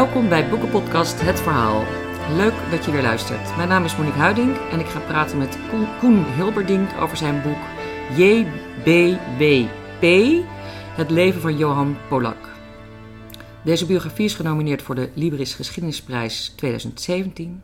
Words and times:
Welkom 0.00 0.28
bij 0.28 0.48
Boekenpodcast 0.48 1.20
Het 1.20 1.40
Verhaal. 1.40 1.84
Leuk 2.36 2.52
dat 2.70 2.84
je 2.84 2.90
weer 2.90 3.02
luistert. 3.02 3.56
Mijn 3.56 3.68
naam 3.68 3.84
is 3.84 3.96
Monique 3.96 4.18
Huiding 4.18 4.56
en 4.56 4.80
ik 4.80 4.86
ga 4.86 4.98
praten 4.98 5.38
met 5.38 5.58
Koen 5.98 6.24
Hilberdink 6.24 6.90
over 7.00 7.16
zijn 7.16 7.42
boek 7.42 7.58
JBWP, 8.16 10.04
Het 10.96 11.10
leven 11.10 11.40
van 11.40 11.56
Johan 11.56 11.96
Polak. 12.08 12.48
Deze 13.64 13.86
biografie 13.86 14.24
is 14.24 14.34
genomineerd 14.34 14.82
voor 14.82 14.94
de 14.94 15.10
Libris 15.14 15.54
Geschiedenisprijs 15.54 16.52
2017. 16.56 17.62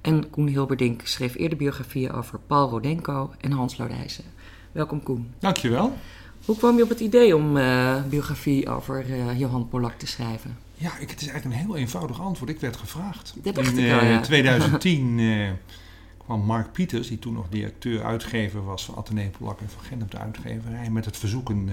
En 0.00 0.30
Koen 0.30 0.46
Hilberdink 0.46 1.00
schreef 1.04 1.34
eerder 1.34 1.58
biografieën 1.58 2.12
over 2.12 2.38
Paul 2.46 2.68
Rodenko 2.68 3.30
en 3.40 3.52
Hans 3.52 3.78
Lodijzen. 3.78 4.24
Welkom 4.72 5.02
Koen. 5.02 5.34
Dankjewel. 5.38 5.96
Hoe 6.44 6.56
kwam 6.56 6.76
je 6.76 6.82
op 6.82 6.88
het 6.88 7.00
idee 7.00 7.36
om 7.36 7.56
uh, 7.56 8.02
biografie 8.08 8.68
over 8.68 9.10
uh, 9.10 9.38
Johan 9.38 9.68
Polak 9.68 9.98
te 9.98 10.06
schrijven? 10.06 10.67
Ja, 10.78 10.98
ik, 10.98 11.10
het 11.10 11.20
is 11.20 11.28
eigenlijk 11.28 11.60
een 11.60 11.66
heel 11.66 11.76
eenvoudig 11.76 12.20
antwoord. 12.20 12.50
Ik 12.50 12.60
werd 12.60 12.76
gevraagd. 12.76 13.34
Dat 13.42 13.58
in 13.58 13.78
ik 13.78 13.92
al, 13.92 14.04
ja. 14.04 14.20
2010 14.20 15.18
uh, 15.18 15.50
kwam 16.24 16.40
Mark 16.40 16.72
Pieters, 16.72 17.08
die 17.08 17.18
toen 17.18 17.32
nog 17.32 17.48
directeur-uitgever 17.48 18.64
was 18.64 18.84
van 18.84 18.96
Atheneum 18.96 19.30
Polak 19.30 19.60
en 19.60 19.70
van 19.70 19.82
Gennep, 19.82 20.10
de 20.10 20.18
uitgeverij, 20.18 20.90
met 20.90 21.04
het 21.04 21.16
verzoek 21.16 21.48
een, 21.48 21.70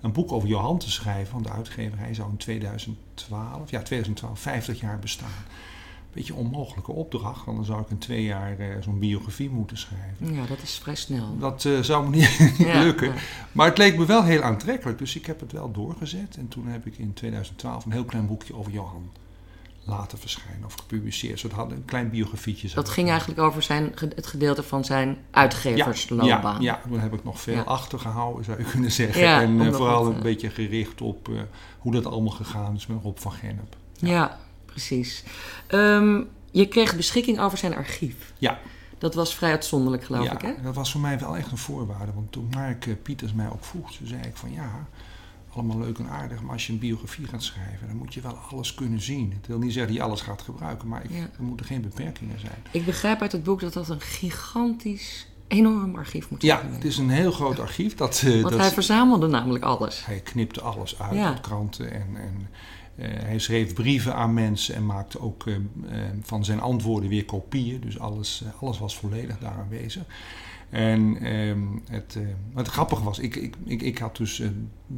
een 0.00 0.12
boek 0.12 0.32
over 0.32 0.48
Johan 0.48 0.78
te 0.78 0.90
schrijven. 0.90 1.32
Want 1.32 1.44
de 1.44 1.52
uitgeverij 1.52 2.14
zou 2.14 2.30
in 2.30 2.36
2012, 2.36 3.70
ja 3.70 3.82
2012, 3.82 4.40
50 4.40 4.80
jaar 4.80 4.98
bestaan. 4.98 5.44
Beetje 6.16 6.34
onmogelijke 6.34 6.92
opdracht, 6.92 7.44
want 7.44 7.56
dan 7.56 7.66
zou 7.66 7.80
ik 7.80 7.90
in 7.90 7.98
twee 7.98 8.22
jaar 8.24 8.60
uh, 8.60 8.66
zo'n 8.80 8.98
biografie 8.98 9.50
moeten 9.50 9.78
schrijven. 9.78 10.34
Ja, 10.34 10.46
dat 10.46 10.62
is 10.62 10.78
vrij 10.78 10.94
snel. 10.94 11.38
Dat 11.38 11.64
uh, 11.64 11.80
zou 11.80 12.08
me 12.08 12.16
niet, 12.16 12.54
ja, 12.58 12.82
lukken. 12.82 13.06
Ja. 13.06 13.14
Maar 13.52 13.66
het 13.66 13.78
leek 13.78 13.98
me 13.98 14.06
wel 14.06 14.24
heel 14.24 14.42
aantrekkelijk, 14.42 14.98
dus 14.98 15.16
ik 15.16 15.26
heb 15.26 15.40
het 15.40 15.52
wel 15.52 15.72
doorgezet. 15.72 16.36
En 16.36 16.48
toen 16.48 16.66
heb 16.66 16.86
ik 16.86 16.98
in 16.98 17.12
2012 17.12 17.84
een 17.84 17.92
heel 17.92 18.04
klein 18.04 18.26
boekje 18.26 18.54
over 18.54 18.72
Johan 18.72 19.10
laten 19.84 20.18
verschijnen 20.18 20.64
of 20.64 20.74
gepubliceerd. 20.74 21.52
Had 21.52 21.70
een 21.70 21.84
klein 21.84 22.10
biografietje. 22.10 22.68
Dat 22.74 22.88
ging 22.88 23.08
eigenlijk 23.10 23.40
over 23.40 23.62
zijn, 23.62 23.92
het 24.14 24.26
gedeelte 24.26 24.62
van 24.62 24.84
zijn 24.84 25.18
uitgeversloopbaan. 25.30 26.62
Ja, 26.62 26.78
ja, 26.82 26.88
toen 26.88 27.00
heb 27.00 27.12
ik 27.12 27.24
nog 27.24 27.40
veel 27.40 27.62
achtergehouden, 27.62 28.44
zou 28.44 28.58
je 28.58 28.64
kunnen 28.64 28.92
zeggen. 28.92 29.26
en 29.26 29.60
uh, 29.60 29.72
vooral 29.72 30.06
een 30.06 30.22
beetje 30.22 30.50
gericht 30.50 31.00
op 31.00 31.30
hoe 31.78 31.92
dat 31.92 32.06
allemaal 32.06 32.32
gegaan 32.32 32.74
is 32.74 32.86
met 32.86 33.02
Rob 33.02 33.18
van 33.18 33.32
Gennep. 33.32 33.76
ja 33.98 34.38
precies. 34.76 35.24
Um, 35.70 36.28
je 36.50 36.68
kreeg 36.68 36.96
beschikking 36.96 37.40
over 37.40 37.58
zijn 37.58 37.74
archief. 37.74 38.32
Ja. 38.38 38.58
Dat 38.98 39.14
was 39.14 39.34
vrij 39.34 39.50
uitzonderlijk, 39.50 40.04
geloof 40.04 40.24
ja, 40.24 40.32
ik, 40.32 40.40
hè? 40.40 40.52
dat 40.62 40.74
was 40.74 40.92
voor 40.92 41.00
mij 41.00 41.18
wel 41.18 41.36
echt 41.36 41.50
een 41.50 41.58
voorwaarde. 41.58 42.12
Want 42.12 42.32
toen 42.32 42.48
Mark 42.54 42.86
uh, 42.86 42.94
Pieters 43.02 43.32
mij 43.32 43.50
ook 43.50 43.64
vroeg, 43.64 43.92
toen 43.92 44.06
zei 44.06 44.22
ik 44.22 44.36
van 44.36 44.52
ja, 44.52 44.86
allemaal 45.52 45.78
leuk 45.78 45.98
en 45.98 46.08
aardig, 46.08 46.42
maar 46.42 46.52
als 46.52 46.66
je 46.66 46.72
een 46.72 46.78
biografie 46.78 47.26
gaat 47.26 47.42
schrijven, 47.42 47.86
dan 47.86 47.96
moet 47.96 48.14
je 48.14 48.20
wel 48.20 48.38
alles 48.50 48.74
kunnen 48.74 49.00
zien. 49.00 49.32
Het 49.36 49.46
wil 49.46 49.58
niet 49.58 49.72
zeggen 49.72 49.92
dat 49.92 50.02
je 50.02 50.08
alles 50.08 50.20
gaat 50.20 50.42
gebruiken, 50.42 50.88
maar 50.88 51.04
ik, 51.04 51.10
ja. 51.10 51.28
er 51.36 51.42
moeten 51.42 51.66
geen 51.66 51.80
beperkingen 51.80 52.40
zijn. 52.40 52.58
Ik 52.70 52.84
begrijp 52.84 53.20
uit 53.20 53.32
het 53.32 53.42
boek 53.42 53.60
dat 53.60 53.72
dat 53.72 53.88
een 53.88 54.00
gigantisch 54.00 55.26
enorm 55.48 55.96
archief 55.96 56.30
moet 56.30 56.40
zijn. 56.42 56.66
Ja, 56.66 56.74
het 56.74 56.84
is 56.84 56.98
een 56.98 57.10
heel 57.10 57.32
groot 57.32 57.58
archief. 57.58 57.94
Dat, 57.94 58.22
uh, 58.24 58.42
Want 58.42 58.52
dat 58.52 58.60
hij 58.60 58.70
verzamelde 58.70 59.26
namelijk 59.26 59.64
alles. 59.64 60.06
Hij 60.06 60.20
knipte 60.20 60.60
alles 60.60 60.98
uit, 60.98 61.14
ja. 61.14 61.26
uit 61.26 61.40
kranten 61.40 61.92
en... 61.92 62.08
en 62.16 62.48
hij 63.02 63.38
schreef 63.38 63.74
brieven 63.74 64.14
aan 64.14 64.34
mensen 64.34 64.74
en 64.74 64.86
maakte 64.86 65.20
ook 65.20 65.46
uh, 65.46 65.54
uh, 65.54 65.60
van 66.22 66.44
zijn 66.44 66.60
antwoorden 66.60 67.08
weer 67.08 67.24
kopieën. 67.24 67.80
Dus 67.80 67.98
alles, 67.98 68.44
alles 68.60 68.78
was 68.78 68.96
volledig 68.96 69.38
daar 69.38 69.54
aanwezig. 69.54 70.04
En 70.70 71.16
ehm, 71.20 71.60
het, 71.90 72.18
wat 72.52 72.68
grappig 72.68 73.00
was, 73.00 73.18
ik, 73.18 73.36
ik, 73.36 73.54
ik, 73.64 73.82
ik 73.82 73.98
had 73.98 74.16
dus 74.16 74.42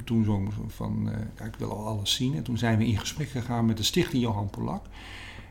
toen 0.04 0.24
zo 0.24 0.48
van, 0.66 1.10
ik 1.44 1.54
wil 1.58 1.70
al 1.70 1.86
alles 1.86 2.14
zien. 2.14 2.34
En 2.34 2.42
toen 2.42 2.58
zijn 2.58 2.78
we 2.78 2.86
in 2.86 2.98
gesprek 2.98 3.28
gegaan 3.28 3.66
met 3.66 3.76
de 3.76 3.82
stichting 3.82 4.22
Johan 4.22 4.50
Polak. 4.50 4.86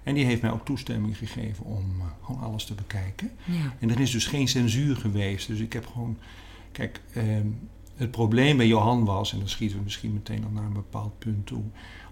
En 0.03 0.13
die 0.13 0.25
heeft 0.25 0.41
mij 0.41 0.51
ook 0.51 0.65
toestemming 0.65 1.17
gegeven 1.17 1.65
om 1.65 2.01
gewoon 2.23 2.41
alles 2.41 2.65
te 2.65 2.73
bekijken. 2.73 3.31
Ja. 3.45 3.75
En 3.79 3.89
er 3.89 3.99
is 3.99 4.11
dus 4.11 4.25
geen 4.25 4.47
censuur 4.47 4.95
geweest. 4.95 5.47
Dus 5.47 5.59
ik 5.59 5.73
heb 5.73 5.85
gewoon, 5.85 6.17
kijk, 6.71 7.01
ehm, 7.13 7.47
het 7.95 8.11
probleem 8.11 8.57
bij 8.57 8.67
Johan 8.67 9.05
was, 9.05 9.31
en 9.33 9.39
dan 9.39 9.49
schieten 9.49 9.77
we 9.77 9.83
misschien 9.83 10.13
meteen 10.13 10.43
al 10.43 10.51
naar 10.51 10.63
een 10.63 10.73
bepaald 10.73 11.19
punt 11.19 11.45
toe, 11.45 11.63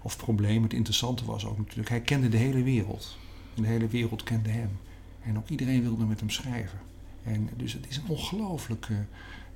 of 0.06 0.16
probleem, 0.16 0.62
het 0.62 0.72
interessante 0.72 1.24
was 1.24 1.46
ook 1.46 1.58
natuurlijk, 1.58 1.88
hij 1.88 2.00
kende 2.00 2.28
de 2.28 2.36
hele 2.36 2.62
wereld. 2.62 3.16
En 3.54 3.62
de 3.62 3.68
hele 3.68 3.86
wereld 3.86 4.22
kende 4.22 4.48
hem. 4.48 4.78
En 5.22 5.36
ook 5.36 5.48
iedereen 5.48 5.82
wilde 5.82 6.04
met 6.04 6.20
hem 6.20 6.30
schrijven. 6.30 6.78
En 7.22 7.48
dus 7.56 7.72
het 7.72 7.88
is 7.88 7.96
een 7.96 8.08
ongelooflijke, 8.08 8.94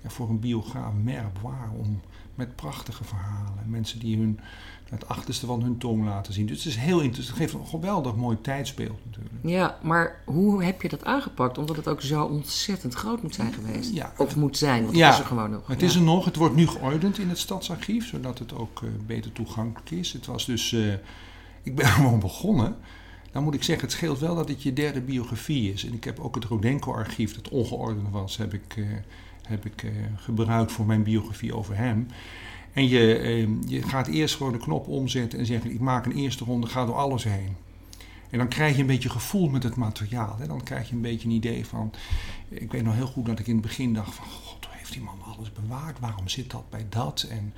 ja, 0.02 0.10
voor 0.10 0.28
een 0.28 0.40
biograaf, 0.40 0.92
merkbaar 1.02 1.70
om 1.70 2.00
met 2.34 2.56
prachtige 2.56 3.04
verhalen, 3.04 3.70
mensen 3.70 3.98
die 3.98 4.16
hun, 4.16 4.40
het 4.90 5.08
achterste 5.08 5.46
van 5.46 5.62
hun 5.62 5.78
tong 5.78 6.04
laten 6.04 6.32
zien. 6.32 6.46
Dus 6.46 6.56
het 6.56 6.66
is 6.66 6.76
heel 6.76 7.00
interessant, 7.00 7.38
het 7.38 7.50
geeft 7.50 7.62
een 7.62 7.70
geweldig 7.70 8.16
mooi 8.16 8.40
tijdsbeeld 8.40 8.98
natuurlijk. 9.04 9.34
Ja, 9.42 9.78
maar 9.82 10.22
hoe 10.24 10.64
heb 10.64 10.82
je 10.82 10.88
dat 10.88 11.04
aangepakt? 11.04 11.58
Omdat 11.58 11.76
het 11.76 11.88
ook 11.88 12.00
zo 12.00 12.24
ontzettend 12.24 12.94
groot 12.94 13.22
moet 13.22 13.34
zijn 13.34 13.52
geweest. 13.52 13.94
Ja, 13.94 14.12
of 14.16 14.36
moet 14.36 14.56
zijn, 14.56 14.84
want 14.84 14.96
ja, 14.96 15.04
het 15.04 15.14
is 15.14 15.20
er 15.20 15.26
gewoon 15.26 15.50
nog. 15.50 15.66
Het 15.66 15.80
ja. 15.80 15.86
is 15.86 15.94
er 15.94 16.02
nog, 16.02 16.24
het 16.24 16.36
wordt 16.36 16.54
nu 16.54 16.66
geordend 16.66 17.18
in 17.18 17.28
het 17.28 17.38
stadsarchief, 17.38 18.08
zodat 18.08 18.38
het 18.38 18.54
ook 18.54 18.80
uh, 18.80 18.90
beter 19.06 19.32
toegankelijk 19.32 19.90
is. 19.90 20.12
Het 20.12 20.26
was 20.26 20.46
dus, 20.46 20.72
uh, 20.72 20.92
ik 21.62 21.76
ben 21.76 21.86
gewoon 21.96 22.20
begonnen. 22.20 22.76
Dan 23.32 23.42
moet 23.42 23.54
ik 23.54 23.62
zeggen, 23.62 23.84
het 23.84 23.96
scheelt 23.96 24.18
wel 24.18 24.34
dat 24.34 24.48
het 24.48 24.62
je 24.62 24.72
derde 24.72 25.00
biografie 25.00 25.72
is. 25.72 25.84
En 25.86 25.94
ik 25.94 26.04
heb 26.04 26.18
ook 26.18 26.34
het 26.34 26.44
Rodenko-archief, 26.44 27.34
dat 27.34 27.48
ongeordend 27.48 28.10
was, 28.10 28.36
heb 28.36 28.54
ik, 28.54 28.76
uh, 28.76 28.86
heb 29.42 29.66
ik 29.66 29.84
gebruikt 30.16 30.72
voor 30.72 30.86
mijn 30.86 31.02
biografie 31.02 31.54
over 31.54 31.76
hem. 31.76 32.06
En 32.72 32.88
je, 32.88 33.16
eh, 33.18 33.46
je 33.66 33.82
gaat 33.82 34.06
eerst 34.06 34.36
gewoon 34.36 34.52
de 34.52 34.58
knop 34.58 34.88
omzetten 34.88 35.38
en 35.38 35.46
zeggen: 35.46 35.72
Ik 35.72 35.80
maak 35.80 36.06
een 36.06 36.16
eerste 36.16 36.44
ronde, 36.44 36.66
ga 36.66 36.84
door 36.86 36.94
alles 36.94 37.24
heen. 37.24 37.56
En 38.30 38.38
dan 38.38 38.48
krijg 38.48 38.74
je 38.74 38.80
een 38.80 38.86
beetje 38.86 39.10
gevoel 39.10 39.48
met 39.48 39.62
het 39.62 39.76
materiaal. 39.76 40.36
Hè? 40.38 40.46
Dan 40.46 40.62
krijg 40.62 40.88
je 40.88 40.94
een 40.94 41.00
beetje 41.00 41.28
een 41.28 41.34
idee 41.34 41.66
van. 41.66 41.92
Ik 42.48 42.72
weet 42.72 42.82
nog 42.82 42.94
heel 42.94 43.06
goed 43.06 43.26
dat 43.26 43.38
ik 43.38 43.46
in 43.46 43.52
het 43.52 43.62
begin 43.62 43.94
dacht: 43.94 44.14
van, 44.14 44.24
God, 44.24 44.64
hoe 44.64 44.74
heeft 44.76 44.92
die 44.92 45.02
man 45.02 45.18
alles 45.36 45.52
bewaard? 45.52 45.98
Waarom 46.00 46.28
zit 46.28 46.50
dat 46.50 46.70
bij 46.70 46.86
dat? 46.88 47.26
En, 47.30 47.54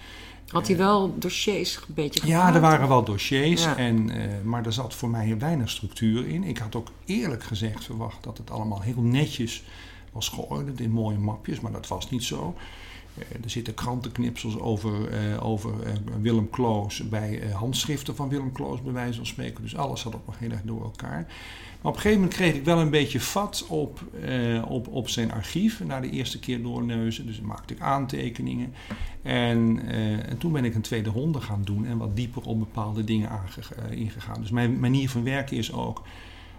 Had 0.49 0.67
hij 0.67 0.77
wel 0.77 1.19
dossiers 1.19 1.77
een 1.89 1.94
beetje? 1.94 2.27
Ja, 2.27 2.55
er 2.55 2.61
waren 2.61 2.89
wel 2.89 3.05
dossiers, 3.05 3.62
Ja. 3.62 3.77
en, 3.77 4.17
uh, 4.17 4.25
maar 4.44 4.67
er 4.67 4.73
zat 4.73 4.94
voor 4.94 5.09
mij 5.11 5.39
weinig 5.39 5.71
structuur 5.71 6.29
in. 6.29 6.44
Ik 6.44 6.59
had 6.59 6.75
ook 6.75 6.91
eerlijk 7.05 7.44
gezegd 7.44 7.84
verwacht 7.84 8.23
dat 8.23 8.39
het 8.39 8.50
allemaal 8.50 8.81
heel 8.81 9.03
netjes 9.03 9.65
was 10.12 10.29
geordend 10.29 10.81
in 10.81 10.91
mooie 10.91 11.19
mapjes, 11.19 11.61
maar 11.61 11.73
dat 11.73 11.89
was 11.89 12.11
niet 12.11 12.25
zo. 12.25 12.55
Uh, 13.19 13.45
er 13.45 13.50
zitten 13.50 13.75
krantenknipsels 13.75 14.59
over, 14.59 15.25
uh, 15.31 15.45
over 15.45 15.73
uh, 15.87 15.93
Willem 16.21 16.50
Kloos 16.50 17.09
bij 17.09 17.43
handschriften 17.53 18.17
van 18.17 18.28
Willem 18.28 18.53
Kloos, 18.53 18.83
bij 18.83 18.93
wijze 18.93 19.17
van 19.17 19.27
spreken. 19.27 19.62
Dus 19.62 19.77
alles 19.77 20.00
zat 20.00 20.15
ook 20.15 20.27
nog 20.27 20.39
heel 20.39 20.50
erg 20.50 20.62
door 20.65 20.83
elkaar. 20.83 21.27
Maar 21.83 21.91
op 21.91 21.97
een 21.97 22.03
gegeven 22.03 22.21
moment 22.21 22.34
kreeg 22.34 22.55
ik 22.55 22.65
wel 22.65 22.81
een 22.81 22.91
beetje 22.91 23.21
vat 23.21 23.67
op, 23.69 24.05
op, 24.69 24.89
op 24.89 25.09
zijn 25.09 25.33
archief. 25.33 25.84
Na 25.84 26.00
de 26.00 26.11
eerste 26.11 26.39
keer 26.39 26.62
doorneuzen, 26.62 27.27
dus 27.27 27.41
maakte 27.41 27.75
ik 27.75 27.81
aantekeningen. 27.81 28.75
En, 29.23 29.83
en, 30.29 30.39
toen 30.39 30.53
ben 30.53 30.65
ik 30.65 30.75
een 30.75 30.81
tweede 30.81 31.11
ronde 31.11 31.41
gaan 31.41 31.62
doen 31.62 31.87
en 31.87 31.99
wat 31.99 32.17
dieper 32.17 32.43
op 32.43 32.59
bepaalde 32.59 33.05
dingen 33.05 33.31
ingegaan. 33.91 34.41
Dus 34.41 34.50
mijn 34.50 34.81
manier 34.81 35.11
van 35.11 35.25
werken 35.25 35.56
is 35.56 35.73
ook: 35.73 36.03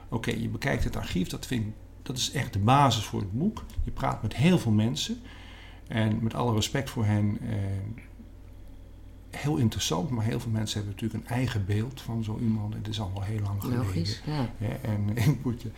oké, 0.10 0.32
je 0.32 0.50
bekijkt 0.50 0.84
het 0.84 0.96
archief, 0.96 1.28
dat, 1.28 1.46
vind 1.46 1.66
dat 2.02 2.18
is 2.18 2.32
echt 2.32 2.54
de 2.54 2.60
basis 2.60 3.04
voor 3.04 3.20
het 3.20 3.32
boek. 3.32 3.64
Je 3.84 3.92
praat 3.92 4.22
met 4.22 4.36
heel 4.36 4.60
veel 4.60 4.72
mensen. 4.72 5.18
En 5.94 6.20
met 6.22 6.34
alle 6.34 6.54
respect 6.54 6.90
voor 6.90 7.06
hen, 7.06 7.38
eh, 7.50 7.56
heel 9.30 9.58
interessant, 9.58 10.10
maar 10.10 10.26
heel 10.26 10.40
veel 10.40 10.52
mensen 10.52 10.76
hebben 10.76 10.96
natuurlijk 10.96 11.24
een 11.24 11.36
eigen 11.36 11.66
beeld 11.66 12.02
van 12.02 12.24
zo 12.24 12.40
iemand. 12.42 12.74
Het 12.74 12.88
is 12.88 13.00
al 13.00 13.12
wel 13.14 13.24
heel 13.24 13.40
lang 13.40 13.62
geleden. 13.62 13.86
Logisch, 13.86 14.22
ja. 14.26 14.50
Ja, 14.58 14.76
en 14.82 15.18
ik, 15.18 15.44
moet 15.44 15.62
je, 15.62 15.72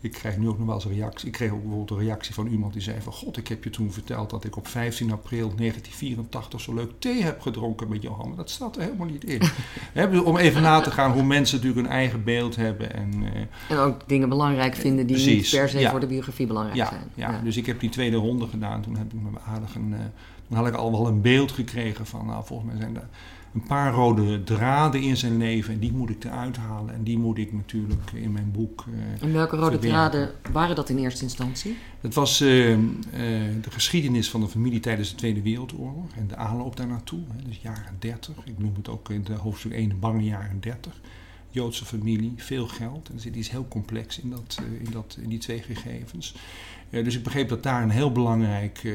ik 0.00 0.12
krijg 0.12 0.36
nu 0.36 0.48
ook 0.48 0.58
nog 0.58 0.66
wel 0.66 0.74
eens 0.74 0.84
een 0.84 0.92
reactie. 0.92 1.26
Ik 1.26 1.32
kreeg 1.32 1.50
ook 1.50 1.60
bijvoorbeeld 1.60 1.90
een 1.90 2.06
reactie 2.06 2.34
van 2.34 2.46
iemand 2.46 2.72
die 2.72 2.82
zei 2.82 3.00
van... 3.00 3.12
God, 3.12 3.36
ik 3.36 3.48
heb 3.48 3.64
je 3.64 3.70
toen 3.70 3.92
verteld 3.92 4.30
dat 4.30 4.44
ik 4.44 4.56
op 4.56 4.66
15 4.68 5.12
april 5.12 5.54
1984 5.56 6.60
zo 6.60 6.74
leuk 6.74 6.90
thee 6.98 7.22
heb 7.22 7.40
gedronken 7.40 7.88
met 7.88 8.02
Johan. 8.02 8.28
Maar 8.28 8.36
dat 8.36 8.50
staat 8.50 8.76
er 8.76 8.82
helemaal 8.82 9.06
niet 9.06 9.24
in. 9.24 9.40
He, 9.92 10.18
om 10.18 10.36
even 10.36 10.62
na 10.62 10.80
te 10.80 10.90
gaan 10.90 11.12
hoe 11.12 11.22
mensen 11.22 11.56
natuurlijk 11.56 11.86
een 11.86 11.92
eigen 11.92 12.24
beeld 12.24 12.56
hebben. 12.56 12.94
En, 12.94 13.22
uh, 13.22 13.30
en 13.68 13.76
ook 13.76 14.08
dingen 14.08 14.28
belangrijk 14.28 14.74
vinden 14.74 15.06
die 15.06 15.16
precies, 15.16 15.52
niet 15.52 15.60
per 15.60 15.68
se 15.68 15.78
ja. 15.78 15.90
voor 15.90 16.00
de 16.00 16.06
biografie 16.06 16.46
belangrijk 16.46 16.76
ja, 16.76 16.88
zijn. 16.88 17.10
Ja, 17.14 17.30
ja, 17.30 17.40
dus 17.44 17.56
ik 17.56 17.66
heb 17.66 17.80
die 17.80 17.90
tweede 17.90 18.16
ronde 18.16 18.46
gedaan. 18.46 18.82
Toen 18.82 18.96
heb 18.96 19.12
ik 19.12 19.20
me 19.20 19.38
aardig 19.46 19.74
een... 19.74 19.90
Uh, 19.90 19.98
toen 20.48 20.56
had 20.56 20.66
ik 20.66 20.74
al 20.74 20.90
wel 20.90 21.06
een 21.06 21.20
beeld 21.20 21.52
gekregen 21.52 22.06
van... 22.06 22.26
Nou, 22.26 22.44
volgens 22.44 22.70
mij 22.70 22.80
zijn 22.80 22.96
er 22.96 23.08
een 23.54 23.62
paar 23.62 23.92
rode 23.92 24.44
draden 24.44 25.02
in 25.02 25.16
zijn 25.16 25.36
leven. 25.36 25.74
En 25.74 25.80
die 25.80 25.92
moet 25.92 26.10
ik 26.10 26.24
eruit 26.24 26.56
halen. 26.56 26.94
En 26.94 27.02
die 27.02 27.18
moet 27.18 27.38
ik 27.38 27.52
natuurlijk 27.52 28.10
in 28.12 28.32
mijn 28.32 28.50
boek. 28.50 28.84
Uh, 28.88 29.22
en 29.22 29.32
welke 29.32 29.56
rode 29.56 29.70
verwerken. 29.70 30.10
draden 30.10 30.30
waren 30.52 30.76
dat 30.76 30.88
in 30.88 30.98
eerste 30.98 31.22
instantie? 31.22 31.76
Het 32.00 32.14
was 32.14 32.40
uh, 32.40 32.70
uh, 32.70 32.78
de 33.62 33.70
geschiedenis 33.70 34.30
van 34.30 34.40
de 34.40 34.48
familie 34.48 34.80
tijdens 34.80 35.10
de 35.10 35.16
Tweede 35.16 35.42
Wereldoorlog. 35.42 36.04
En 36.16 36.26
de 36.26 36.36
aanloop 36.36 36.76
daar 36.76 36.86
naartoe. 36.86 37.20
Hè, 37.36 37.42
dus 37.48 37.58
jaren 37.62 37.96
30. 37.98 38.34
Ik 38.44 38.58
noem 38.58 38.74
het 38.76 38.88
ook 38.88 39.10
in 39.10 39.24
de 39.24 39.34
hoofdstuk 39.34 39.72
1 39.72 39.88
de 39.88 39.94
bange 39.94 40.24
jaren 40.24 40.60
30. 40.60 41.00
Joodse 41.52 41.84
familie, 41.84 42.32
veel 42.36 42.66
geld. 42.66 43.08
En 43.08 43.14
er 43.14 43.20
zit 43.20 43.36
iets 43.36 43.50
heel 43.50 43.68
complex 43.68 44.20
in, 44.20 44.30
dat, 44.30 44.60
in, 44.78 44.90
dat, 44.90 45.18
in 45.20 45.28
die 45.28 45.38
twee 45.38 45.62
gegevens. 45.62 46.34
Uh, 46.90 47.04
dus 47.04 47.16
ik 47.16 47.22
begreep 47.22 47.48
dat 47.48 47.62
daar 47.62 47.82
een 47.82 47.90
heel 47.90 48.12
belangrijk, 48.12 48.82
uh, 48.82 48.94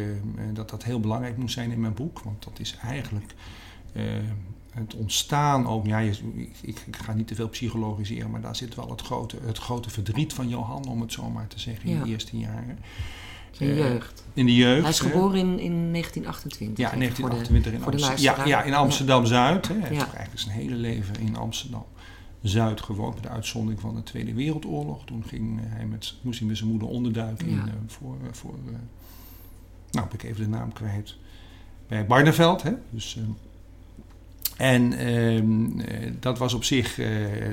dat 0.53 0.69
dat 0.69 0.83
heel 0.83 0.99
belangrijk 0.99 1.37
moest 1.37 1.53
zijn 1.53 1.71
in 1.71 1.79
mijn 1.79 1.93
boek. 1.93 2.19
Want 2.19 2.43
dat 2.43 2.59
is 2.59 2.77
eigenlijk 2.83 3.33
uh, 3.95 4.03
het 4.71 4.95
ontstaan 4.95 5.67
ook, 5.67 5.85
ja, 5.85 5.97
je, 5.99 6.11
ik, 6.61 6.79
ik, 6.87 6.95
ga 6.95 7.13
niet 7.13 7.27
te 7.27 7.35
veel 7.35 7.49
psychologiseren, 7.49 8.31
maar 8.31 8.41
daar 8.41 8.55
zit 8.55 8.75
wel 8.75 8.89
het 8.89 9.01
grote, 9.01 9.37
het 9.45 9.57
grote 9.57 9.89
verdriet 9.89 10.33
van 10.33 10.49
Johan, 10.49 10.87
om 10.87 11.01
het 11.01 11.11
zo 11.11 11.29
maar 11.29 11.47
te 11.47 11.59
zeggen, 11.59 11.89
in 11.89 11.95
Ja. 11.95 12.03
de 12.03 12.09
eerste 12.09 12.37
jaren. 12.37 12.79
In 13.57 13.69
Eh, 13.69 13.77
jeugd. 13.77 14.23
In 14.33 14.45
de 14.45 14.55
jeugd. 14.55 14.81
Hij 14.81 14.89
is 14.89 14.99
geboren 14.99 15.39
in, 15.39 15.59
in 15.59 15.91
1928. 15.91 16.77
Ja, 16.85 16.91
in 16.91 17.01
even 17.01 17.15
voor 17.15 17.29
de- 17.29 17.35
1928 17.35 17.73
in 17.73 17.79
de 17.79 17.85
Amsterdam. 17.85 18.47
Ja, 18.47 18.57
ja, 18.59 18.63
in 18.63 18.73
Amsterdam-Zuid. 18.73 19.67
hè. 19.67 19.73
Hij 19.79 19.89
heeft 19.89 20.01
eigenlijk 20.13 20.39
zijn 20.39 20.55
hele 20.55 20.75
leven 20.75 21.15
in 21.19 21.35
Amsterdam-Zuid 21.35 22.81
gewoond. 22.81 23.13
Met 23.13 23.23
de 23.23 23.29
uitzondering 23.29 23.81
van 23.81 23.95
de 23.95 24.03
Tweede 24.03 24.33
Wereldoorlog. 24.33 25.05
Toen 25.05 25.23
ging 25.27 25.59
eh, 25.59 25.65
hij 25.69 25.85
met, 25.85 26.13
moest 26.21 26.39
hij 26.39 26.47
met 26.47 26.57
zijn 26.57 26.69
moeder 26.69 26.87
onderduiken 26.87 27.47
in, 27.47 27.55
Ja. 27.55 27.65
eh, 27.65 27.71
voor... 27.87 28.15
eh, 28.23 28.27
voor 28.33 28.53
eh, 28.67 28.73
nou, 29.91 30.07
ik 30.13 30.23
even 30.23 30.43
de 30.43 30.49
naam 30.49 30.73
kwijt. 30.73 31.15
Bij 31.87 32.05
Barneveld. 32.05 32.63
Hè? 32.63 32.71
Dus, 32.89 33.17
eh, 33.17 33.23
en 34.57 34.93
ehm, 34.93 35.79
eh, 35.79 36.11
dat 36.19 36.37
was 36.37 36.53
op 36.53 36.63
zich 36.63 36.99
eh, 36.99 37.05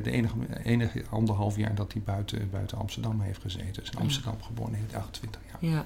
de 0.03 0.11
enige, 0.11 0.35
enige 0.63 1.03
anderhalf 1.11 1.57
jaar 1.57 1.75
dat 1.75 1.93
hij 1.93 2.03
buiten, 2.03 2.51
buiten 2.51 2.79
Amsterdam 2.79 3.21
heeft 3.21 3.41
gezeten. 3.41 3.73
Dus 3.75 3.91
in 3.91 3.97
Ja. 3.97 4.01
Amsterdam 4.01 4.43
geboren 4.43 4.75
in 4.75 4.97
28 4.97 5.41
jaar. 5.51 5.73
Ja. 5.73 5.85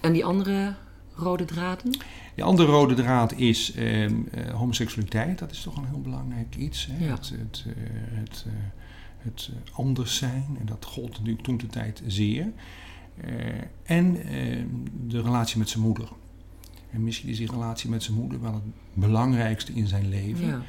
En 0.00 0.12
die 0.12 0.24
andere 0.24 0.74
rode 1.14 1.44
draden? 1.44 1.98
De 2.34 2.42
andere 2.42 2.68
rode 2.70 2.94
draad 2.94 3.32
is 3.32 3.72
ehm, 3.72 4.14
eh, 4.30 4.50
homoseksualiteit. 4.50 5.38
Dat 5.38 5.50
is 5.50 5.62
toch 5.62 5.76
een 5.76 5.86
heel 5.86 6.00
belangrijk 6.00 6.56
iets. 6.56 6.88
Hè? 6.90 7.04
Ja. 7.04 7.10
Het, 7.10 7.32
het, 7.38 7.64
het, 8.12 8.44
het 9.18 9.50
anders 9.72 10.16
zijn. 10.16 10.56
En 10.60 10.66
dat 10.66 10.84
gold 10.84 11.10
natuurlijk 11.10 11.42
toen 11.42 11.56
de 11.56 11.66
tijd 11.66 12.02
zeer. 12.06 12.52
En 13.82 14.22
ehm, 14.26 14.66
de 15.06 15.22
relatie 15.22 15.58
met 15.58 15.68
zijn 15.68 15.82
moeder. 15.82 16.08
En 16.94 17.04
misschien 17.04 17.28
is 17.28 17.38
die 17.38 17.50
relatie 17.50 17.90
met 17.90 18.02
zijn 18.02 18.16
moeder 18.16 18.40
wel 18.40 18.54
het 18.54 18.62
belangrijkste 18.92 19.72
in 19.72 19.86
zijn 19.86 20.08
leven. 20.08 20.46
Ja. 20.46 20.62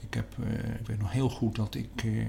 Ik, 0.00 0.14
heb, 0.14 0.34
eh, 0.44 0.74
ik 0.80 0.86
weet 0.86 0.98
nog 0.98 1.12
heel 1.12 1.28
goed 1.28 1.56
dat 1.56 1.74
ik 1.74 2.02
eh, 2.04 2.26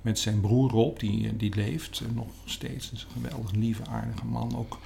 met 0.00 0.18
zijn 0.18 0.40
broer 0.40 0.70
Rob, 0.70 0.98
die, 0.98 1.28
eh, 1.28 1.32
die 1.36 1.54
leeft 1.54 2.02
nog 2.14 2.26
steeds, 2.44 2.92
is 2.92 3.02
een 3.02 3.22
geweldig 3.22 3.52
lieve, 3.52 3.86
aardige 3.86 4.24
man, 4.24 4.56
ook, 4.56 4.78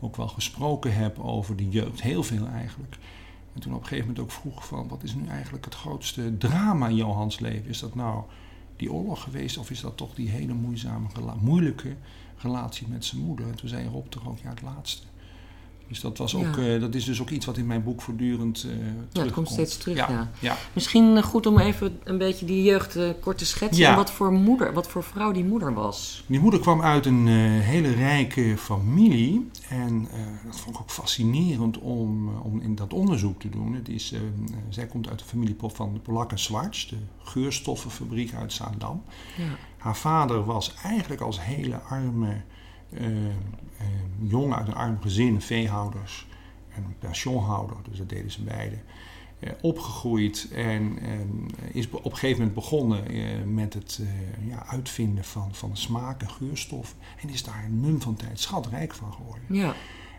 ook 0.00 0.16
wel 0.16 0.28
gesproken 0.28 0.94
heb 0.94 1.18
over 1.18 1.56
de 1.56 1.68
jeugd. 1.68 2.02
Heel 2.02 2.22
veel 2.22 2.46
eigenlijk. 2.46 2.96
En 3.54 3.60
toen 3.60 3.74
op 3.74 3.80
een 3.80 3.86
gegeven 3.86 4.06
moment 4.06 4.24
ook 4.24 4.32
vroeg 4.32 4.66
van, 4.66 4.88
wat 4.88 5.02
is 5.02 5.14
nu 5.14 5.26
eigenlijk 5.26 5.64
het 5.64 5.74
grootste 5.74 6.36
drama 6.38 6.88
in 6.88 6.96
Johans 6.96 7.38
leven? 7.38 7.68
Is 7.68 7.80
dat 7.80 7.94
nou 7.94 8.24
die 8.76 8.92
oorlog 8.92 9.22
geweest 9.22 9.58
of 9.58 9.70
is 9.70 9.80
dat 9.80 9.96
toch 9.96 10.14
die 10.14 10.28
hele 10.28 10.54
moeizame, 10.54 11.08
moeilijke 11.40 11.96
relatie 12.38 12.88
met 12.88 13.04
zijn 13.04 13.22
moeder? 13.22 13.46
En 13.46 13.56
toen 13.56 13.68
zei 13.68 13.88
Rob 13.88 14.06
toch 14.08 14.28
ook, 14.28 14.38
ja 14.38 14.48
het 14.48 14.62
laatste. 14.62 15.06
Dus 15.88 16.00
dat, 16.00 16.18
was 16.18 16.34
ook, 16.36 16.56
Ja. 16.56 16.74
eh, 16.74 16.80
dat 16.80 16.94
is 16.94 17.04
dus 17.04 17.20
ook 17.20 17.30
iets 17.30 17.46
wat 17.46 17.56
in 17.56 17.66
mijn 17.66 17.82
boek 17.82 18.02
voortdurend 18.02 18.64
eh 18.64 18.70
terugkomt. 19.08 19.32
komt 19.34 19.48
steeds 19.48 19.76
terug, 19.76 19.96
ja. 19.96 20.30
ja. 20.38 20.56
Misschien 20.72 21.16
eh, 21.16 21.22
goed 21.22 21.46
om 21.46 21.58
even 21.58 21.98
een 22.04 22.18
beetje 22.18 22.46
die 22.46 22.62
jeugd 22.62 22.96
eh, 22.96 23.08
kort 23.20 23.38
te 23.38 23.46
schetsen. 23.46 23.82
Ja. 23.84 23.90
En 23.90 23.96
wat 23.96 24.10
voor 24.10 24.32
moeder, 24.32 24.72
wat 24.72 24.88
voor 24.88 25.02
vrouw 25.02 25.32
die 25.32 25.44
moeder 25.44 25.74
was. 25.74 26.24
Die 26.26 26.40
moeder 26.40 26.60
kwam 26.60 26.82
uit 26.82 27.06
een 27.06 27.26
hele 27.26 27.92
rijke 27.92 28.54
familie. 28.58 29.50
En 29.68 30.08
dat 30.46 30.60
vond 30.60 30.76
ik 30.76 30.82
ook 30.82 30.90
fascinerend 30.90 31.78
om, 31.78 32.28
om 32.28 32.60
in 32.60 32.74
dat 32.74 32.92
onderzoek 32.92 33.40
te 33.40 33.48
doen. 33.48 33.74
Het 33.74 33.88
is, 33.88 34.12
eh, 34.12 34.20
eh, 34.20 34.26
zij 34.68 34.86
komt 34.86 35.08
uit 35.08 35.18
de 35.18 35.24
familie 35.24 35.56
van 35.58 36.00
Polak 36.02 36.30
en 36.30 36.38
Zwarts, 36.38 36.88
de 36.88 36.96
geurstoffenfabriek 37.22 38.34
uit 38.34 38.52
Zaandam. 38.52 39.02
Ja. 39.36 39.44
Haar 39.76 39.96
vader 39.96 40.44
was 40.44 40.74
eigenlijk 40.82 41.20
als 41.20 41.40
hele 41.40 41.76
arme 41.76 42.42
jongen 44.22 44.56
uit 44.56 44.68
een 44.68 44.74
arm 44.74 45.00
gezin, 45.00 45.40
veehouders 45.40 46.26
en 46.74 46.84
een 46.84 46.98
pensioenhouder, 46.98 47.76
dus 47.88 47.98
dat 47.98 48.08
deden 48.08 48.30
ze 48.30 48.42
beide, 48.42 48.76
eh, 49.38 49.50
opgegroeid 49.60 50.48
en 50.52 50.98
eh, 50.98 51.74
is 51.74 51.90
op 51.90 52.04
een 52.04 52.10
gegeven 52.12 52.38
moment 52.38 52.54
begonnen 52.54 53.08
eh, 53.08 53.42
met 53.44 53.74
het 53.74 54.00
eh, 54.02 54.48
ja, 54.48 54.66
uitvinden 54.66 55.24
van, 55.24 55.54
van 55.54 55.76
smaak 55.76 56.22
en 56.22 56.30
geurstof 56.30 56.94
en 57.22 57.28
is 57.28 57.42
daar 57.42 57.64
een 57.64 57.80
mum 57.80 58.00
van 58.00 58.16
tijd 58.16 58.40
schatrijk 58.40 58.94
van 58.94 59.12
geworden. 59.12 59.44
ja. 59.48 59.74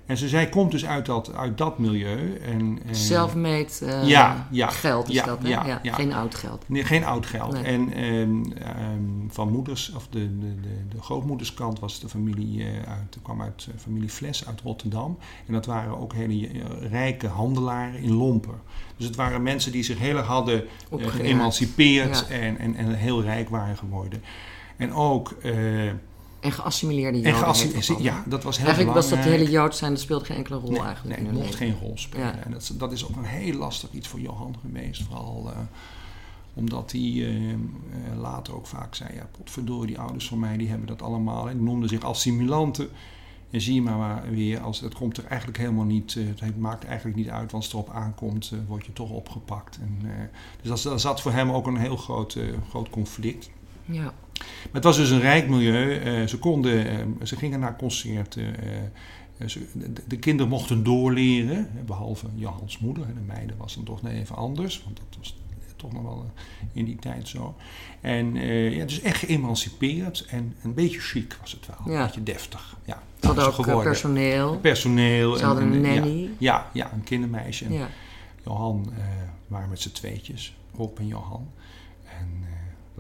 En 0.08 0.18
ze, 0.18 0.28
zij 0.28 0.50
komt 0.50 0.72
dus 0.72 0.86
uit 0.86 1.06
dat, 1.06 1.34
uit 1.34 1.58
dat 1.58 1.78
milieu. 1.78 2.36
En, 2.36 2.80
Self-made 2.92 3.68
eh, 3.82 4.08
ja, 4.08 4.48
ja, 4.52 4.70
geld 4.70 5.10
is 5.10 5.16
ja, 5.16 5.26
dat, 5.26 5.44
hè? 5.44 5.50
ja. 5.50 5.80
Geen 5.84 6.14
oud 6.14 6.36
geld. 6.36 6.64
Nee, 6.68 6.84
geen 6.84 7.04
oud 7.04 7.26
geld. 7.26 7.52
Nee. 7.52 7.64
En 7.64 7.94
ehm, 7.94 8.52
ehm, 8.52 9.30
van 9.30 9.52
moeders, 9.52 9.92
of 9.96 10.08
de, 10.10 10.40
de, 10.40 10.62
de, 10.62 10.96
de 10.96 11.02
grootmoederskant 11.02 11.80
was 11.80 12.00
de 12.00 12.10
familie 12.10 12.64
eh, 12.64 12.92
uit, 12.92 13.18
kwam 13.22 13.42
uit 13.42 13.68
eh, 13.70 13.80
familie 13.80 14.10
Fles 14.10 14.48
uit 14.48 14.62
Rotterdam. 14.62 15.18
En 15.48 15.54
dat 15.54 15.66
waren 15.66 15.98
ook 15.98 16.14
hele 16.14 16.50
rijke 16.90 17.28
handelaren 17.28 18.00
in 18.02 18.14
lompen. 18.14 18.62
Dus 18.98 19.06
het 19.06 19.16
waren 19.16 19.44
mensen 19.44 19.72
die 19.72 19.84
zich 19.84 20.00
heel 20.00 20.18
erg 20.18 20.28
hadden 20.28 20.64
Opgewerkt. 20.90 21.20
geëmancipeerd 21.20 22.28
en, 22.28 22.58
en, 22.58 22.76
en 22.76 22.94
heel 22.94 23.22
rijk 23.22 23.50
waren 23.50 23.78
geworden. 23.78 24.22
En 24.78 24.94
ook. 24.94 25.36
En 26.40 26.52
geassimileerde 26.52 27.18
en 27.18 27.24
joden. 27.24 27.74
dat 27.74 27.98
ja, 28.00 28.24
dat 28.28 28.44
was 28.44 28.58
heel 28.58 28.66
Eigenlijk 28.66 28.96
was 28.96 29.10
dat 29.10 29.18
belangrijk. 29.20 29.48
hele 29.48 29.60
Jood 29.60 29.76
zijn, 29.76 29.92
dat 29.92 30.02
speelde 30.02 30.26
geen 30.26 30.38
enkele 30.38 30.58
rol 30.58 30.72
Nee, 30.72 30.82
eigenlijk 30.82 31.20
nee, 31.22 31.30
hun 31.30 31.38
mocht 31.40 31.56
geen 31.56 31.76
rol 31.80 31.92
spelen. 31.96 32.26
Ja. 32.26 32.36
En 32.44 32.52
dat, 32.52 32.62
is- 32.62 32.68
dat 32.78 32.92
is 32.92 33.08
ook 33.10 33.16
een 33.16 33.24
heel 33.24 33.54
lastig 33.54 33.92
iets 33.92 34.08
voor 34.08 34.20
Johan 34.20 34.56
geweest. 34.62 35.04
Vooral 35.04 35.52
eh, 35.52 35.58
omdat 36.54 36.92
hij 36.92 37.26
eh, 37.28 38.20
later 38.20 38.56
ook 38.56 38.68
vaak 38.68 38.96
zei... 38.96 39.14
ja, 39.16 39.28
potverdorie, 39.38 39.88
die 39.88 40.00
ouders 40.00 40.28
van 40.28 40.40
mij 40.40 40.58
die 40.58 40.70
hebben 40.70 40.88
dat 40.88 41.02
allemaal. 41.02 41.50
En 41.50 41.58
die 41.58 41.66
noemden 41.66 41.90
zich 41.90 42.02
assimilanten. 42.04 42.90
En 43.50 43.62
zie 43.62 43.74
je 43.74 43.82
maar 43.82 44.24
weer, 44.32 44.60
als, 44.60 44.80
het 44.80 44.94
komt 44.94 45.18
er 45.18 45.26
eigenlijk 45.26 45.58
helemaal 45.60 45.86
niet... 45.86 46.18
het 46.40 46.58
maakt 46.60 46.86
eigenlijk 46.86 47.18
niet 47.18 47.30
uit, 47.30 47.40
want 47.52 47.54
als 47.54 47.66
het 47.66 47.74
erop 47.74 47.90
aankomt... 47.90 48.54
word 48.68 48.86
je 48.86 48.94
toch 48.94 49.10
opgepakt. 49.10 49.78
En, 49.82 49.98
eh, 50.04 50.12
dus 50.62 50.70
dat, 50.70 50.92
dat 50.92 51.02
zat 51.02 51.22
voor 51.22 51.32
hem 51.32 51.52
ook 51.52 51.68
een 51.68 51.78
heel 51.78 51.98
groot, 51.98 52.36
eh, 52.36 52.44
groot 52.70 52.90
conflict. 52.90 53.50
Ja. 53.86 54.14
Maar 54.40 54.74
het 54.74 54.84
was 54.84 54.98
dus 54.98 55.10
een 55.10 55.20
rijk 55.20 55.50
milieu. 55.50 55.98
Eh, 55.98 56.28
ze, 56.28 56.38
konden, 56.40 56.90
eh, 56.90 57.06
ze 57.24 57.36
gingen 57.36 57.60
naar 57.60 57.76
concerten. 57.76 58.60
eh, 58.60 59.48
de, 59.74 59.94
de 60.08 60.18
kinderen 60.18 60.52
mochten 60.52 60.84
doorleren, 60.84 61.70
behalve 61.86 62.26
Johans 62.36 62.80
moeder. 62.80 63.06
De 63.08 63.20
meiden 63.28 63.58
was 63.58 63.76
dan 63.76 63.84
toch 63.84 64.02
net 64.02 64.14
even 64.14 64.36
anders, 64.36 64.82
want 64.84 64.98
dat 64.98 65.18
was 65.18 65.38
toch 65.76 65.94
nog 65.94 66.04
wel 66.04 66.32
in 66.74 66.86
die 66.86 66.96
tijd 66.96 67.28
zo. 67.28 67.56
En 68.02 68.36
ja, 68.76 68.86
dus 68.86 69.02
echt 69.02 69.18
geëmancipeerd 69.20 70.26
en 70.30 70.56
een 70.64 70.74
beetje 70.74 71.00
chic 71.00 71.38
was 71.42 71.52
het 71.52 71.66
wel. 71.68 71.94
Ja. 71.94 72.00
Een 72.00 72.06
beetje 72.06 72.24
deftig. 72.24 72.78
Ja, 72.86 73.04
Ze 73.20 73.28
hadden 73.28 73.46
ook 73.48 73.54
geworden. 73.54 73.84
personeel. 73.84 74.58
Personeel. 74.60 75.34
Ze 75.36 75.40
en- 75.42 75.46
hadden 75.48 75.72
een 75.72 75.86
en, 75.86 75.94
ja, 75.94 76.00
nanny. 76.00 76.30
Ja, 76.38 76.70
ja, 76.74 76.94
een 76.94 77.04
kindermeisje. 77.04 77.66
En 77.66 77.74
Ja. 77.74 77.88
Johan 78.46 78.94
waren 79.48 79.70
met 79.70 79.82
z'n 79.82 79.92
tweetjes, 79.92 80.56
Rob 80.76 80.98
en 81.00 81.08
Johan. 81.08 81.48
En 82.20 82.37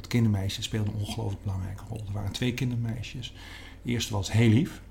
dat 0.07 0.15
kindermeisje 0.21 0.61
speelde 0.61 0.91
een 0.91 1.05
ongelooflijk 1.05 1.43
belangrijke 1.43 1.83
rol. 1.89 2.01
Er 2.07 2.13
waren 2.13 2.31
twee 2.31 2.53
kindermeisjes. 2.53 3.33
De 3.81 3.91
eerste 3.91 4.13
was 4.13 4.31
heel 4.31 4.49
lief. 4.49 4.81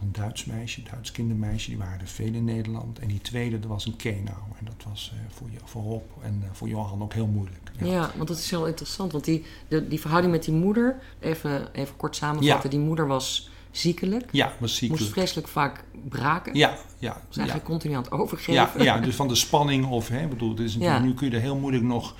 Een 0.00 0.12
Duits 0.12 0.44
meisje, 0.44 0.80
een 0.80 0.86
Duits 0.90 1.12
kindermeisje. 1.12 1.68
Die 1.68 1.78
waren 1.78 2.00
er 2.00 2.06
veel 2.06 2.32
in 2.32 2.44
Nederland. 2.44 2.98
En 2.98 3.08
die 3.08 3.20
tweede, 3.20 3.58
dat 3.58 3.68
was 3.68 3.86
een 3.86 3.96
Kenau. 3.96 4.38
En 4.58 4.64
dat 4.64 4.84
was 4.88 5.12
eh, 5.14 5.34
voor, 5.34 5.48
voor 5.64 5.82
Rob 5.82 6.02
en 6.22 6.40
eh, 6.44 6.48
voor 6.52 6.68
Johan 6.68 7.02
ook 7.02 7.12
heel 7.12 7.26
moeilijk. 7.26 7.70
Ja. 7.80 8.10
want 8.16 8.28
dat 8.28 8.38
is 8.38 8.50
heel 8.50 8.66
interessant. 8.66 9.12
Want 9.12 9.24
die, 9.24 9.44
de, 9.68 9.88
die 9.88 10.00
verhouding 10.00 10.32
met 10.32 10.44
die 10.44 10.54
moeder, 10.54 10.96
even, 11.20 11.74
even 11.74 11.96
kort 11.96 12.16
samenvatten. 12.16 12.70
Die 12.70 12.78
moeder 12.78 13.06
was 13.06 13.50
ziekelijk, 13.70 14.28
Ja, 14.32 14.52
was 14.58 14.70
ziekelijk. 14.76 15.00
moest 15.00 15.12
vreselijk 15.14 15.48
vaak 15.48 15.84
braken. 16.08 16.54
Ja, 16.54 16.76
ja. 16.98 17.12
Was 17.12 17.22
ja. 17.30 17.36
eigenlijk 17.36 17.64
continu 17.64 17.94
aan 17.94 18.02
het 18.02 18.10
overgeven. 18.10 18.52
Ja, 18.52 18.72
ja, 18.78 18.98
dus 18.98 19.14
van 19.14 19.28
de 19.28 19.34
spanning 19.34 19.86
of, 19.86 20.08
hè, 20.08 20.26
bedoel, 20.26 20.50
het 20.50 20.60
is 20.60 20.74
Ja. 20.80 20.98
nu 20.98 21.14
kun 21.14 21.30
je 21.30 21.36
er 21.36 21.40
heel 21.42 21.56
moeilijk 21.56 21.84
nog. 21.84 22.14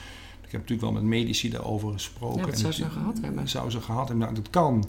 Ik 0.49 0.55
heb 0.55 0.61
natuurlijk 0.69 0.93
wel 0.93 1.03
met 1.03 1.11
medici 1.11 1.51
daarover 1.51 1.93
gesproken. 1.93 2.41
Ja, 2.47 2.53
En 2.53 2.57
zou 2.59 2.73
ze 2.73 2.85
gehad 2.91 3.19
hebben? 3.23 3.49
Zou 3.49 3.71
ze 3.71 3.81
gehad 3.81 4.09
hebben? 4.09 4.19
Nou, 4.25 4.35
dat 4.35 4.51
kan. 4.51 4.85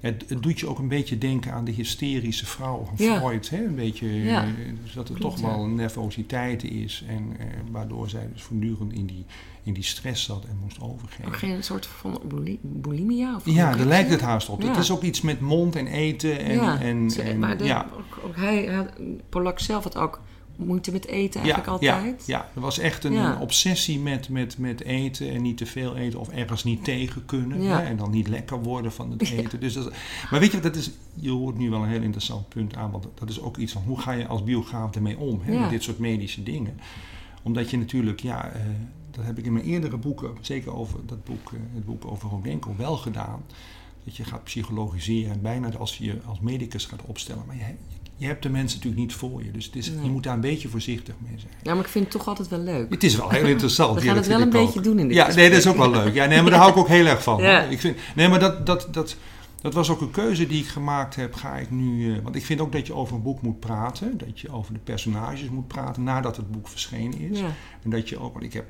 Ja, 0.00 0.08
het, 0.26 0.42
doet 0.42 0.60
je 0.60 0.66
ook 0.68 0.78
een 0.78 0.88
beetje 0.88 1.18
denken 1.18 1.52
aan 1.52 1.64
de 1.64 1.70
hysterische 1.70 2.46
vrouw 2.46 2.84
van 2.84 3.06
Ja. 3.06 3.16
Freud. 3.18 3.50
Hè? 3.50 3.64
Een 3.64 3.74
beetje, 3.74 4.08
Ja. 4.08 4.44
eh, 4.44 4.50
dus 4.82 4.92
dat 4.92 5.08
er 5.08 5.14
Klopt, 5.14 5.36
toch 5.36 5.44
wel 5.50 5.64
een 5.64 5.74
nervositeit 5.74 6.64
is. 6.64 7.04
En 7.08 7.36
eh, 7.38 7.46
waardoor 7.70 8.08
zij 8.08 8.28
dus 8.32 8.42
voortdurend 8.42 8.92
in 8.92 9.06
die, 9.06 9.24
in 9.62 9.72
die 9.72 9.82
stress 9.82 10.24
zat 10.24 10.44
en 10.44 10.58
moest 10.62 10.80
overgeven. 10.80 11.26
Ook 11.26 11.36
geen 11.36 11.62
soort 11.64 11.86
van 11.86 12.20
buli- 12.28 12.58
bulimia? 12.62 13.34
Of 13.36 13.42
Ja, 13.44 13.74
daar 13.76 13.86
lijkt 13.86 14.10
het 14.10 14.20
haast 14.20 14.48
op. 14.48 14.62
Het 14.62 14.76
is 14.76 14.90
ook 14.90 15.02
iets 15.02 15.20
met 15.20 15.40
mond 15.40 15.76
en 15.76 15.86
eten. 15.86 16.38
En, 16.38 16.54
ja, 16.54 16.80
en, 16.80 17.10
en- 17.24 17.38
maar 17.38 17.56
de, 17.56 17.84
ook, 17.96 18.18
ook 18.24 18.36
hij, 18.36 18.62
hij- 18.64 18.88
Polak 19.28 19.58
zelf 19.58 19.82
had 19.84 19.96
ook 19.96 20.20
moeite 20.56 20.92
met 20.92 21.06
eten 21.06 21.40
eigenlijk 21.40 21.82
ja, 21.82 21.92
altijd. 21.92 22.26
Ja, 22.26 22.36
ja, 22.38 22.48
er 22.54 22.60
was 22.60 22.78
echt 22.78 23.04
een, 23.04 23.12
Ja. 23.12 23.34
een 23.34 23.40
obsessie 23.40 23.98
met, 23.98 24.28
met, 24.28 24.58
met 24.58 24.80
eten 24.80 25.30
en 25.30 25.42
niet 25.42 25.56
te 25.56 25.66
veel 25.66 25.96
eten 25.96 26.20
of 26.20 26.28
ergens 26.28 26.64
niet 26.64 26.84
tegen 26.84 27.24
kunnen. 27.24 27.62
Ja. 27.62 27.82
En 27.82 27.96
dan 27.96 28.10
niet 28.10 28.28
lekker 28.28 28.62
worden 28.62 28.92
van 28.92 29.10
het 29.10 29.30
eten. 29.30 29.60
Dus 29.60 29.74
dat, 29.74 29.92
maar 30.30 30.40
weet 30.40 30.52
je, 30.52 30.60
dat 30.60 30.76
is, 30.76 30.90
je 31.14 31.30
hoort 31.30 31.58
nu 31.58 31.70
wel 31.70 31.82
een 31.82 31.88
heel 31.88 32.02
interessant 32.02 32.48
punt 32.48 32.76
aan, 32.76 32.90
want 32.90 33.06
dat 33.14 33.28
is 33.30 33.40
ook 33.40 33.56
iets 33.56 33.72
van 33.72 33.82
hoe 33.82 34.00
ga 34.00 34.12
je 34.12 34.26
als 34.26 34.44
biograaf 34.44 34.94
ermee 34.94 35.18
om, 35.18 35.40
hè, 35.42 35.58
met 35.58 35.70
dit 35.70 35.82
soort 35.82 35.98
medische 35.98 36.42
dingen. 36.42 36.78
Omdat 37.42 37.70
je 37.70 37.78
natuurlijk, 37.78 38.20
ja, 38.20 38.48
eh, 38.48 38.60
dat 39.10 39.24
heb 39.24 39.38
ik 39.38 39.44
in 39.44 39.52
mijn 39.52 39.64
eerdere 39.64 39.96
boeken, 39.96 40.30
zeker 40.40 40.74
over 40.74 40.98
dat 41.06 41.24
boek, 41.24 41.52
eh, 41.52 41.58
het 41.74 41.84
boek 41.84 42.04
over 42.04 42.28
Rodenko, 42.28 42.74
wel 42.76 42.96
gedaan. 42.96 43.42
Dat 44.04 44.16
je 44.16 44.24
gaat 44.24 44.44
psychologiseren 44.44 45.32
en 45.32 45.42
bijna 45.42 45.72
als 45.72 45.98
je 45.98 46.04
je 46.04 46.20
als 46.26 46.40
medicus 46.40 46.84
gaat 46.84 47.02
opstellen. 47.02 47.42
Maar 47.46 47.56
je, 47.56 47.64
je 48.16 48.26
hebt 48.26 48.42
de 48.42 48.48
mensen 48.48 48.76
natuurlijk 48.78 49.02
niet 49.04 49.14
voor 49.14 49.44
je. 49.44 49.50
Dus 49.50 49.64
het 49.64 49.76
is, 49.76 49.90
Nee. 49.90 50.04
je 50.04 50.10
moet 50.10 50.22
daar 50.22 50.34
een 50.34 50.40
beetje 50.40 50.68
voorzichtig 50.68 51.14
mee 51.18 51.38
zijn. 51.38 51.52
Ja, 51.62 51.74
maar 51.74 51.84
ik 51.84 51.90
vind 51.90 52.04
het 52.04 52.12
toch 52.14 52.28
altijd 52.28 52.48
wel 52.48 52.58
leuk. 52.58 52.90
Het 52.90 53.04
is 53.04 53.16
wel 53.16 53.30
heel 53.30 53.46
interessant. 53.46 53.94
We 54.00 54.06
gaan 54.06 54.16
het 54.16 54.26
wel 54.26 54.40
een 54.40 54.50
beetje 54.50 54.78
ook. 54.78 54.84
doen 54.84 54.98
in 54.98 55.06
dit 55.08 55.16
Ja, 55.16 55.24
gesprek. 55.24 55.44
nee, 55.44 55.54
dat 55.54 55.64
is 55.66 55.72
ook 55.72 55.76
wel 55.76 55.90
leuk. 56.02 56.14
Ja, 56.14 56.26
nee, 56.26 56.40
maar 56.42 56.50
daar 56.50 56.60
hou 56.60 56.70
ik 56.72 56.76
ook 56.78 56.88
heel 56.88 57.06
erg 57.06 57.22
van. 57.22 57.42
Ja. 57.42 57.60
Ik 57.62 57.80
vind, 57.80 57.96
nee, 58.14 58.28
maar 58.28 58.40
dat, 58.40 58.66
dat, 58.66 58.88
dat, 58.90 59.16
dat 59.60 59.74
was 59.74 59.90
ook 59.90 60.00
een 60.00 60.10
keuze 60.10 60.46
die 60.46 60.60
ik 60.62 60.68
gemaakt 60.68 61.16
heb. 61.16 61.34
Ga 61.34 61.56
ik 61.56 61.70
nu, 61.70 62.14
eh, 62.14 62.22
want 62.22 62.34
ik 62.36 62.44
vind 62.44 62.60
ook 62.60 62.72
dat 62.72 62.86
je 62.86 62.94
over 62.94 63.16
een 63.16 63.22
boek 63.22 63.42
moet 63.42 63.60
praten. 63.60 64.18
Dat 64.18 64.40
je 64.40 64.50
over 64.52 64.72
de 64.72 64.80
personages 64.84 65.48
moet 65.48 65.68
praten 65.68 66.02
nadat 66.02 66.36
het 66.36 66.50
boek 66.50 66.68
verschenen 66.68 67.18
is. 67.30 67.38
Ja. 67.38 67.46
En 67.82 67.90
dat 67.90 68.08
je 68.08 68.18
ook, 68.20 68.32
want 68.32 68.44
ik 68.44 68.52
heb 68.52 68.64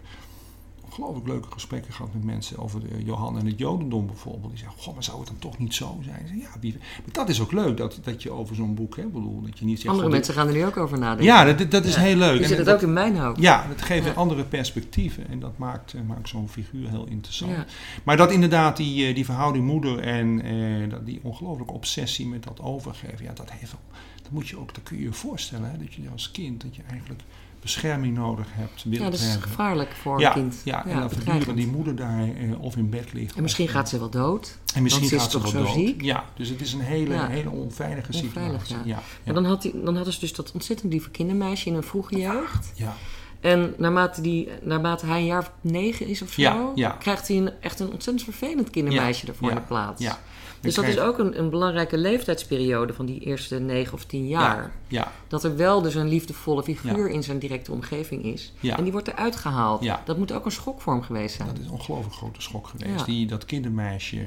ongelooflijk 0.98 1.28
leuke 1.28 1.48
gesprekken 1.50 1.92
gehad 1.92 2.14
met 2.14 2.24
mensen 2.24 2.58
over 2.58 2.80
de 2.80 3.04
Johan 3.04 3.38
en 3.38 3.46
het 3.46 3.58
Jodendom 3.58 4.06
bijvoorbeeld. 4.06 4.50
Die 4.50 4.58
zeggen, 4.58 4.78
goh, 4.82 4.94
maar 4.94 5.02
zou 5.04 5.18
het 5.18 5.26
dan 5.26 5.38
toch 5.38 5.58
niet 5.58 5.74
zo 5.74 5.98
zijn? 6.04 6.26
Zeg, 6.28 6.36
Ja, 6.36 6.48
wie- 6.60 6.72
maar 6.78 7.12
dat 7.12 7.28
is 7.28 7.40
ook 7.40 7.52
leuk, 7.52 7.76
dat, 7.76 7.98
dat 8.02 8.22
je 8.22 8.30
over 8.30 8.54
zo'n 8.56 8.74
boek, 8.74 8.96
hè, 8.96 9.02
bedoel, 9.06 9.42
dat 9.42 9.58
je 9.58 9.64
niet 9.64 9.80
zegt... 9.80 9.90
Andere 9.90 10.08
mensen 10.10 10.34
gaan 10.34 10.46
er 10.46 10.52
nu 10.52 10.64
ook 10.64 10.76
over 10.76 10.98
nadenken. 10.98 11.24
Ja, 11.24 11.44
dat, 11.52 11.70
dat 11.70 11.84
is 11.84 11.94
Ja. 11.94 12.00
heel 12.00 12.16
leuk. 12.16 12.40
En 12.40 12.48
zit 12.48 12.56
het 12.56 12.66
dat- 12.66 12.74
ook 12.74 12.82
in 12.82 12.92
mijn 12.92 13.16
hoofd. 13.16 13.40
ja, 13.40 13.66
dat 13.68 13.82
geeft 13.82 14.06
Ja. 14.06 14.12
andere 14.12 14.44
perspectieven 14.44 15.28
en 15.28 15.40
dat 15.40 15.58
maakt, 15.58 15.92
eh, 15.94 16.00
maakt 16.06 16.28
zo'n 16.28 16.48
figuur 16.48 16.88
heel 16.90 17.06
interessant. 17.06 17.50
Ja. 17.52 17.66
Maar 18.04 18.16
dat 18.16 18.32
inderdaad, 18.32 18.76
die, 18.76 19.06
eh, 19.08 19.14
die 19.14 19.24
verhouding 19.24 19.64
moeder 19.66 19.98
en 19.98 20.42
eh, 20.42 20.98
die 21.04 21.20
ongelooflijke 21.22 21.72
obsessie 21.72 22.26
met 22.26 22.42
dat 22.44 22.60
overgeven, 22.60 23.24
ja, 23.24 23.32
dat 23.32 23.50
heeft 23.50 23.74
dat 24.22 24.32
moet 24.32 24.48
je 24.48 24.58
ook, 24.58 24.74
dat 24.74 24.82
kun 24.82 24.96
je 24.96 25.02
je 25.02 25.12
voorstellen, 25.12 25.70
hè, 25.70 25.78
dat 25.78 25.94
je 25.94 26.02
als 26.12 26.30
kind, 26.30 26.60
dat 26.62 26.76
je 26.76 26.82
eigenlijk 26.90 27.22
bescherming 27.64 28.16
nodig 28.16 28.46
hebt, 28.50 28.84
Ja, 28.88 29.04
dat 29.10 29.12
is 29.20 29.36
gevaarlijk 29.40 29.90
voor 29.92 30.20
ja, 30.20 30.28
een 30.28 30.32
kind. 30.42 30.56
ja, 30.64 30.86
en 30.86 31.00
dan 31.00 31.10
voortdurend 31.10 31.56
die 31.56 31.66
moeder 31.66 31.96
daar 31.96 32.18
eh, 32.22 32.60
of 32.60 32.76
in 32.76 32.90
bed 32.90 33.12
ligt. 33.12 33.34
En 33.36 33.42
misschien 33.42 33.64
of, 33.66 33.70
gaat 33.70 33.88
ze 33.88 33.98
wel 33.98 34.10
dood. 34.10 34.58
en 34.74 34.82
misschien 34.82 35.08
gaat 35.08 35.22
ze 35.22 35.28
toch 35.28 35.42
wel 35.42 35.50
zo 35.50 35.62
dood. 35.62 35.72
ziek? 35.86 36.02
Ja, 36.02 36.24
dus 36.36 36.48
het 36.48 36.60
is 36.60 36.72
een 36.72 36.80
hele, 36.80 37.14
Ja. 37.14 37.26
hele 37.28 37.50
onveilige 37.50 38.12
Onveilig, 38.12 38.60
situatie. 38.66 38.76
ja. 38.88 38.96
Ja, 38.96 39.02
Maar 39.24 39.34
dan, 39.34 39.44
had 39.44 39.62
hij, 39.62 39.72
dan 39.84 39.94
hadden 39.96 40.12
ze 40.12 40.20
dus 40.20 40.32
dat 40.34 40.52
ontzettend 40.52 40.92
lieve 40.92 41.10
kindermeisje 41.10 41.68
in 41.68 41.74
een 41.74 41.82
vroege 41.82 42.18
jeugd. 42.18 42.72
ja. 42.74 42.96
En 43.40 43.74
naarmate, 43.78 44.20
die, 44.20 44.48
naarmate 44.62 45.06
hij 45.06 45.18
een 45.18 45.24
jaar 45.24 45.38
of 45.40 45.50
negen 45.60 46.06
is 46.06 46.22
of 46.22 46.32
zo, 46.32 46.72
krijgt 46.98 47.28
hij 47.28 47.36
een, 47.36 47.50
echt 47.60 47.80
een 47.80 47.92
ontzettend 47.92 48.22
vervelend 48.24 48.70
kindermeisje 48.70 49.26
ervoor 49.26 49.48
in 49.48 49.54
de 49.54 49.60
plaats. 49.60 50.02
ja. 50.02 50.18
Dus 50.64 50.74
dat 50.74 50.84
is 50.84 50.98
ook 50.98 51.18
een, 51.18 51.38
een 51.38 51.50
belangrijke 51.50 51.98
leeftijdsperiode 51.98 52.94
van 52.94 53.06
die 53.06 53.20
eerste 53.20 53.58
negen 53.58 53.92
of 53.94 54.04
tien 54.04 54.28
jaar. 54.28 54.56
Ja, 54.56 54.70
ja, 54.88 55.12
Dat 55.28 55.44
er 55.44 55.56
wel 55.56 55.82
dus 55.82 55.94
een 55.94 56.08
liefdevolle 56.08 56.62
figuur 56.62 57.08
in 57.10 57.22
zijn 57.22 57.38
directe 57.38 57.72
omgeving 57.72 58.24
is. 58.24 58.52
Ja. 58.60 58.76
En 58.76 58.82
die 58.82 58.92
wordt 58.92 59.08
eruit 59.08 59.36
gehaald. 59.36 59.82
Ja. 59.82 60.02
Dat 60.04 60.18
moet 60.18 60.32
ook 60.32 60.44
een 60.44 60.50
schok 60.52 60.80
voor 60.80 60.92
hem 60.92 61.02
geweest 61.02 61.36
zijn. 61.36 61.48
Dat 61.48 61.58
is 61.58 61.64
een 61.64 61.70
ongelooflijk 61.72 62.14
grote 62.14 62.42
schok 62.42 62.66
geweest. 62.66 63.04
Die, 63.06 63.26
dat 63.26 63.44
kindermeisje, 63.44 64.20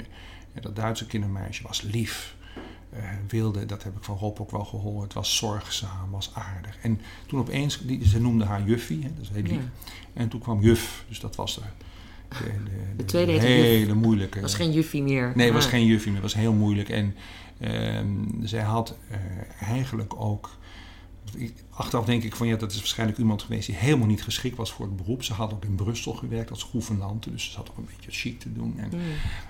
eh, 0.53 0.61
dat 0.61 0.75
Duitse 0.75 1.05
kindermeisje, 1.05 1.63
was 1.63 1.81
lief. 1.81 2.35
eh, 2.89 3.03
wilde, 3.27 3.65
dat 3.65 3.83
heb 3.83 3.97
ik 3.97 4.03
van 4.03 4.17
Rob 4.17 4.39
ook 4.41 4.51
wel 4.51 4.65
gehoord, 4.65 5.13
was 5.13 5.37
zorgzaam, 5.37 6.11
was 6.11 6.31
aardig. 6.33 6.77
En 6.81 7.01
toen 7.27 7.39
opeens, 7.39 7.79
die, 7.83 8.07
ze 8.07 8.21
noemde 8.21 8.45
haar 8.45 8.63
juffie, 8.63 9.03
hè, 9.03 9.09
dat 9.13 9.23
is 9.23 9.29
heel 9.29 9.43
lief. 9.43 9.63
En 10.13 10.27
toen 10.29 10.39
kwam 10.39 10.61
juf, 10.61 11.05
dus 11.07 11.19
dat 11.19 11.35
was 11.35 11.55
de, 11.55 11.61
de, 12.29 12.35
de, 12.63 12.95
de 12.97 13.05
tweede 13.05 13.31
heette 13.31 13.45
hele 13.47 13.93
moeilijke. 13.93 14.41
Was 14.41 14.53
geen 14.55 14.71
juffie 14.71 15.03
meer. 15.03 15.31
Nee, 15.35 15.45
het 15.45 15.55
was 15.55 15.65
Ah. 15.65 15.71
geen 15.71 15.85
juffie 15.85 16.11
meer, 16.11 16.21
het 16.21 16.31
was 16.33 16.41
heel 16.41 16.53
moeilijk. 16.53 16.89
En 16.89 17.15
ehm, 17.59 18.07
zij 18.41 18.61
had 18.61 18.97
eh, 19.09 19.17
eigenlijk 19.71 20.13
ook. 20.21 20.49
Achteraf 21.77 22.05
denk 22.05 22.23
ik 22.23 22.35
van 22.35 22.47
ja, 22.47 22.55
dat 22.55 22.71
is 22.71 22.77
waarschijnlijk 22.77 23.19
iemand 23.19 23.41
geweest 23.41 23.65
die 23.65 23.75
helemaal 23.75 24.07
niet 24.07 24.23
geschikt 24.23 24.57
was 24.57 24.71
voor 24.71 24.85
het 24.85 24.95
beroep. 24.95 25.23
Ze 25.23 25.33
had 25.33 25.53
ook 25.53 25.63
in 25.65 25.75
Brussel 25.75 26.13
gewerkt 26.13 26.49
als 26.49 26.63
gouvernante, 26.63 27.31
dus 27.31 27.43
ze 27.43 27.51
zat 27.51 27.69
ook 27.69 27.77
een 27.77 27.89
beetje 27.95 28.11
chic 28.11 28.39
te 28.39 28.53
doen. 28.53 28.79
En, 28.79 28.89
Mm. 28.93 29.01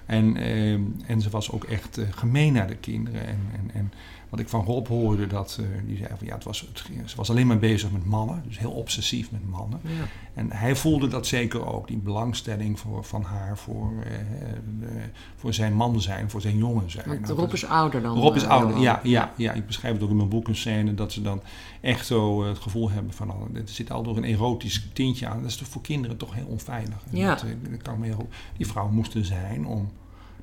en, 0.05 0.35
ehm, 0.37 0.81
en 1.05 1.21
ze 1.21 1.29
was 1.29 1.51
ook 1.51 1.63
echt 1.63 1.97
eh, 1.97 2.05
gemeen 2.09 2.53
naar 2.53 2.67
de 2.67 2.75
kinderen. 2.75 3.27
En, 3.27 3.39
en, 3.53 3.71
en 3.73 3.91
wat 4.29 4.39
ik 4.39 4.49
van 4.49 4.65
Rob 4.65 4.87
hoorde, 4.87 5.27
dat, 5.27 5.57
eh, 5.59 5.65
die 5.85 5.97
zei 5.97 6.09
van 6.17 6.27
ja, 6.27 6.35
het 6.35 6.43
was, 6.43 6.59
het, 6.59 6.83
ze 7.05 7.15
was 7.15 7.29
alleen 7.29 7.47
maar 7.47 7.59
bezig 7.59 7.91
met 7.91 8.05
mannen, 8.05 8.43
dus 8.47 8.59
heel 8.59 8.71
obsessief 8.71 9.31
met 9.31 9.49
mannen. 9.49 9.79
Ja. 9.83 9.89
En 10.33 10.51
hij 10.51 10.75
voelde 10.75 11.07
dat 11.07 11.27
zeker 11.27 11.65
ook, 11.65 11.87
die 11.87 11.97
belangstelling 11.97 12.79
voor, 12.79 13.03
van 13.03 13.23
haar 13.23 13.57
voor, 13.57 13.91
eh, 14.03 14.87
voor 15.35 15.53
zijn 15.53 15.73
man 15.73 16.01
zijn, 16.01 16.29
voor 16.29 16.41
zijn 16.41 16.57
jongen 16.57 16.91
zijn. 16.91 17.21
Nou, 17.21 17.33
Rob 17.33 17.53
is 17.53 17.65
ouder 17.65 18.01
dan 18.01 18.17
Rob 18.17 18.35
is 18.35 18.45
ouder, 18.45 18.77
ja, 18.77 18.99
ja, 19.03 19.33
ja. 19.37 19.53
Ik 19.53 19.65
beschrijf 19.65 19.93
het 19.93 20.03
ook 20.03 20.09
in 20.09 20.15
mijn 20.15 20.29
boek 20.29 20.47
een 20.47 20.55
scène 20.55 20.93
dat 20.93 21.11
ze 21.11 21.21
dan 21.21 21.41
echt 21.81 22.05
zo 22.17 22.41
eh, 22.43 22.49
het 22.49 22.59
gevoel 22.59 22.89
hebben 22.91 23.13
van, 23.13 23.29
oh, 23.31 23.41
er 23.55 23.61
zit 23.65 23.91
al 23.91 24.03
door 24.03 24.17
een 24.17 24.23
erotisch 24.23 24.87
tintje 24.93 25.27
aan. 25.27 25.41
Dat 25.41 25.49
is 25.49 25.55
toch 25.57 25.67
voor 25.67 25.81
kinderen 25.81 26.17
toch 26.17 26.33
heel 26.33 26.45
onveilig. 26.47 26.97
Ja. 27.09 27.27
Dat, 27.29 27.43
eh, 27.43 27.49
dat 27.71 27.81
kan 27.81 28.01
heel, 28.03 28.27
die 28.57 28.67
vrouw 28.67 28.89
moest 28.89 29.13
er 29.13 29.25
zijn 29.25 29.65
om 29.65 29.91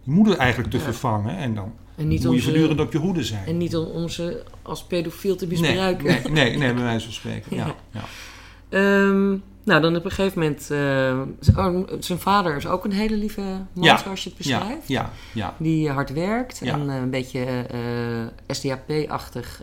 die 0.05 0.15
moeder 0.15 0.37
eigenlijk 0.37 0.71
te 0.71 0.77
Ja. 0.77 0.83
vervangen. 0.83 1.37
En 1.37 1.55
dan 1.55 1.73
En 1.97 2.09
niet, 2.09 2.19
moet 2.21 2.29
om 2.29 2.35
je 2.35 2.43
voortdurend 2.43 2.81
op 2.81 2.93
je 2.93 2.99
hoede 2.99 3.25
zijn. 3.25 3.47
en 3.47 3.57
niet 3.57 3.77
om, 3.77 3.85
om 3.87 4.09
ze 4.09 4.45
als 4.63 4.85
pedofiel 4.85 5.37
te 5.37 5.47
misbruiken. 5.47 6.05
nee, 6.05 6.33
nee, 6.33 6.57
nee, 6.57 6.75
bij 6.75 6.83
wijze 6.83 7.05
van 7.05 7.15
spreken. 7.21 7.57
Ja, 7.57 7.75
Ja. 7.91 8.05
Ehm, 8.69 9.29
nou, 9.65 9.81
dan 9.81 9.97
op 9.97 10.05
een 10.05 10.11
gegeven 10.11 10.39
moment... 10.41 10.71
eh, 10.71 11.21
oh, 11.67 11.89
zijn 11.99 12.19
vader 12.19 12.57
is 12.57 12.67
ook 12.67 12.85
een 12.85 12.93
hele 12.93 13.17
lieve 13.17 13.41
man, 13.73 13.85
Ja. 13.85 13.99
zoals 13.99 14.23
je 14.23 14.29
het 14.29 14.39
beschrijft. 14.39 14.89
ja, 14.89 15.11
ja. 15.35 15.55
Die 15.59 15.91
hard 15.91 16.13
werkt 16.13 16.63
en 16.63 16.89
een 16.89 17.11
beetje 17.11 17.67
SDAP-achtig 18.47 19.63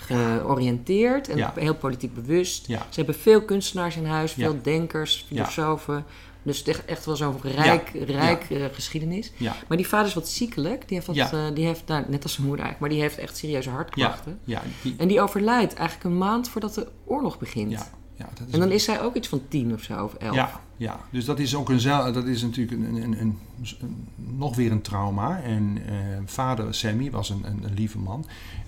georiënteerd. 0.00 1.28
En 1.28 1.36
Ja. 1.36 1.52
heel 1.56 1.74
politiek 1.74 2.14
bewust. 2.14 2.66
Ja. 2.66 2.78
Ze 2.88 2.96
hebben 2.96 3.14
veel 3.14 3.42
kunstenaars 3.42 3.96
in 3.96 4.04
huis, 4.06 4.32
veel 4.32 4.56
denkers, 4.62 5.24
filosofen. 5.28 6.04
Dus 6.42 6.62
echt, 6.62 7.06
wel 7.06 7.16
zo'n 7.16 7.36
rijk, 7.42 7.90
rijk 8.06 8.50
eh, 8.50 8.64
geschiedenis. 8.72 9.32
Ja. 9.36 9.56
Maar 9.68 9.76
die 9.76 9.88
vader 9.88 10.06
is 10.06 10.14
wat 10.14 10.28
ziekelijk. 10.28 10.88
Die 10.88 10.96
heeft, 10.96 11.06
wat, 11.06 11.16
eh, 11.16 11.44
die 11.54 11.64
heeft 11.64 11.86
nou, 11.86 12.04
net 12.08 12.22
als 12.22 12.32
zijn 12.32 12.46
moeder 12.46 12.64
eigenlijk, 12.64 12.80
maar 12.80 12.88
die 12.88 13.00
heeft 13.00 13.18
echt 13.28 13.36
serieuze 13.36 13.70
hartklachten. 13.70 14.38
die- 14.82 14.94
En 14.98 15.08
die 15.08 15.20
overlijdt 15.20 15.74
eigenlijk 15.74 16.08
een 16.10 16.18
maand 16.18 16.48
voordat 16.48 16.74
de 16.74 16.88
oorlog 17.04 17.38
begint. 17.38 17.70
ja, 17.70 17.86
ja, 18.14 18.28
dat 18.34 18.46
is 18.48 18.54
En 18.54 18.60
dan 18.60 18.70
is 18.70 18.84
zij 18.84 19.00
ook 19.02 19.14
iets 19.14 19.28
van 19.28 19.42
tien 19.48 19.72
of 19.72 19.82
zo, 19.82 20.04
of 20.04 20.14
elf. 20.14 20.34
Ja, 20.34 20.60
ja, 20.76 21.00
dus 21.10 21.24
dat 21.24 21.38
is 21.38 21.54
ook 21.54 21.68
een, 21.68 21.80
dat 22.12 22.26
is 22.26 22.42
natuurlijk 22.42 22.76
een, 22.82 22.94
een, 22.94 23.20
een, 23.20 23.38
een- 23.80 24.06
nog 24.16 24.56
weer 24.56 24.70
een 24.72 24.82
trauma. 24.82 25.40
En 25.42 25.78
eh, 25.86 25.94
vader 26.24 26.74
Sammy 26.74 27.10
was 27.10 27.30
een, 27.30 27.42
een, 27.44 27.62
een 27.64 27.74
lieve 27.74 27.98
man. 27.98 28.26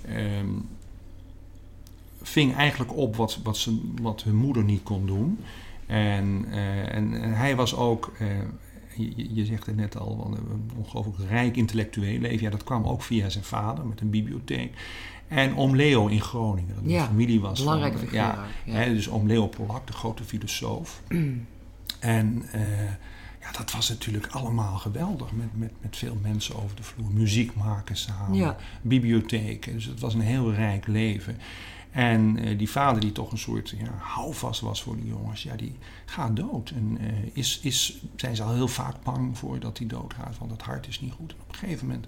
Ehm, 0.09 0.47
ving 2.23 2.55
eigenlijk 2.55 2.97
op 2.97 3.17
wat, 3.17 3.39
wat, 3.43 3.57
zijn, 3.57 3.81
wat 4.03 4.23
hun 4.23 4.37
moeder 4.37 4.65
niet 4.65 4.83
kon 4.83 5.07
doen. 5.07 5.39
En, 5.87 6.45
eh, 6.51 6.95
en, 6.95 7.23
en 7.23 7.33
hij 7.37 7.57
was 7.57 7.77
ook, 7.77 8.13
eh, 8.19 8.27
je, 8.97 9.35
je 9.35 9.45
zegt 9.45 9.67
het 9.67 9.77
net 9.77 9.97
al, 9.99 10.17
wel 10.17 10.37
een 10.39 10.71
ongelooflijk 10.77 11.19
rijk 11.29 11.57
intellectueel 11.57 12.19
leven. 12.19 12.41
Ja, 12.43 12.51
dat 12.51 12.65
kwam 12.65 12.85
ook 12.85 13.03
via 13.03 13.29
zijn 13.29 13.45
vader 13.45 13.87
met 13.87 14.01
een 14.01 14.11
bibliotheek. 14.11 14.73
En 15.29 15.57
oom 15.57 15.77
Leo 15.77 16.07
in 16.07 16.21
Groningen, 16.21 16.75
dat 16.75 16.85
een 16.85 16.91
Ja, 16.91 17.05
familie 17.07 17.41
was. 17.41 17.57
van- 17.57 17.65
Belangrijke 17.65 17.99
figuur. 17.99 18.15
ja, 18.19 18.47
ja. 18.65 18.73
Hè, 18.73 18.95
dus 18.95 19.11
oom 19.11 19.27
Leo 19.27 19.47
Polak, 19.47 19.87
de 19.87 19.93
grote 19.93 20.25
filosoof. 20.25 21.03
en 22.01 22.43
eh, 22.53 22.61
ja, 23.41 23.53
dat 23.57 23.73
was 23.73 23.89
natuurlijk 23.89 24.27
allemaal 24.27 24.77
geweldig. 24.79 25.33
Met, 25.33 25.47
met, 25.59 25.73
met 25.81 25.97
veel 25.97 26.17
mensen 26.23 26.57
over 26.63 26.77
de 26.77 26.83
vloer. 26.83 27.11
Muziek 27.13 27.55
maken 27.55 27.97
samen. 27.97 28.35
Ja. 28.39 28.57
Bibliotheken. 28.83 29.73
Dus 29.73 29.85
het 29.85 30.01
was 30.01 30.15
een 30.15 30.21
heel 30.21 30.53
rijk 30.53 30.87
leven. 30.87 31.37
En 31.93 32.39
eh, 32.39 32.59
die 32.59 32.71
vader 32.71 33.01
die 33.01 33.13
toch 33.13 33.33
een 33.33 33.39
soort 33.39 33.75
ja, 33.79 33.95
houvast 33.99 34.61
was 34.61 34.83
voor 34.83 34.97
die 34.97 35.07
jongens. 35.07 35.43
Ja, 35.43 35.57
die 35.57 35.79
gaat 36.05 36.37
dood. 36.37 36.71
En 36.71 36.99
eh, 37.01 37.07
is, 37.33 37.61
is, 37.63 38.03
zijn 38.17 38.37
ze 38.37 38.43
al 38.43 38.55
heel 38.55 38.69
vaak 38.69 39.03
bang 39.03 39.39
voor 39.39 39.61
dat 39.61 39.79
hij 39.79 39.87
doodgaat. 39.87 40.39
Want 40.39 40.51
het 40.51 40.63
hart 40.63 40.89
is 40.89 41.01
niet 41.01 41.13
goed. 41.13 41.33
En 41.33 41.41
op 41.41 41.49
een 41.49 41.59
gegeven 41.59 41.87
moment 41.87 42.07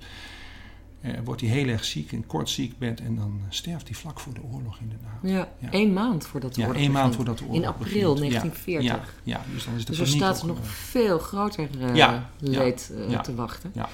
eh, 1.04 1.12
wordt 1.24 1.40
hij 1.40 1.50
heel 1.50 1.68
erg 1.68 1.84
ziek. 1.84 2.12
In 2.12 2.26
kort 2.26 2.48
ziekbed. 2.50 3.00
En 3.00 3.16
dan 3.16 3.40
sterft 3.48 3.86
hij 3.88 3.96
vlak 3.96 4.20
voor 4.20 4.34
de 4.34 4.40
oorlog 4.52 4.78
inderdaad. 4.80 5.18
Ja, 5.22 5.52
Ja. 5.58 5.70
één 5.70 5.92
maand 5.92 6.26
voordat 6.26 6.54
de 6.54 6.60
Ja, 6.60 6.66
oorlog 6.66 6.82
één 6.82 6.92
maand 6.92 7.14
voordat 7.14 7.38
de 7.38 7.44
oorlog 7.44 7.60
In 7.62 7.66
april 7.68 8.14
begint. 8.14 8.32
Ja, 8.32 8.40
1940. 8.40 9.14
Ja, 9.22 9.32
ja, 9.38 9.44
dus 9.54 9.64
dan 9.64 9.74
is 9.74 9.84
de 9.84 9.90
Dus 9.90 10.00
er 10.00 10.06
staat 10.06 10.42
nog 10.44 10.58
eh, 10.58 10.64
veel 10.64 11.18
groter 11.18 11.68
eh, 11.80 11.94
Ja, 11.94 12.30
leed 12.38 12.92
eh, 13.10 13.20
te 13.20 13.34
wachten. 13.34 13.70
ja. 13.74 13.88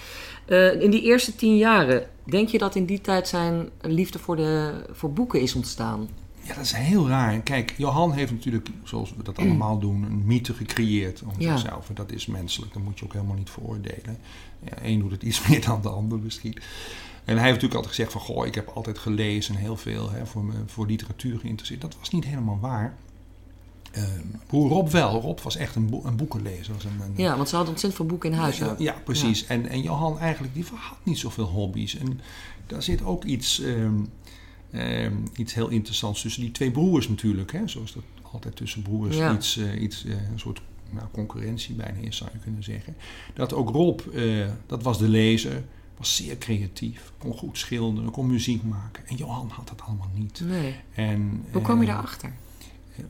Eh, 0.47 0.81
in 0.83 0.91
die 0.91 1.03
eerste 1.03 1.35
tien 1.37 1.57
jaren, 1.57 2.07
denk 2.25 2.49
je 2.49 2.59
dat 2.59 2.75
in 2.75 2.85
die 2.87 3.01
tijd 3.01 3.29
zijn 3.29 3.69
liefde 3.81 4.19
voor, 4.19 4.37
de, 4.37 4.73
voor 4.93 5.13
boeken 5.13 5.41
is 5.41 5.55
ontstaan? 5.55 6.09
Ja, 6.43 6.55
dat 6.55 6.65
is 6.65 6.73
heel 6.73 7.09
raar. 7.09 7.41
Kijk, 7.41 7.75
Johan 7.77 8.13
heeft 8.13 8.33
natuurlijk, 8.33 8.69
zoals 8.85 9.15
we 9.17 9.23
dat 9.23 9.39
allemaal 9.39 9.79
doen, 9.79 10.03
een 10.03 10.27
mythe 10.27 10.55
gecreëerd 10.55 11.23
om 11.23 11.33
Ja. 11.39 11.57
zichzelf. 11.57 11.89
En 11.89 11.95
dat 11.95 12.13
is 12.13 12.27
menselijk, 12.27 12.73
dat 12.73 12.83
moet 12.83 12.99
je 12.99 13.05
ook 13.05 13.13
helemaal 13.13 13.37
niet 13.37 13.51
veroordelen. 13.51 14.19
Ja, 14.65 14.73
Eén 14.83 14.99
doet 14.99 15.11
het 15.11 15.23
iets 15.29 15.49
meer 15.49 15.65
dan 15.65 15.83
de 15.83 15.89
ander 15.89 16.19
misschien. 16.19 16.53
En 17.25 17.37
hij 17.37 17.45
heeft 17.49 17.61
natuurlijk 17.63 17.75
altijd 17.75 17.95
gezegd 17.95 18.13
van, 18.13 18.21
goh, 18.21 18.47
ik 18.47 18.55
heb 18.55 18.69
altijd 18.69 18.99
gelezen 18.99 19.55
en 19.55 19.61
heel 19.61 19.77
veel 19.77 20.11
hè, 20.11 20.27
voor, 20.27 20.45
me, 20.45 20.53
voor 20.67 20.87
literatuur 20.87 21.39
geïnteresseerd. 21.39 21.81
Dat 21.81 21.97
was 21.99 22.11
niet 22.11 22.25
helemaal 22.25 22.59
waar. 22.61 22.95
Ehm 23.91 24.27
broer 24.47 24.69
Rob 24.69 24.89
wel. 24.89 25.21
Rob 25.21 25.39
was 25.41 25.57
echt 25.57 25.75
een, 25.75 26.01
een 26.05 26.17
boekenlezer. 26.17 26.75
Een, 26.85 27.01
een- 27.05 27.13
Ja, 27.17 27.37
want 27.37 27.49
ze 27.49 27.55
hadden 27.55 27.73
ontzettend 27.75 27.95
veel 27.95 28.07
boeken 28.07 28.31
in 28.33 28.39
huis. 28.39 28.59
ja, 28.59 28.75
ja, 28.79 28.95
precies. 29.05 29.47
En, 29.47 29.69
en 29.69 29.83
Johan 29.83 30.19
eigenlijk, 30.19 30.55
die 30.55 30.65
had 30.75 30.99
niet 31.03 31.19
zoveel 31.19 31.45
hobby's. 31.45 31.97
En 31.97 32.21
daar 32.67 32.83
zit 32.83 33.03
ook 33.05 33.25
iets, 33.25 33.61
ehm, 33.61 33.95
iets 35.37 35.55
heel 35.55 35.69
interessants 35.69 36.23
tussen 36.23 36.43
die 36.43 36.51
twee 36.53 36.71
broers 36.71 37.09
natuurlijk. 37.09 37.53
Hè? 37.53 37.69
Zoals 37.69 37.93
dat 37.93 38.03
altijd 38.33 38.57
tussen 38.57 38.83
broers 38.83 39.17
Ja. 39.17 39.35
iets, 39.35 39.57
eh, 39.57 39.83
iets 39.83 40.05
eh, 40.05 40.13
een 40.13 40.39
soort 40.39 40.63
nou, 40.91 41.07
concurrentie 41.13 41.75
bijna 41.75 41.99
is, 42.01 42.17
zou 42.17 42.31
je 42.33 42.39
kunnen 42.39 42.63
zeggen. 42.63 42.97
Dat 43.35 43.53
ook 43.53 43.71
Rob, 43.71 44.01
eh, 44.15 44.49
dat 44.67 44.83
was 44.83 44.99
de 44.99 45.09
lezer. 45.09 45.63
was 45.97 46.17
zeer 46.17 46.39
creatief, 46.39 47.13
kon 47.19 47.33
goed 47.33 47.59
schilderen, 47.59 48.11
kon 48.11 48.27
muziek 48.27 48.63
maken. 48.63 49.07
En 49.07 49.17
Johan 49.17 49.49
had 49.49 49.69
dat 49.69 49.81
allemaal 49.81 50.11
niet. 50.15 50.43
Nee. 50.45 50.75
En, 50.95 51.45
Hoe 51.53 51.63
kwam 51.63 51.81
je 51.81 51.87
daarachter? 51.87 52.33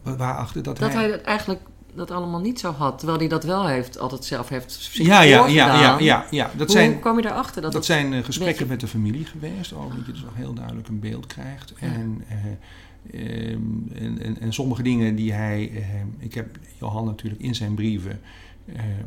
Waarachter 0.02 0.62
dat, 0.62 0.78
Dat 0.78 0.92
hij... 0.92 1.08
hij 1.08 1.22
eigenlijk 1.22 1.60
dat 1.94 2.10
allemaal 2.10 2.40
niet 2.40 2.60
zo 2.60 2.72
had, 2.72 2.98
terwijl 2.98 3.18
hij 3.18 3.28
dat 3.28 3.44
wel 3.44 3.66
heeft, 3.66 3.98
altijd 3.98 4.24
zelf 4.24 4.48
heeft 4.48 4.72
zich 4.72 5.06
ja, 5.06 5.20
ja, 5.22 5.46
ja, 5.46 5.80
ja, 5.80 5.98
ja, 5.98 6.26
ja. 6.30 6.50
Dat 6.56 6.66
Hoe 6.66 6.76
zijn, 6.76 7.00
kwam 7.00 7.16
je 7.16 7.22
daarachter? 7.22 7.62
Dat, 7.62 7.72
dat 7.72 7.84
zijn 7.84 8.12
eh, 8.12 8.24
gesprekken 8.24 8.56
beetje- 8.56 8.66
met 8.66 8.80
de 8.80 8.86
familie 8.86 9.24
geweest. 9.24 9.72
Ook 9.72 9.96
dat 9.96 10.06
je 10.06 10.12
dus 10.12 10.22
nog 10.22 10.34
heel 10.36 10.52
duidelijk 10.54 10.88
een 10.88 11.00
beeld 11.00 11.26
krijgt. 11.26 11.72
Ja. 11.80 11.86
En, 11.86 12.24
eh, 12.28 13.50
ehm, 13.50 13.60
en, 13.94 14.22
en, 14.22 14.40
en 14.40 14.52
sommige 14.52 14.82
dingen 14.82 15.14
die 15.14 15.32
hij... 15.32 15.70
eh, 15.74 15.82
ik 16.18 16.34
heb 16.34 16.46
Johan 16.78 17.04
natuurlijk 17.04 17.42
in 17.42 17.54
zijn 17.54 17.74
brieven 17.74 18.20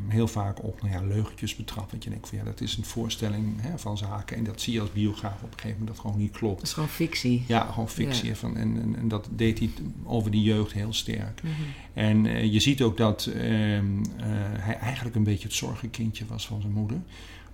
heel 0.08 0.27
vaak 0.27 0.63
op 0.63 0.82
nou 0.82 0.93
ja, 0.93 1.01
leugentjes 1.01 1.55
betrapt. 1.55 1.91
Dat 1.91 2.03
je 2.03 2.10
denkt 2.10 2.29
van 2.29 2.38
ja, 2.38 2.43
dat 2.43 2.62
is 2.62 2.77
een 2.77 2.86
voorstelling 2.86 3.62
hè, 3.62 3.77
van 3.79 3.98
zaken. 3.98 4.38
En 4.38 4.43
dat 4.43 4.62
zie 4.62 4.74
je 4.74 4.82
als 4.82 4.91
biograaf 4.91 5.41
op 5.41 5.51
een 5.51 5.60
gegeven 5.60 5.79
moment 5.79 5.88
dat 5.88 6.00
gewoon 6.00 6.17
niet 6.17 6.32
klopt. 6.32 6.55
Dat 6.55 6.67
is 6.67 6.74
gewoon 6.74 6.89
fictie. 6.89 7.43
Ja, 7.48 7.65
gewoon 7.72 7.89
fictie. 7.89 8.29
Ja. 8.29 8.36
Van, 8.36 8.58
en, 8.58 8.82
en, 8.82 8.96
en 8.98 9.08
dat 9.08 9.27
deed 9.32 9.60
hij 9.60 9.70
over 10.03 10.32
die 10.32 10.43
jeugd 10.43 10.72
heel 10.74 10.93
sterk. 10.93 11.43
Mhm. 11.43 11.53
En 11.93 12.25
eh, 12.25 12.53
je 12.53 12.60
ziet 12.60 12.82
ook 12.82 12.98
dat 12.98 13.25
ehm, 13.25 13.43
eh, 13.43 14.25
hij 14.60 14.77
eigenlijk 14.77 15.15
een 15.15 15.24
beetje 15.24 15.48
het 15.48 15.58
zorgenkindje 15.58 16.25
was 16.25 16.48
van 16.48 16.62
zijn 16.62 16.74
moeder. 16.74 16.98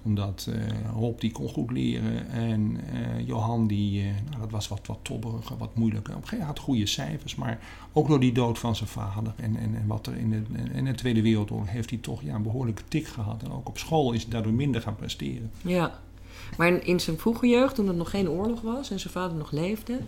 Omdat 0.03 0.49
eh 0.49 0.91
Rob 0.93 1.19
die 1.19 1.31
kon 1.31 1.49
goed 1.49 1.71
leren 1.71 2.29
en 2.29 2.77
eh, 2.93 3.27
Johan 3.27 3.67
die, 3.67 4.01
eh, 4.01 4.07
nou, 4.29 4.39
dat 4.39 4.51
was 4.51 4.67
wat, 4.67 4.87
wat 4.87 4.99
tobberiger, 5.01 5.57
wat 5.57 5.75
moeilijker. 5.75 6.15
Op 6.15 6.21
een 6.21 6.27
gegeven 6.27 6.45
moment 6.45 6.57
had 6.57 6.67
goede 6.67 6.85
cijfers, 6.85 7.35
maar 7.35 7.59
ook 7.93 8.07
door 8.07 8.19
die 8.19 8.31
dood 8.31 8.59
van 8.59 8.75
zijn 8.75 8.89
vader 8.89 9.33
en, 9.35 9.55
en, 9.55 9.75
en 9.75 9.87
wat 9.87 10.07
er 10.07 10.17
in 10.17 10.29
de, 10.29 10.41
in 10.73 10.85
de 10.85 10.95
Tweede 10.95 11.21
Wereldoorlog 11.21 11.69
heeft 11.69 11.89
hij 11.89 11.99
toch 11.99 12.21
ja, 12.21 12.35
een 12.35 12.43
behoorlijke 12.43 12.81
tik 12.87 13.07
gehad. 13.07 13.43
En 13.43 13.51
ook 13.51 13.67
op 13.67 13.77
school 13.77 14.13
is 14.13 14.21
hij 14.21 14.31
daardoor 14.31 14.53
minder 14.53 14.81
gaan 14.81 14.95
presteren. 14.95 15.51
Ja. 15.61 15.99
Maar 16.57 16.85
in, 16.85 16.99
zijn 16.99 17.17
vroege 17.17 17.47
jeugd, 17.47 17.75
toen 17.75 17.87
er 17.87 17.93
nog 17.93 18.09
geen 18.09 18.29
oorlog 18.29 18.61
was 18.61 18.91
en 18.91 18.99
zijn 18.99 19.13
vader 19.13 19.37
nog 19.37 19.51
leefde, 19.51 19.99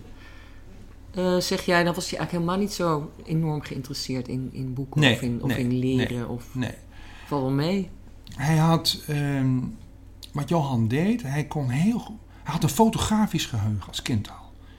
zeg 1.39 1.65
jij, 1.65 1.83
dan 1.83 1.93
was 1.93 2.09
hij 2.09 2.19
eigenlijk 2.19 2.31
helemaal 2.31 2.57
niet 2.57 2.73
zo 2.73 3.11
enorm 3.25 3.61
geïnteresseerd 3.61 4.27
in, 4.27 4.49
in 4.51 4.73
boeken 4.73 5.01
Nee, 5.01 5.13
of, 5.13 5.21
in, 5.21 5.39
of 5.41 5.47
nee, 5.47 5.59
in 5.59 5.77
leren. 5.77 6.29
Of 6.29 6.55
Nee, 6.55 6.73
val 7.27 7.41
wel 7.41 7.51
mee. 7.51 7.89
Hij 8.41 8.57
had, 8.57 9.03
ehm, 9.07 9.57
wat 10.33 10.49
Johan 10.49 10.87
deed, 10.87 11.21
hij 11.23 11.45
kon 11.45 11.69
heel 11.69 11.99
goed, 11.99 12.17
hij 12.43 12.53
had 12.53 12.63
een 12.63 12.69
fotografisch 12.69 13.45
geheugen 13.45 13.87
als 13.87 14.01
kind 14.01 14.29
al. 14.29 14.35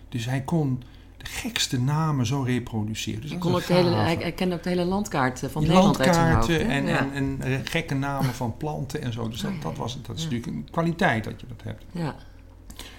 Dus 0.09 0.25
hij 0.25 0.41
kon 0.43 0.83
de 1.17 1.25
gekste 1.27 1.81
namen 1.81 2.27
zo 2.27 2.43
reproduceren. 2.43 3.21
Dus 3.21 3.31
Hij, 3.31 3.39
kon 3.39 3.55
ook 3.55 3.67
de 3.67 3.75
hele, 3.75 3.95
hij, 3.95 4.15
hij 4.15 4.33
kende 4.33 4.55
ook 4.55 4.63
de 4.63 4.69
hele 4.69 4.85
landkaart 4.85 5.43
eh, 5.43 5.51
van 5.51 5.63
Nederland 5.63 6.01
uit 6.01 6.15
zijn 6.15 6.35
hoofd. 6.35 6.49
landkaarten 6.49 6.67
hè? 6.71 6.79
en, 6.79 6.87
ja. 6.87 7.13
en, 7.13 7.37
en 7.43 7.67
gekke 7.67 7.95
namen 7.95 8.35
van 8.35 8.57
planten 8.57 9.03
en 9.03 9.13
zo. 9.13 9.29
Dus 9.29 9.41
dat, 9.41 9.53
dat, 9.63 9.77
was, 9.77 9.99
dat 10.03 10.17
is 10.17 10.23
Ja. 10.23 10.29
natuurlijk 10.31 10.57
een 10.57 10.69
kwaliteit 10.71 11.25
dat 11.25 11.41
je 11.41 11.47
dat 11.47 11.63
hebt. 11.63 11.85
ja. 11.93 12.15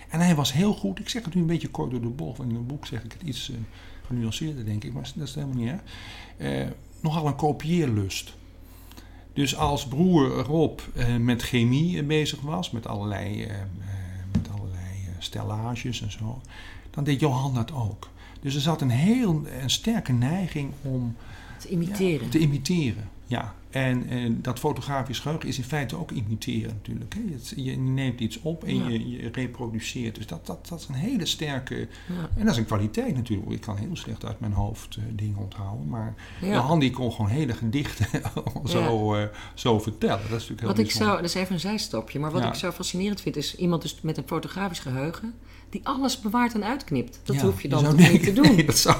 En 0.09 0.19
hij 0.19 0.35
was 0.35 0.53
heel 0.53 0.73
goed, 0.73 0.99
ik 0.99 1.09
zeg 1.09 1.25
het 1.25 1.33
nu 1.33 1.41
een 1.41 1.47
beetje 1.47 1.67
kort 1.67 1.91
door 1.91 2.01
de 2.01 2.07
bocht, 2.07 2.37
want 2.37 2.49
in 2.49 2.55
een 2.55 2.65
boek 2.65 2.85
zeg 2.85 3.03
ik 3.03 3.11
het 3.11 3.21
iets 3.21 3.49
eh, 3.49 3.55
genuanceerder 4.07 4.65
denk 4.65 4.83
ik, 4.83 4.93
maar 4.93 5.11
dat 5.15 5.27
is 5.27 5.35
helemaal 5.35 5.55
niet 5.55 5.69
erg. 5.69 5.81
Eh, 6.37 6.67
nogal 6.99 7.27
een 7.27 7.35
kopieerlust. 7.35 8.33
Dus 9.33 9.55
als 9.55 9.87
broer 9.87 10.29
Rob 10.29 10.79
eh, 10.95 11.15
met 11.15 11.41
chemie 11.41 11.99
eh, 11.99 12.05
bezig 12.05 12.41
was, 12.41 12.71
met 12.71 12.87
allerlei, 12.87 13.43
eh, 13.43 13.55
met 14.31 14.49
allerlei 14.51 14.81
stellages 15.19 16.01
en 16.01 16.11
zo, 16.11 16.41
dan 16.89 17.03
deed 17.03 17.19
Johan 17.19 17.53
dat 17.53 17.71
ook. 17.71 18.09
Dus 18.41 18.55
er 18.55 18.61
zat 18.61 18.81
een 18.81 18.89
heel 18.89 19.41
een 19.61 19.69
sterke 19.69 20.11
neiging 20.11 20.71
om 20.81 21.15
Te 21.57 21.69
imiteren. 21.69 22.23
ja, 22.23 22.31
te 22.31 22.39
imiteren. 22.39 23.09
Ja, 23.25 23.53
en 23.73 24.09
eh, 24.09 24.29
dat 24.29 24.59
fotografisch 24.59 25.19
geheugen 25.19 25.47
is 25.49 25.57
in 25.57 25.63
feite 25.63 25.97
ook 25.97 26.11
imiteren 26.11 26.73
natuurlijk. 26.73 27.13
Hè. 27.13 27.21
Je 27.61 27.77
neemt 27.77 28.19
iets 28.19 28.39
op 28.41 28.63
en 28.63 28.75
Ja. 28.77 28.87
je, 28.87 29.09
je 29.09 29.29
reproduceert. 29.31 30.15
Dus 30.15 30.27
dat, 30.27 30.45
dat, 30.45 30.67
dat 30.67 30.79
is 30.79 30.87
een 30.87 30.93
hele 30.95 31.25
sterke... 31.25 31.75
Ja. 31.75 32.29
En 32.35 32.43
dat 32.45 32.53
is 32.53 32.57
een 32.57 32.65
kwaliteit 32.65 33.15
natuurlijk. 33.15 33.51
Ik 33.51 33.61
kan 33.61 33.77
heel 33.77 33.95
slecht 33.95 34.25
uit 34.25 34.39
mijn 34.39 34.53
hoofd 34.53 34.95
eh, 34.95 35.03
dingen 35.09 35.37
onthouden. 35.37 35.87
Maar 35.89 36.15
Ja. 36.41 36.53
Johan 36.53 36.79
die 36.79 36.91
kon 36.91 37.11
gewoon 37.11 37.31
hele 37.31 37.53
gedichten 37.53 38.07
zo, 38.65 39.15
eh, 39.15 39.23
zo 39.53 39.79
vertellen. 39.79 40.17
Dat 40.17 40.23
is 40.25 40.31
natuurlijk 40.31 40.59
heel 40.59 40.69
Wat 40.69 40.77
ik 40.77 40.83
bijzonder. 40.85 41.15
zo, 41.15 41.21
dat 41.21 41.29
is 41.29 41.35
even 41.35 41.53
een 41.53 41.59
zijstapje, 41.59 42.19
maar 42.19 42.31
wat 42.31 42.43
ik 42.43 42.53
zo 42.53 42.71
fascinerend 42.71 43.21
vind, 43.21 43.35
is 43.35 43.55
iemand 43.55 43.81
dus 43.81 44.01
met 44.01 44.17
een 44.17 44.27
fotografisch 44.27 44.79
geheugen 44.79 45.33
die 45.69 45.81
alles 45.87 46.19
bewaart 46.19 46.53
en 46.53 46.63
uitknipt. 46.63 47.19
Dat 47.23 47.35
hoef 47.35 47.61
je 47.61 47.67
dan 47.69 47.79
zou 47.79 47.97
toch 47.97 48.11
niet 48.11 48.23
te 48.23 48.33
doen. 48.33 48.55
Nee, 48.55 48.65
dat 48.73 48.77
zou, 48.77 48.97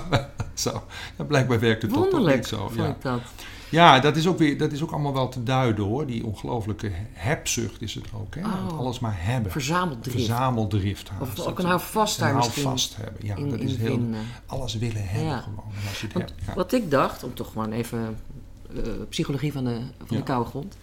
zou. 0.63 0.79
Ja, 1.17 1.23
blijkbaar 1.23 1.59
werkt 1.59 1.81
het 1.81 1.93
toch, 1.93 2.35
niet 2.35 2.45
zo. 2.45 2.57
vond 2.57 2.75
Ja. 2.75 2.87
ik 2.87 3.01
dat. 3.01 3.21
Ja, 3.69 3.99
dat 3.99 4.15
is, 4.15 4.27
ook 4.27 4.37
weer, 4.37 4.57
dat 4.57 4.71
is 4.71 4.83
ook 4.83 4.91
allemaal 4.91 5.13
wel 5.13 5.29
te 5.29 5.43
duiden 5.43 5.85
hoor. 5.85 6.05
Die 6.05 6.25
ongelooflijke 6.25 6.91
hebzucht 7.13 7.81
is 7.81 7.93
het 7.93 8.05
ook. 8.13 8.35
Hè? 8.35 8.41
Oh. 8.41 8.79
Alles 8.79 8.99
maar 8.99 9.15
hebben. 9.17 9.51
Verzameldrift. 9.51 10.17
Verzameldrift 10.17 11.09
haast. 11.09 11.39
Of 11.39 11.47
ook 11.47 11.59
een 11.59 11.65
houvast 11.65 12.19
daar 12.19 12.35
misschien 12.35 12.63
houvast 12.63 12.95
hebben. 12.95 13.25
Ja, 13.25 13.35
in, 13.35 13.49
dat 13.49 13.59
is 13.59 13.75
heel... 13.75 13.87
vinden. 13.87 14.19
Alles 14.45 14.77
willen 14.77 15.07
hebben 15.07 15.29
Ja. 15.29 15.39
gewoon. 15.39 15.63
Als 15.89 15.99
je 15.99 16.05
het 16.05 16.15
Want 16.15 16.29
hebt. 16.29 16.41
Ja. 16.45 16.53
Wat 16.53 16.73
ik 16.73 16.91
dacht, 16.91 17.23
om 17.23 17.33
toch 17.33 17.51
gewoon 17.51 17.71
even 17.71 18.17
eh, 18.75 18.83
psychologie 19.09 19.51
van 19.51 19.63
de, 19.63 19.79
van 20.05 20.17
de 20.17 20.23
koude 20.23 20.49
grond. 20.49 20.77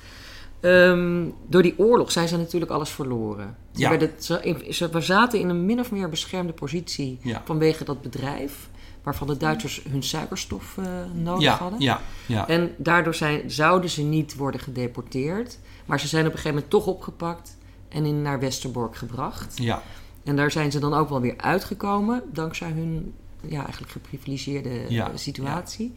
Ehm, 0.60 1.24
door 1.46 1.62
die 1.62 1.78
oorlog 1.78 2.12
zijn 2.12 2.28
ze 2.28 2.36
natuurlijk 2.36 2.70
alles 2.70 2.90
verloren. 2.90 3.56
Ze, 3.72 3.88
werden, 3.88 4.10
ze, 4.18 4.66
ze 4.70 5.00
zaten 5.00 5.40
in 5.40 5.48
een 5.48 5.66
min 5.66 5.80
of 5.80 5.90
meer 5.90 6.08
beschermde 6.08 6.52
positie 6.52 7.18
vanwege 7.44 7.84
dat 7.84 8.02
bedrijf, 8.02 8.68
waarvan 9.02 9.26
de 9.26 9.36
Duitsers 9.36 9.82
hun 9.90 10.02
suikerstof 10.02 10.78
eh, 10.78 10.84
nodig 11.14 11.42
Ja, 11.42 11.56
hadden. 11.56 11.80
ja, 11.80 12.00
ja. 12.26 12.48
En 12.48 12.74
daardoor 12.76 13.14
zijn, 13.14 13.50
zouden 13.50 13.90
ze 13.90 14.02
niet 14.02 14.36
worden 14.36 14.60
gedeporteerd, 14.60 15.58
maar 15.86 16.00
ze 16.00 16.06
zijn 16.08 16.26
op 16.26 16.32
een 16.32 16.36
gegeven 16.38 16.54
moment 16.54 16.70
toch 16.72 16.86
opgepakt 16.86 17.56
en 17.88 18.04
in, 18.04 18.22
naar 18.22 18.40
Westerbork 18.40 18.96
gebracht. 18.96 19.58
ja. 19.58 19.82
En 20.24 20.36
daar 20.36 20.50
zijn 20.50 20.70
ze 20.72 20.78
dan 20.78 20.94
ook 20.94 21.08
wel 21.08 21.20
weer 21.20 21.34
uitgekomen, 21.36 22.22
dankzij 22.32 22.70
hun 22.70 23.14
ja, 23.48 23.62
eigenlijk 23.62 23.92
geprivilegeerde 23.92 24.70
Ja, 24.88 25.10
eh, 25.10 25.16
situatie. 25.16 25.94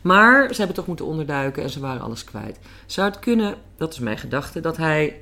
Maar 0.00 0.48
ze 0.50 0.56
hebben 0.56 0.76
toch 0.76 0.86
moeten 0.86 1.06
onderduiken 1.06 1.62
en 1.62 1.70
ze 1.70 1.80
waren 1.80 2.02
alles 2.02 2.24
kwijt. 2.24 2.58
Zou 2.86 3.08
het 3.10 3.18
kunnen, 3.18 3.54
dat 3.76 3.92
is 3.92 3.98
mijn 3.98 4.18
gedachte, 4.18 4.60
dat 4.60 4.76
hij, 4.76 5.20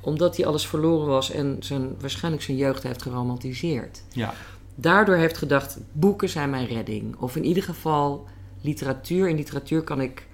omdat 0.00 0.36
hij 0.36 0.46
alles 0.46 0.66
verloren 0.66 1.06
was 1.06 1.30
en 1.30 1.56
zijn, 1.60 1.94
waarschijnlijk 2.00 2.42
zijn 2.44 2.56
jeugd 2.56 2.82
heeft 2.82 3.02
geromantiseerd, 3.02 4.02
ja. 4.12 4.34
Daardoor 4.74 5.16
heeft 5.16 5.38
gedacht: 5.38 5.78
boeken 5.92 6.28
zijn 6.28 6.50
mijn 6.50 6.66
redding. 6.66 7.16
Of 7.16 7.36
in 7.36 7.44
ieder 7.44 7.62
geval 7.62 8.26
literatuur. 8.60 9.28
In 9.28 9.36
literatuur 9.36 9.82
kan 9.82 10.00
ik, 10.00 10.26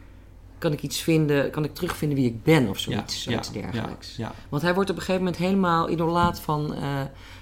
kan 0.58 0.72
ik 0.72 0.82
iets 0.82 1.00
vinden, 1.00 1.50
kan 1.50 1.64
ik 1.64 1.74
terugvinden 1.74 2.18
wie 2.18 2.26
ik 2.26 2.42
ben 2.42 2.68
of 2.68 2.78
zoiets, 2.78 3.14
ja, 3.14 3.30
zoiets 3.30 3.50
ja, 3.52 3.60
dergelijks. 3.60 4.16
Ja, 4.16 4.32
Want 4.48 4.62
hij 4.62 4.74
wordt 4.74 4.90
op 4.90 4.96
een 4.96 5.02
gegeven 5.02 5.24
moment 5.24 5.42
helemaal 5.42 5.90
idolaat 5.90 6.40
van 6.40 6.74
eh, 6.74 7.00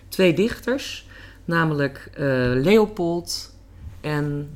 twee 0.09 0.35
dichters, 0.35 1.07
namelijk 1.45 2.11
eh, 2.15 2.25
Leopold 2.55 3.55
en 4.01 4.51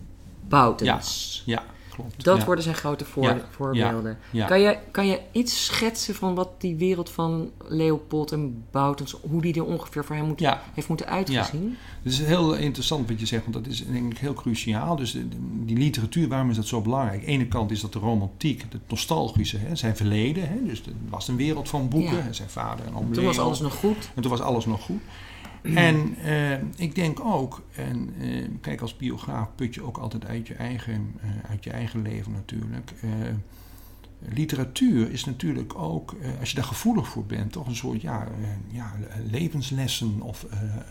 Boutens. 0.49 1.43
ja, 1.47 1.65
klopt. 1.91 2.25
Dat 2.25 2.39
ja. 2.39 2.45
worden 2.45 2.65
zijn 2.65 2.77
grote 2.77 3.05
voor- 3.05 3.23
Ja, 3.23 3.41
voorbeelden. 3.51 4.19
ja. 4.31 4.47
Kan, 4.47 4.61
je, 4.61 4.79
kan 4.91 5.07
je 5.07 5.21
iets 5.33 5.65
schetsen 5.65 6.15
van 6.15 6.35
wat 6.35 6.49
die 6.59 6.77
wereld 6.77 7.11
van 7.11 7.51
Leopold 7.69 8.33
en 8.33 8.65
Boutens, 8.71 9.17
hoe 9.31 9.43
die 9.43 9.55
er 9.55 9.65
ongeveer 9.65 10.05
voor 10.05 10.17
hem 10.17 10.27
moet, 10.27 10.41
heeft 10.75 10.89
moeten 10.89 11.07
uitgezien? 11.07 11.77
Het 12.03 12.13
is 12.13 12.19
heel 12.19 12.55
interessant 12.55 13.09
wat 13.09 13.21
je 13.21 13.27
zegt, 13.27 13.43
want 13.43 13.55
dat 13.55 13.67
is 13.67 13.87
denk 13.87 14.13
ik 14.13 14.19
heel 14.19 14.35
cruciaal. 14.35 14.97
Dus 14.97 15.17
die 15.65 15.77
literatuur, 15.77 16.29
waarom 16.29 16.51
is 16.51 16.57
dat 16.57 16.67
zo 16.67 16.81
belangrijk? 16.81 17.19
Aan 17.21 17.27
de 17.27 17.33
ene 17.33 17.47
kant 17.47 17.71
is 17.71 17.81
dat 17.81 17.93
de 17.93 17.99
romantiek, 17.99 18.65
het 18.69 18.81
nostalgische, 18.89 19.59
hè, 19.59 19.77
zijn 19.77 19.97
verleden. 19.97 20.49
Hè, 20.49 20.65
dus 20.65 20.81
er 20.87 20.93
was 21.09 21.29
een 21.29 21.37
wereld 21.37 21.69
van 21.69 21.89
boeken. 21.89 22.25
Hè, 22.25 22.33
Zijn 22.33 22.51
vader 22.51 22.87
en 22.87 22.95
oom 22.97 23.13
Toen 23.13 23.25
was 23.25 23.39
alles 23.39 23.61
nog 23.61 23.75
goed. 23.75 24.11
En 24.15 24.23
toen 24.23 24.31
was 24.31 24.41
alles 24.41 24.67
nog 24.67 24.83
goed. 24.83 25.01
En 25.63 26.17
eh, 26.25 26.53
ik 26.77 26.95
denk 26.95 27.21
ook, 27.21 27.63
en 27.75 28.15
eh, 28.21 28.49
kijk 28.61 28.81
als 28.81 28.97
biograaf 28.97 29.49
put 29.55 29.75
je 29.75 29.83
ook 29.83 29.99
altijd 29.99 30.27
uit 30.27 30.47
je 30.47 30.55
eigen, 30.55 31.15
eh, 31.21 31.51
uit 31.51 31.65
je 31.65 31.71
eigen 31.71 32.03
leven 32.03 32.33
natuurlijk. 32.33 32.93
Literatuur 34.35 35.11
is 35.11 35.25
natuurlijk 35.25 35.75
ook, 35.75 36.17
als 36.41 36.51
je 36.51 36.57
daar 36.57 36.65
gevoelig 36.65 37.09
voor 37.09 37.25
bent, 37.25 37.53
toch 37.53 37.67
een 37.67 37.77
soort 37.77 38.01
ja, 38.01 38.29
ja, 38.71 38.93
levenslessen 39.31 40.21
of 40.21 40.47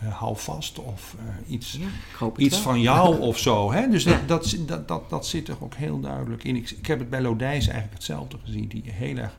hou 0.08 0.36
vast 0.36 0.78
of 0.78 1.16
iets, 1.46 1.78
Ja, 2.20 2.30
iets 2.36 2.54
wel. 2.54 2.62
van 2.62 2.80
jou 2.80 3.18
of 3.30 3.38
zo. 3.38 3.72
Hè? 3.72 3.88
Dus 3.88 4.04
dat, 4.04 4.28
dat, 4.28 4.88
dat, 4.88 5.10
dat 5.10 5.26
zit 5.26 5.48
er 5.48 5.56
ook 5.60 5.74
heel 5.74 6.00
duidelijk 6.00 6.44
in. 6.44 6.56
Ik, 6.56 6.70
ik 6.70 6.86
heb 6.86 6.98
het 6.98 7.10
bij 7.10 7.20
Lodijs 7.20 7.64
eigenlijk 7.64 7.94
hetzelfde 7.94 8.38
gezien, 8.44 8.68
die 8.68 8.82
heel 8.86 9.16
erg 9.16 9.36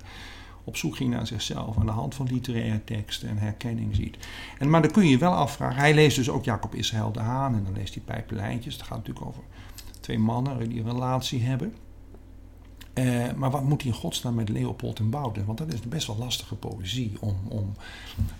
op 0.64 0.78
zoek 0.78 0.96
ging 0.96 1.10
naar 1.10 1.28
zichzelf 1.28 1.78
aan 1.78 1.86
de 1.86 1.92
hand 1.92 2.16
van 2.16 2.28
literaire 2.28 2.84
teksten 2.84 3.30
en 3.30 3.38
herkenning 3.38 3.96
ziet. 3.96 4.18
En, 4.58 4.70
maar 4.70 4.82
dan 4.82 4.92
kun 4.92 5.04
je 5.04 5.10
je 5.10 5.18
wel 5.18 5.34
afvragen, 5.34 5.80
hij 5.80 5.94
leest 5.94 6.16
dus 6.16 6.30
ook 6.30 6.44
Jacob 6.44 6.76
Israël 6.76 7.12
de 7.12 7.20
Haan 7.20 7.56
en 7.56 7.64
dan 7.64 7.74
leest 7.74 7.94
hij 7.94 8.04
Pijpelijntjes. 8.04 8.74
Het 8.74 8.84
gaat 8.84 8.98
natuurlijk 8.98 9.26
over 9.26 9.44
twee 10.00 10.20
mannen 10.20 10.70
die 10.70 10.80
een 10.80 10.92
relatie 10.92 11.42
hebben. 11.42 11.74
Eh, 12.94 13.34
maar 13.36 13.52
wat 13.52 13.64
moet 13.64 13.82
hij 13.82 13.92
in 13.92 13.98
godsnaam 13.98 14.36
met 14.36 14.50
Leopold 14.50 15.00
en 15.00 15.10
Bouten? 15.10 15.46
Want 15.46 15.58
dat 15.58 15.74
is 15.74 15.80
best 15.80 16.08
wel 16.08 16.18
lastige 16.18 16.56
poëzie 16.56 17.18
om, 17.20 17.36
om, 17.48 17.74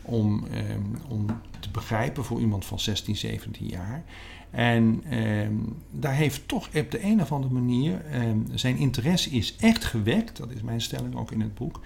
om, 0.02 0.48
ehm, 0.48 0.82
om 1.08 1.26
te 1.60 1.70
begrijpen 1.70 2.24
voor 2.24 2.40
iemand 2.40 2.66
van 2.66 2.80
16, 2.80 3.16
17 3.16 3.68
jaar. 3.68 4.04
En 4.52 5.04
ehm, 5.10 5.54
daar 5.92 6.14
heeft 6.14 6.48
toch 6.48 6.68
op 6.76 6.92
de 6.92 7.04
een 7.04 7.22
of 7.22 7.32
andere 7.32 7.54
manier 7.54 8.06
ehm, 8.06 8.38
zijn 8.54 8.78
interesse 8.78 9.30
is 9.30 9.56
echt 9.56 9.86
gewekt. 9.86 10.38
Dat 10.38 10.52
is 10.52 10.62
mijn 10.62 10.82
stelling 10.82 11.16
ook 11.16 11.32
in 11.32 11.42
het 11.42 11.56
boek. 11.56 11.80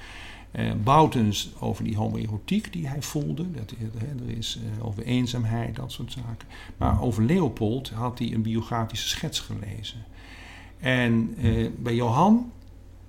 Uh, 0.52 0.72
Boutens 0.84 1.52
over 1.60 1.84
die 1.84 1.96
homoerotiek 1.96 2.74
die 2.74 2.88
hij 2.88 3.02
voelde. 3.02 3.52
Dat, 3.52 3.72
er 4.20 4.38
is 4.38 4.60
uh, 4.78 4.86
over 4.86 5.04
eenzaamheid, 5.04 5.76
dat 5.76 5.92
soort 5.92 6.12
zaken. 6.12 6.48
Maar 6.78 7.02
over 7.02 7.24
Leopold 7.24 7.90
had 7.90 8.20
hij 8.20 8.34
een 8.34 8.42
biografische 8.42 9.08
schets 9.08 9.40
gelezen. 9.40 10.04
En 10.80 11.34
uh, 11.38 11.70
bij 11.78 11.96
Johan 11.96 12.52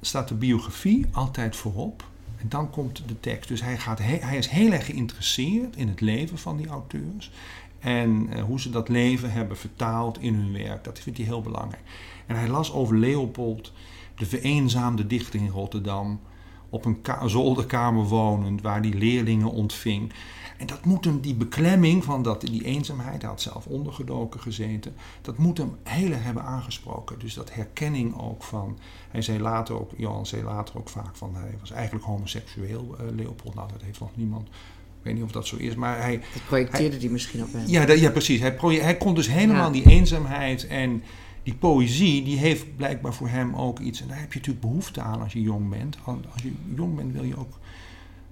staat 0.00 0.28
de 0.28 0.34
biografie 0.34 1.06
altijd 1.12 1.56
voorop. 1.56 2.04
En 2.40 2.48
dan 2.48 2.70
komt 2.70 3.02
de 3.06 3.20
tekst. 3.20 3.48
Dus 3.48 3.62
hij, 3.62 3.78
gaat 3.78 3.98
hij 3.98 4.36
is 4.36 4.48
heel 4.48 4.72
erg 4.72 4.86
geïnteresseerd 4.86 5.76
in 5.76 5.88
het 5.88 6.00
leven 6.00 6.38
van 6.38 6.56
die 6.56 6.66
auteurs. 6.66 7.30
En 7.86 8.28
uh, 8.32 8.42
hoe 8.42 8.60
ze 8.60 8.70
dat 8.70 8.88
leven 8.88 9.32
hebben 9.32 9.56
vertaald 9.56 10.20
in 10.20 10.34
hun 10.34 10.52
werk. 10.52 10.84
Dat 10.84 10.98
vindt 10.98 11.18
hij 11.18 11.28
heel 11.28 11.42
belangrijk. 11.42 11.82
En 12.26 12.36
hij 12.36 12.48
las 12.48 12.72
over 12.72 12.96
Leopold, 12.96 13.72
de 14.14 14.26
vereenzaamde 14.26 15.06
dichter 15.06 15.40
in 15.40 15.48
Rotterdam. 15.48 16.20
Op 16.70 16.84
een 16.84 16.98
zolderkamer 17.26 18.04
wonend, 18.04 18.62
waar 18.62 18.80
hij 18.80 18.92
leerlingen 18.92 19.50
ontving. 19.50 20.12
En 20.58 20.66
dat 20.66 20.84
moet 20.84 21.04
hem, 21.04 21.20
die 21.20 21.34
beklemming 21.34 22.04
van 22.04 22.22
dat, 22.22 22.40
die 22.40 22.64
eenzaamheid, 22.64 23.20
hij 23.20 23.30
had 23.30 23.40
zelf 23.40 23.66
ondergedoken 23.66 24.40
gezeten, 24.40 24.94
dat 25.22 25.38
moet 25.38 25.58
hem 25.58 25.76
heel 25.82 26.10
erg 26.10 26.22
hebben 26.22 26.42
aangesproken. 26.42 27.18
Dus 27.18 27.34
dat 27.34 27.54
herkenning 27.54 28.20
ook 28.20 28.42
van, 28.42 28.78
hij 29.10 29.22
zei 29.22 29.40
later 29.40 29.80
ook, 29.80 29.90
Johan 29.96 30.26
zei 30.26 30.42
later 30.42 30.78
ook 30.78 30.88
vaak 30.88 31.16
van, 31.16 31.34
hij 31.34 31.54
was 31.60 31.70
eigenlijk 31.70 32.04
homoseksueel, 32.04 32.96
uh, 33.00 33.16
Leopold. 33.16 33.54
Nou, 33.54 33.68
dat 33.72 33.82
heeft 33.82 34.00
nog 34.00 34.16
niemand 34.16 34.48
weet 35.06 35.14
niet 35.14 35.24
of 35.24 35.32
dat 35.32 35.46
zo 35.46 35.56
is, 35.56 35.74
maar 35.74 36.00
hij... 36.00 36.20
Dat 36.32 36.44
projecteerde 36.46 36.96
hij, 36.98 37.08
misschien 37.08 37.42
op 37.42 37.52
hem. 37.52 37.62
Ja, 37.66 37.84
dat, 37.84 38.00
ja 38.00 38.10
precies. 38.10 38.40
Hij, 38.40 38.56
hij 38.60 38.96
kon 38.96 39.14
dus 39.14 39.28
helemaal 39.28 39.66
ja. 39.66 39.72
die 39.72 39.90
eenzaamheid 39.90 40.66
en 40.66 41.02
die 41.42 41.54
poëzie, 41.54 42.24
die 42.24 42.38
heeft 42.38 42.76
blijkbaar 42.76 43.14
voor 43.14 43.28
hem 43.28 43.54
ook 43.54 43.78
iets... 43.78 44.00
En 44.00 44.08
daar 44.08 44.20
heb 44.20 44.32
je 44.32 44.38
natuurlijk 44.38 44.66
behoefte 44.66 45.00
aan 45.00 45.20
als 45.20 45.32
je 45.32 45.42
jong 45.42 45.70
bent. 45.70 45.98
Als 46.04 46.42
je 46.42 46.52
jong 46.74 46.96
bent 46.96 47.12
wil 47.12 47.24
je 47.24 47.38
ook 47.38 47.58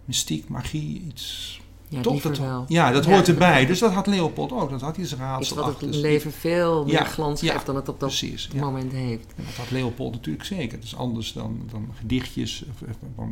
mystiek, 0.04 0.48
magie, 0.48 1.02
iets 1.08 1.60
ja, 1.94 2.00
Toch, 2.00 2.22
dat, 2.22 2.38
wel. 2.38 2.64
Ja, 2.68 2.90
dat 2.90 3.04
hoort 3.04 3.28
erbij. 3.28 3.66
Dus 3.66 3.78
dat 3.78 3.92
had 3.92 4.06
Leopold 4.06 4.52
ook. 4.52 4.70
Dat 4.70 4.80
had 4.80 4.96
hij 4.96 5.06
zijn 5.06 5.20
raadsel 5.20 5.56
dat 5.56 5.80
het 5.80 5.94
leven 5.94 6.32
veel 6.32 6.84
meer 6.84 7.04
glans 7.04 7.40
geeft 7.40 7.66
dan 7.66 7.76
het 7.76 7.88
op 7.88 8.00
dat 8.00 8.08
precies, 8.08 8.48
moment 8.54 8.92
heeft. 8.92 9.26
En 9.36 9.44
dat 9.44 9.54
had 9.54 9.70
Leopold 9.70 10.12
natuurlijk 10.12 10.44
zeker. 10.44 10.78
Dat 10.78 10.86
is 10.86 10.96
anders 10.96 11.32
dan, 11.32 11.68
dan 11.70 11.88
gedichtjes. 11.98 12.64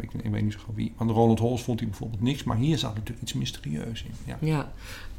Ik, 0.00 0.12
ik 0.22 0.30
weet 0.30 0.42
niet 0.42 0.52
zo 0.52 0.58
goed 0.64 0.74
wie. 0.74 0.92
Van 0.96 1.10
Ronald 1.10 1.38
Holst 1.38 1.64
vond 1.64 1.80
hij 1.80 1.88
bijvoorbeeld 1.88 2.22
niks. 2.22 2.44
Maar 2.44 2.56
hier 2.56 2.78
zat 2.78 2.94
natuurlijk 2.94 3.22
iets 3.22 3.32
mysterieus 3.32 4.02
in. 4.02 4.14
Ja. 4.24 4.36
ja. 4.40 4.72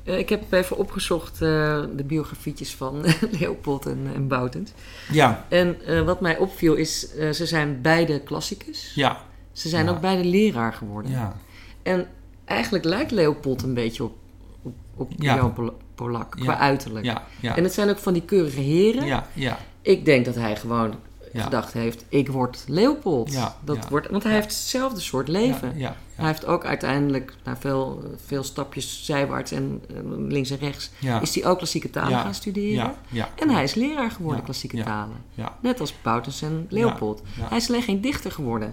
Uh, 0.03 0.17
ik 0.17 0.29
heb 0.29 0.53
even 0.53 0.77
opgezocht 0.77 1.33
uh, 1.33 1.39
de 1.95 2.03
biografietjes 2.03 2.73
van 2.75 3.05
Leopold 3.39 3.85
en, 3.85 4.07
en 4.15 4.27
Boutens. 4.27 4.71
Ja. 5.11 5.45
En 5.49 5.77
uh, 5.87 6.01
wat 6.01 6.21
mij 6.21 6.37
opviel 6.37 6.73
is, 6.73 6.99
ze 7.31 7.45
zijn 7.45 7.81
beide 7.81 8.19
klassicus. 8.19 8.91
Ja. 8.95 9.21
Ze 9.51 9.69
zijn 9.69 9.89
ook 9.89 10.01
beide 10.01 10.25
leraar 10.25 10.73
geworden. 10.73 11.11
Ja. 11.11 11.35
En 11.83 12.07
eigenlijk 12.53 12.85
lijkt 12.85 13.11
Leopold 13.11 13.63
een 13.63 13.73
beetje 13.73 14.03
op, 14.03 14.13
op, 14.61 14.73
op 14.95 15.11
Ja. 15.17 15.35
Jan 15.35 15.53
Pol- 15.53 15.77
Polak, 15.95 16.31
qua 16.31 16.57
uiterlijk. 16.57 17.05
En 17.55 17.63
het 17.63 17.73
zijn 17.73 17.89
ook 17.89 17.97
van 17.97 18.13
die 18.13 18.21
keurige 18.21 18.59
heren. 18.61 19.05
ja, 19.05 19.27
ja, 19.33 19.57
Ik 19.81 20.05
denk 20.05 20.25
dat 20.25 20.35
hij 20.35 20.55
gewoon 20.55 20.93
Ja. 21.33 21.43
gedacht 21.43 21.73
heeft, 21.73 22.05
ik 22.09 22.29
word 22.29 22.63
Leopold. 22.67 23.31
Ja, 23.31 23.55
Dat 23.63 23.75
ja. 23.75 23.89
Wordt, 23.89 24.09
want 24.09 24.23
hij 24.23 24.33
heeft 24.33 24.45
hetzelfde 24.45 24.99
soort 24.99 25.27
leven. 25.27 25.73
Hij 26.15 26.25
heeft 26.25 26.45
ook 26.45 26.65
uiteindelijk, 26.65 27.35
na 27.43 27.57
veel, 27.57 28.03
veel 28.25 28.43
stapjes 28.43 29.05
zijwaarts 29.05 29.51
en 29.51 29.81
eh, 29.89 29.95
links 30.27 30.49
en 30.49 30.57
rechts, 30.57 30.89
is 31.21 31.35
hij 31.35 31.45
ook 31.45 31.57
klassieke 31.57 31.89
talen 31.89 32.19
gaan 32.19 32.33
studeren. 32.33 32.93
En 33.35 33.49
hij 33.49 33.63
is 33.63 33.73
leraar 33.73 34.11
geworden, 34.11 34.43
klassieke 34.43 34.83
talen. 34.83 35.17
Net 35.59 35.79
als 35.79 35.93
Boutens 36.01 36.41
en 36.41 36.65
Leopold. 36.69 37.21
Hij 37.39 37.57
is 37.57 37.69
alleen 37.69 37.81
geen 37.81 38.01
dichter 38.01 38.31
geworden. 38.31 38.71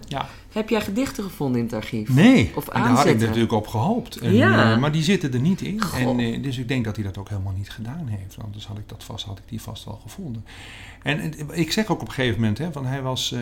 Heb 0.51 0.69
jij 0.69 0.81
gedichten 0.81 1.23
gevonden 1.23 1.59
in 1.59 1.65
het 1.65 1.75
archief? 1.75 2.09
Nee, 2.09 2.51
Of 2.55 2.67
en 2.67 2.81
daar 2.81 2.89
had 2.89 3.05
ik 3.05 3.19
natuurlijk 3.19 3.51
op 3.51 3.67
gehoopt. 3.67 4.15
En, 4.15 4.41
eh, 4.41 4.77
maar 4.77 4.91
die 4.91 5.03
zitten 5.03 5.33
er 5.33 5.39
niet 5.39 5.61
in. 5.61 5.81
Goh. 5.81 5.99
En, 5.99 6.19
eh, 6.19 6.43
dus 6.43 6.57
ik 6.57 6.67
denk 6.67 6.85
dat 6.85 6.95
hij 6.95 7.05
dat 7.05 7.17
ook 7.17 7.29
helemaal 7.29 7.53
niet 7.57 7.69
gedaan 7.69 8.07
heeft. 8.07 8.37
Anders 8.43 8.67
had 8.67 8.77
ik, 8.77 8.89
dat 8.89 9.03
vast, 9.03 9.25
had 9.25 9.37
ik 9.37 9.43
die 9.47 9.61
vast 9.61 9.85
wel 9.85 9.99
gevonden. 10.03 10.45
En, 11.03 11.19
en 11.19 11.33
ik 11.51 11.71
zeg 11.71 11.87
ook 11.91 12.01
op 12.01 12.07
een 12.07 12.13
gegeven 12.13 12.39
moment, 12.39 12.50
van 12.55 12.85
hij 12.85 13.01
was... 13.01 13.31
eh, 13.31 13.41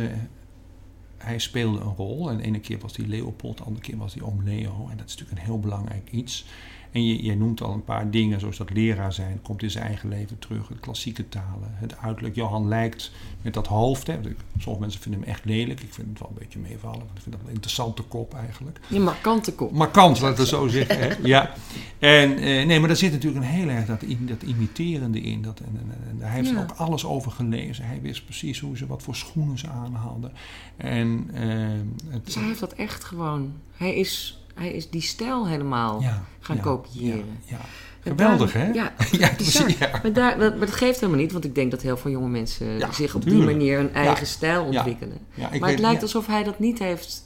hij 1.18 1.40
speelde 1.40 1.80
een 1.80 1.96
rol. 1.96 2.30
En 2.30 2.38
de 2.38 2.44
ene 2.44 2.60
keer 2.60 2.80
was 2.80 2.96
hij 2.96 3.06
Leopold, 3.06 3.58
de 3.58 3.64
andere 3.64 3.86
keer 3.86 3.98
was 3.98 4.14
hij 4.14 4.24
oom 4.24 4.44
Leo. 4.44 4.88
En 4.92 4.98
dat 4.98 5.08
is 5.08 5.16
natuurlijk 5.16 5.32
een 5.40 5.46
heel 5.46 5.60
belangrijk 5.60 6.12
iets. 6.12 6.46
En 6.92 7.06
je, 7.08 7.24
je 7.24 7.36
noemt 7.36 7.62
al 7.62 7.74
een 7.74 7.84
paar 7.84 8.10
dingen, 8.12 8.40
zoals 8.40 8.58
dat 8.58 8.70
leraar 8.70 9.14
zijn, 9.14 9.40
komt 9.42 9.64
in 9.64 9.72
zijn 9.72 9.86
eigen 9.86 10.10
leven 10.10 10.40
terug. 10.40 10.68
De 10.68 10.76
klassieke 10.80 11.30
talen, 11.30 11.70
het 11.72 11.98
uiterlijk. 11.98 12.36
Johan 12.36 12.68
lijkt 12.68 13.12
met 13.42 13.54
dat 13.54 13.68
hoofd. 13.68 14.08
Hè. 14.08 14.20
Sommige 14.58 14.82
mensen 14.82 15.02
vinden 15.02 15.22
hem 15.22 15.30
echt 15.30 15.46
lelijk. 15.46 15.82
Ik 15.82 15.94
vind 15.94 16.08
het 16.10 16.20
wel 16.20 16.28
een 16.30 16.38
beetje 16.40 16.60
meevallen. 16.60 16.98
want 17.00 17.10
Ik 17.18 17.22
vind 17.24 17.36
dat 17.36 17.46
een 17.48 17.54
interessante 17.54 18.02
kop 18.02 18.34
eigenlijk. 18.34 18.80
Je 18.88 19.00
markante 19.00 19.54
kop. 19.54 19.72
Markant, 19.72 20.20
laten 20.22 20.38
we 20.44 20.46
zo 20.50 20.68
zeggen. 20.68 21.00
Hè? 21.00 21.14
Ja. 21.24 21.54
En, 22.00 22.38
eh, 22.38 22.66
nee, 22.66 22.80
maar 22.80 22.88
daar 22.88 22.98
zit 22.98 23.12
natuurlijk 23.12 23.44
een 23.46 23.52
heel 23.52 23.68
erg 23.70 23.86
dat, 23.86 24.04
dat 24.20 24.42
imiterende 24.42 25.22
in. 25.22 25.42
Dat, 25.42 25.60
en, 25.60 25.66
en, 25.82 26.10
en 26.10 26.18
daar 26.20 26.32
heeft 26.32 26.50
Ja. 26.50 26.62
ook 26.62 26.72
alles 26.72 27.06
over 27.06 27.32
gelezen. 27.32 27.86
Hij 27.86 28.02
wist 28.02 28.26
precies 28.26 28.60
hoe 28.60 28.78
ze, 28.78 28.88
wat 28.88 29.04
voor 29.04 29.16
schoenen 29.16 29.58
ze 29.58 29.68
aan 29.68 29.94
hadden. 29.94 30.32
En 30.78 31.30
eh, 31.34 32.12
het, 32.14 32.26
Dus 32.26 32.36
hij 32.36 32.44
heeft 32.44 32.60
dat 32.60 32.74
echt 32.74 33.04
gewoon. 33.04 33.54
Hij 33.78 33.96
is, 33.96 34.39
hij 34.60 34.72
is 34.72 34.90
die 34.90 35.02
stijl 35.02 35.48
helemaal 35.48 36.02
ja, 36.02 36.24
gaan 36.40 36.56
ja, 36.56 36.62
kopiëren. 36.62 37.40
Ja, 37.46 37.58
Geweldig, 38.00 38.52
daar- 38.52 38.66
hè? 38.66 38.72
Ja, 38.72 38.94
precies. 39.36 39.78
Maar, 39.78 40.14
daar, 40.14 40.38
dat, 40.40 40.58
maar 40.58 40.66
dat 40.68 40.76
geeft 40.76 41.00
helemaal 41.00 41.22
niet, 41.22 41.32
want 41.32 41.46
ik 41.46 41.56
denk 41.56 41.72
dat 41.72 41.82
heel 41.82 41.98
veel 41.98 42.12
jonge 42.12 42.30
mensen 42.30 42.94
zich 42.94 43.16
op 43.16 43.24
die 43.24 43.44
manier 43.44 43.80
een 43.80 43.94
eigen 43.94 44.28
stijl 44.28 44.64
ontwikkelen. 44.64 45.18
Maar 45.60 45.70
het 45.70 45.80
lijkt 45.80 46.02
alsof 46.02 46.28
hij 46.28 46.44
dat 46.44 46.60
niet 46.60 46.80
heeft 46.80 47.26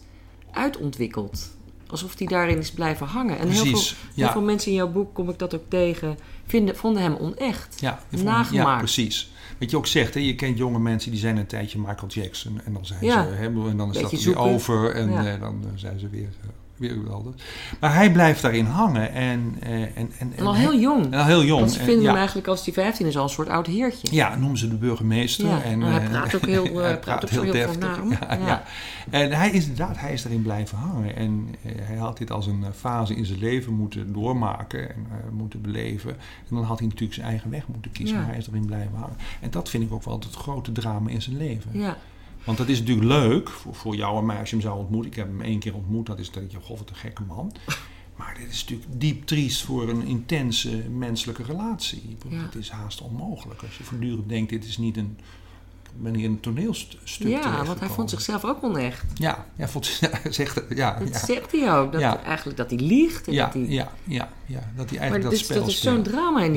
uitontwikkeld. 0.51 1.49
Alsof 1.87 2.17
hij 2.17 2.27
daarin 2.27 2.57
is 2.57 2.71
blijven 2.71 3.05
hangen. 3.07 3.39
En 3.39 3.47
heel 3.47 3.61
veel, 3.63 3.71
Precies, 3.71 3.95
heel 4.15 4.29
veel 4.29 4.41
mensen 4.41 4.71
in 4.71 4.77
jouw 4.77 4.91
boek, 4.91 5.13
kom 5.13 5.29
ik 5.29 5.39
dat 5.39 5.55
ook 5.55 5.63
tegen, 5.67 6.17
vinden, 6.45 6.75
vonden 6.75 7.01
hem 7.01 7.15
onecht. 7.15 7.79
Ja, 7.79 7.99
nagemaakt. 8.09 8.51
Ja, 8.51 8.77
precies. 8.77 9.31
Wat 9.59 9.71
je 9.71 9.77
ook 9.77 9.87
zegt, 9.87 10.13
hè, 10.13 10.19
je 10.19 10.35
kent 10.35 10.57
jonge 10.57 10.79
mensen 10.79 11.11
die 11.11 11.19
zijn 11.19 11.37
een 11.37 11.45
tijdje 11.45 11.79
Michael 11.79 12.07
Jackson. 12.07 12.61
En 12.65 12.73
dan 12.73 12.85
zijn 12.85 13.05
Ja. 13.05 13.23
ze, 13.23 13.29
hè, 13.29 13.45
en 13.69 13.77
dan 13.77 13.93
is 13.95 14.01
dat 14.01 14.23
weer 14.23 14.37
over. 14.37 14.91
En 14.95 15.11
Ja. 15.11 15.25
eh, 15.25 15.39
dan 15.39 15.61
eh, 15.63 15.69
zijn 15.75 15.99
ze 15.99 16.09
weer, 16.09 16.29
eh, 16.41 16.47
weer 16.87 16.93
geweldig. 17.03 17.35
Maar 17.79 17.93
hij 17.93 18.11
blijft 18.11 18.41
daarin 18.41 18.65
hangen. 18.65 19.11
En, 19.11 19.55
eh, 19.59 19.81
en, 19.81 20.11
en, 20.19 20.33
En 20.35 20.45
al 20.45 20.55
heel 20.55 20.75
jong. 20.75 21.05
en 21.05 21.19
al 21.19 21.25
heel 21.25 21.43
jong. 21.43 21.59
Want 21.59 21.71
ze 21.71 21.79
En, 21.79 21.85
vinden 21.85 22.03
ja. 22.03 22.09
hem 22.09 22.17
eigenlijk 22.17 22.47
als 22.47 22.65
hij 22.65 22.73
15 22.73 23.05
is 23.07 23.17
al 23.17 23.23
een 23.23 23.29
soort 23.29 23.49
oud 23.49 23.67
heertje. 23.67 24.07
Ja, 24.15 24.35
noemen 24.35 24.57
ze 24.57 24.67
de 24.67 24.75
burgemeester. 24.75 25.47
Ja, 25.47 25.61
en, 25.61 25.79
maar 25.79 25.91
hij 25.91 26.01
eh, 26.01 26.09
praat 26.09 26.35
ook 26.35 26.45
heel, 26.45 26.65
eh, 26.81 26.81
hij 26.81 26.99
praat 26.99 27.23
ook 27.23 27.29
zo 27.29 27.41
heel 27.41 27.67
voornaam. 27.67 28.09
Ja, 28.09 28.19
Ja. 28.29 28.45
ja. 28.45 28.63
En 29.09 29.31
hij 29.31 29.49
is 29.49 29.61
inderdaad, 29.61 29.99
hij 29.99 30.13
is 30.13 30.25
erin 30.25 30.41
blijven 30.41 30.77
hangen. 30.77 31.15
En 31.15 31.55
hij 31.81 31.97
had 31.97 32.17
dit 32.17 32.31
als 32.31 32.47
een 32.47 32.65
fase 32.75 33.15
in 33.15 33.25
zijn 33.25 33.39
leven 33.39 33.73
moeten 33.73 34.13
doormaken 34.13 34.89
en 34.89 35.07
moeten 35.31 35.61
beleven. 35.61 36.11
En 36.49 36.55
dan 36.55 36.63
had 36.63 36.77
hij 36.79 36.87
natuurlijk 36.87 37.13
zijn 37.13 37.27
eigen 37.27 37.49
weg 37.49 37.67
moeten 37.67 37.91
kiezen. 37.91 38.17
Maar 38.17 38.27
hij 38.27 38.37
is 38.37 38.47
erin 38.47 38.65
blijven 38.65 38.95
hangen. 38.97 39.17
En 39.41 39.49
dat 39.51 39.69
vind 39.69 39.83
ik 39.83 39.93
ook 39.93 40.03
wel 40.03 40.19
het 40.19 40.35
grote 40.35 40.71
drama 40.71 41.09
in 41.09 41.21
zijn 41.21 41.37
leven. 41.37 41.69
Ja. 41.73 41.97
Want 42.45 42.57
dat 42.57 42.67
is 42.67 42.79
natuurlijk 42.79 43.07
leuk 43.07 43.49
voor, 43.49 43.75
voor 43.75 43.95
jou 43.95 44.17
en 44.17 44.25
mij 44.25 44.39
als 44.39 44.49
je 44.49 44.55
hem 44.55 44.65
zou 44.65 44.77
ontmoeten. 44.79 45.11
Ik 45.11 45.17
heb 45.17 45.27
hem 45.27 45.41
één 45.41 45.59
keer 45.59 45.75
ontmoet, 45.75 46.05
dat 46.05 46.19
is 46.19 46.31
dat 46.31 46.51
je, 46.51 46.57
god 46.61 46.79
wat 46.79 46.89
een 46.89 46.95
gekke 46.95 47.23
man. 47.23 47.51
Maar 48.15 48.35
dit 48.39 48.49
is 48.51 48.61
natuurlijk 48.61 48.89
diep 49.01 49.25
triest 49.25 49.61
voor 49.61 49.89
een 49.89 50.03
intense 50.05 50.75
menselijke 50.89 51.43
relatie. 51.43 52.17
Ja. 52.29 52.37
Het 52.37 52.55
is 52.55 52.69
haast 52.69 53.01
onmogelijk 53.01 53.61
als 53.61 53.77
je 53.77 53.83
voortdurend 53.83 54.29
denkt, 54.29 54.49
dit 54.49 54.65
is 54.65 54.77
niet 54.77 54.97
een... 54.97 55.17
Ik 55.83 56.01
ben 56.03 56.15
hier 56.15 56.23
in 56.25 56.31
een 56.31 56.39
toneelstuk 56.39 57.27
Ja, 57.27 57.65
want 57.65 57.79
hij 57.79 57.89
vond 57.89 58.09
zichzelf 58.09 58.45
ook 58.45 58.63
onecht. 58.63 59.03
Ja, 59.13 59.45
ja, 59.55 59.67
vond, 59.67 59.87
ja, 60.01 60.09
zegt, 60.29 60.61
ja, 60.75 60.99
Dat 60.99 61.07
ja, 61.09 61.25
zegt 61.25 61.51
hij 61.51 61.77
ook. 61.77 61.91
Dat 61.91 62.01
Ja. 62.01 62.23
Eigenlijk 62.23 62.57
dat 62.57 62.69
hij 62.69 62.79
liegt. 62.79 63.27
En 63.27 63.33
ja, 63.33 63.45
dat 63.45 63.53
hij, 63.53 63.65
ja, 63.67 63.91
ja, 64.03 64.29
ja, 64.45 64.71
dat 64.75 64.89
hij 64.89 64.99
maar 64.99 65.09
eigenlijk 65.09 65.21
dit, 65.21 65.23
dat 65.23 65.31
is- 65.33 65.43
spel 65.45 65.59
dat 65.59 65.67
is 65.67 65.81
zo'n 65.81 66.03
drama 66.03 66.41
in 66.43 66.55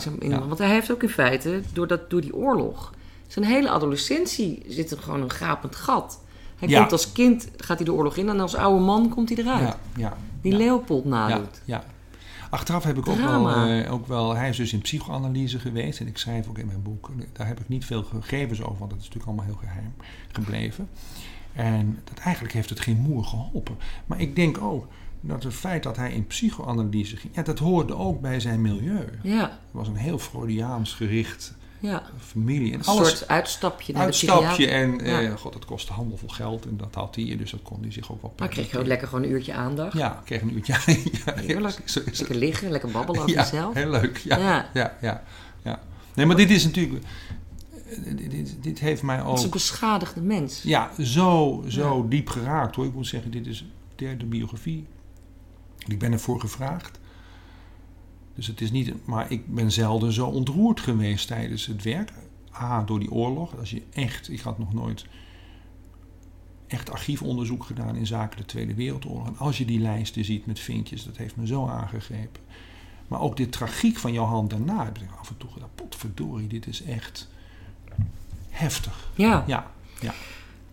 zijn- 0.00 0.16
ja. 0.20 0.46
Want 0.46 0.58
hij 0.58 0.70
heeft 0.70 0.92
ook 0.92 1.02
in 1.02 1.08
feite, 1.08 1.62
door, 1.72 1.86
dat, 1.86 2.10
door 2.10 2.20
die 2.20 2.34
oorlog... 2.34 2.92
Zijn 3.30 3.44
hele 3.44 3.70
adolescentie 3.70 4.62
zit 4.68 4.90
er 4.90 4.98
gewoon 4.98 5.22
een 5.22 5.30
gapend 5.30 5.76
gat. 5.76 6.20
Hij 6.56 6.68
Ja. 6.68 6.78
komt 6.78 6.92
als 6.92 7.12
kind, 7.12 7.48
gaat 7.56 7.76
hij 7.76 7.86
de 7.86 7.92
oorlog 7.92 8.16
in... 8.16 8.28
en 8.28 8.40
als 8.40 8.54
oude 8.54 8.84
man 8.84 9.08
komt 9.08 9.28
hij 9.28 9.38
eruit. 9.38 9.60
Ja, 9.68 9.76
ja, 9.96 10.16
Die. 10.40 10.52
Leopold 10.52 11.04
nadoet. 11.04 11.60
ja. 11.64 11.84
Achteraf 12.50 12.84
heb 12.84 12.98
ik 12.98 13.08
ook 13.08 13.16
wel, 13.18 13.50
eh, 13.50 13.92
ook 13.92 14.06
wel... 14.06 14.34
Hij 14.34 14.48
is 14.48 14.56
dus 14.56 14.72
in 14.72 14.80
psychoanalyse 14.80 15.58
geweest. 15.58 16.00
En 16.00 16.06
ik 16.06 16.18
schrijf 16.18 16.48
ook 16.48 16.58
in 16.58 16.66
mijn 16.66 16.82
boek... 16.82 17.10
Daar 17.32 17.46
heb 17.46 17.60
ik 17.60 17.68
niet 17.68 17.84
veel 17.84 18.02
gegevens 18.02 18.62
over. 18.62 18.78
Want 18.78 18.90
dat 18.90 18.98
is 19.00 19.06
natuurlijk 19.08 19.26
allemaal 19.26 19.44
heel 19.44 19.68
geheim 19.68 19.94
gebleven. 20.32 20.88
En 21.52 21.98
dat 22.04 22.18
eigenlijk 22.18 22.54
heeft 22.54 22.68
het 22.70 22.80
geen 22.80 22.96
moer 22.98 23.24
geholpen. 23.24 23.76
Maar 24.06 24.20
ik 24.20 24.36
denk 24.36 24.60
ook 24.60 24.86
dat 25.20 25.42
het 25.42 25.54
feit 25.54 25.82
dat 25.82 25.96
hij 25.96 26.12
in 26.12 26.26
psychoanalyse 26.26 27.16
ging... 27.16 27.34
Ja, 27.36 27.42
dat 27.42 27.58
hoorde 27.58 27.94
ook 27.96 28.20
bij 28.20 28.40
zijn 28.40 28.60
milieu. 28.62 29.08
Ja, 29.22 29.40
Het 29.42 29.50
was 29.70 29.88
een 29.88 29.96
heel 29.96 30.18
Freudiaans 30.18 30.92
gericht 30.94 31.54
ja. 31.80 32.02
familie. 32.18 32.72
En 32.72 32.78
Een 32.78 32.84
alles 32.84 33.08
soort 33.08 33.28
uitstapje 33.28 33.92
naar 33.92 34.02
uitstapje. 34.02 34.66
de 34.66 34.72
En 34.72 34.98
Ja. 35.04 35.20
eh, 35.22 35.36
god, 35.36 35.52
dat 35.52 35.64
kostte 35.64 35.92
handelvol 35.92 36.28
geld. 36.28 36.66
En 36.66 36.76
dat 36.76 36.94
had 36.94 37.14
hij. 37.16 37.36
Dus 37.36 37.50
dat 37.50 37.62
kon 37.62 37.78
hij 37.82 37.92
zich 37.92 38.12
ook 38.12 38.22
wel 38.22 38.32
Maar 38.38 38.48
kreeg 38.48 38.70
je 38.70 38.78
ook 38.78 38.86
lekker 38.86 39.08
gewoon 39.08 39.24
een 39.24 39.30
uurtje 39.30 39.54
aandacht. 39.54 39.92
Ja, 39.96 40.22
kreeg 40.24 40.40
een 40.42 40.54
uurtje. 40.54 40.72
ja, 41.26 41.34
Heerlijk. 41.34 41.80
Zo. 41.84 42.00
Lekker 42.04 42.34
liggen, 42.34 42.70
lekker 42.70 42.90
babbelen 42.90 43.20
over 43.22 43.34
jezelf. 43.34 43.74
heel 43.74 43.90
leuk. 43.90 44.16
Ja, 44.16 44.38
Ja. 44.38 44.68
ja. 45.00 45.22
Ja, 45.62 45.80
Nee, 46.14 46.26
maar 46.26 46.36
dit 46.36 46.50
is 46.50 46.64
natuurlijk... 46.64 47.04
eh, 47.90 48.16
Dit, 48.16 48.30
dit, 48.30 48.56
dit 48.60 48.78
heeft 48.78 49.02
mij 49.02 49.16
Het 49.16 49.26
is 49.32 49.40
een 49.40 49.46
ook 49.46 49.52
beschadigde 49.52 50.20
mens. 50.20 50.62
ja, 50.62 50.90
zo, 51.02 51.64
zo 51.68 52.08
diep 52.08 52.28
geraakt 52.28 52.76
hoor. 52.76 52.84
Ik 52.86 52.94
moet 52.94 53.06
zeggen, 53.06 53.30
dit 53.30 53.46
is, 53.46 53.64
derde 53.94 54.24
biografie. 54.24 54.86
Ik 55.86 55.98
ben 55.98 56.12
ervoor 56.12 56.40
gevraagd. 56.40 56.98
Dus 58.40 58.48
het 58.48 58.60
is 58.60 58.70
niet, 58.70 59.06
maar 59.06 59.30
ik 59.30 59.54
ben 59.54 59.72
zelden 59.72 60.12
zo 60.12 60.26
ontroerd 60.26 60.80
geweest 60.80 61.26
tijdens 61.26 61.66
het 61.66 61.82
werk. 61.82 62.12
A, 62.60 62.82
door 62.82 62.98
die 62.98 63.10
oorlog. 63.10 63.58
Als 63.58 63.70
je 63.70 63.82
echt, 63.92 64.30
ik 64.30 64.40
had 64.40 64.58
nog 64.58 64.72
nooit 64.72 65.04
echt 66.66 66.90
archiefonderzoek 66.90 67.64
gedaan 67.64 67.96
in 67.96 68.06
zaken 68.06 68.38
de 68.38 68.44
Tweede 68.44 68.74
Wereldoorlog. 68.74 69.26
En 69.26 69.38
als 69.38 69.58
je 69.58 69.64
die 69.64 69.80
lijsten 69.80 70.24
ziet 70.24 70.46
met 70.46 70.58
vinkjes, 70.58 71.04
dat 71.04 71.16
heeft 71.16 71.36
me 71.36 71.46
zo 71.46 71.66
aangegrepen. 71.66 72.42
Maar 73.08 73.20
ook 73.20 73.36
de 73.36 73.48
tragiek 73.48 73.96
van 73.96 74.12
Johan 74.12 74.48
daarna, 74.48 74.84
heb 74.84 74.98
ik 74.98 75.08
af 75.18 75.28
en 75.28 75.36
toe 75.36 75.50
gedacht, 75.50 75.74
potverdorie, 75.74 76.48
dit 76.48 76.66
is 76.66 76.82
echt 76.82 77.28
heftig. 78.48 79.10
Ja. 79.14 79.44
Ja, 79.46 79.70
ja. 80.00 80.14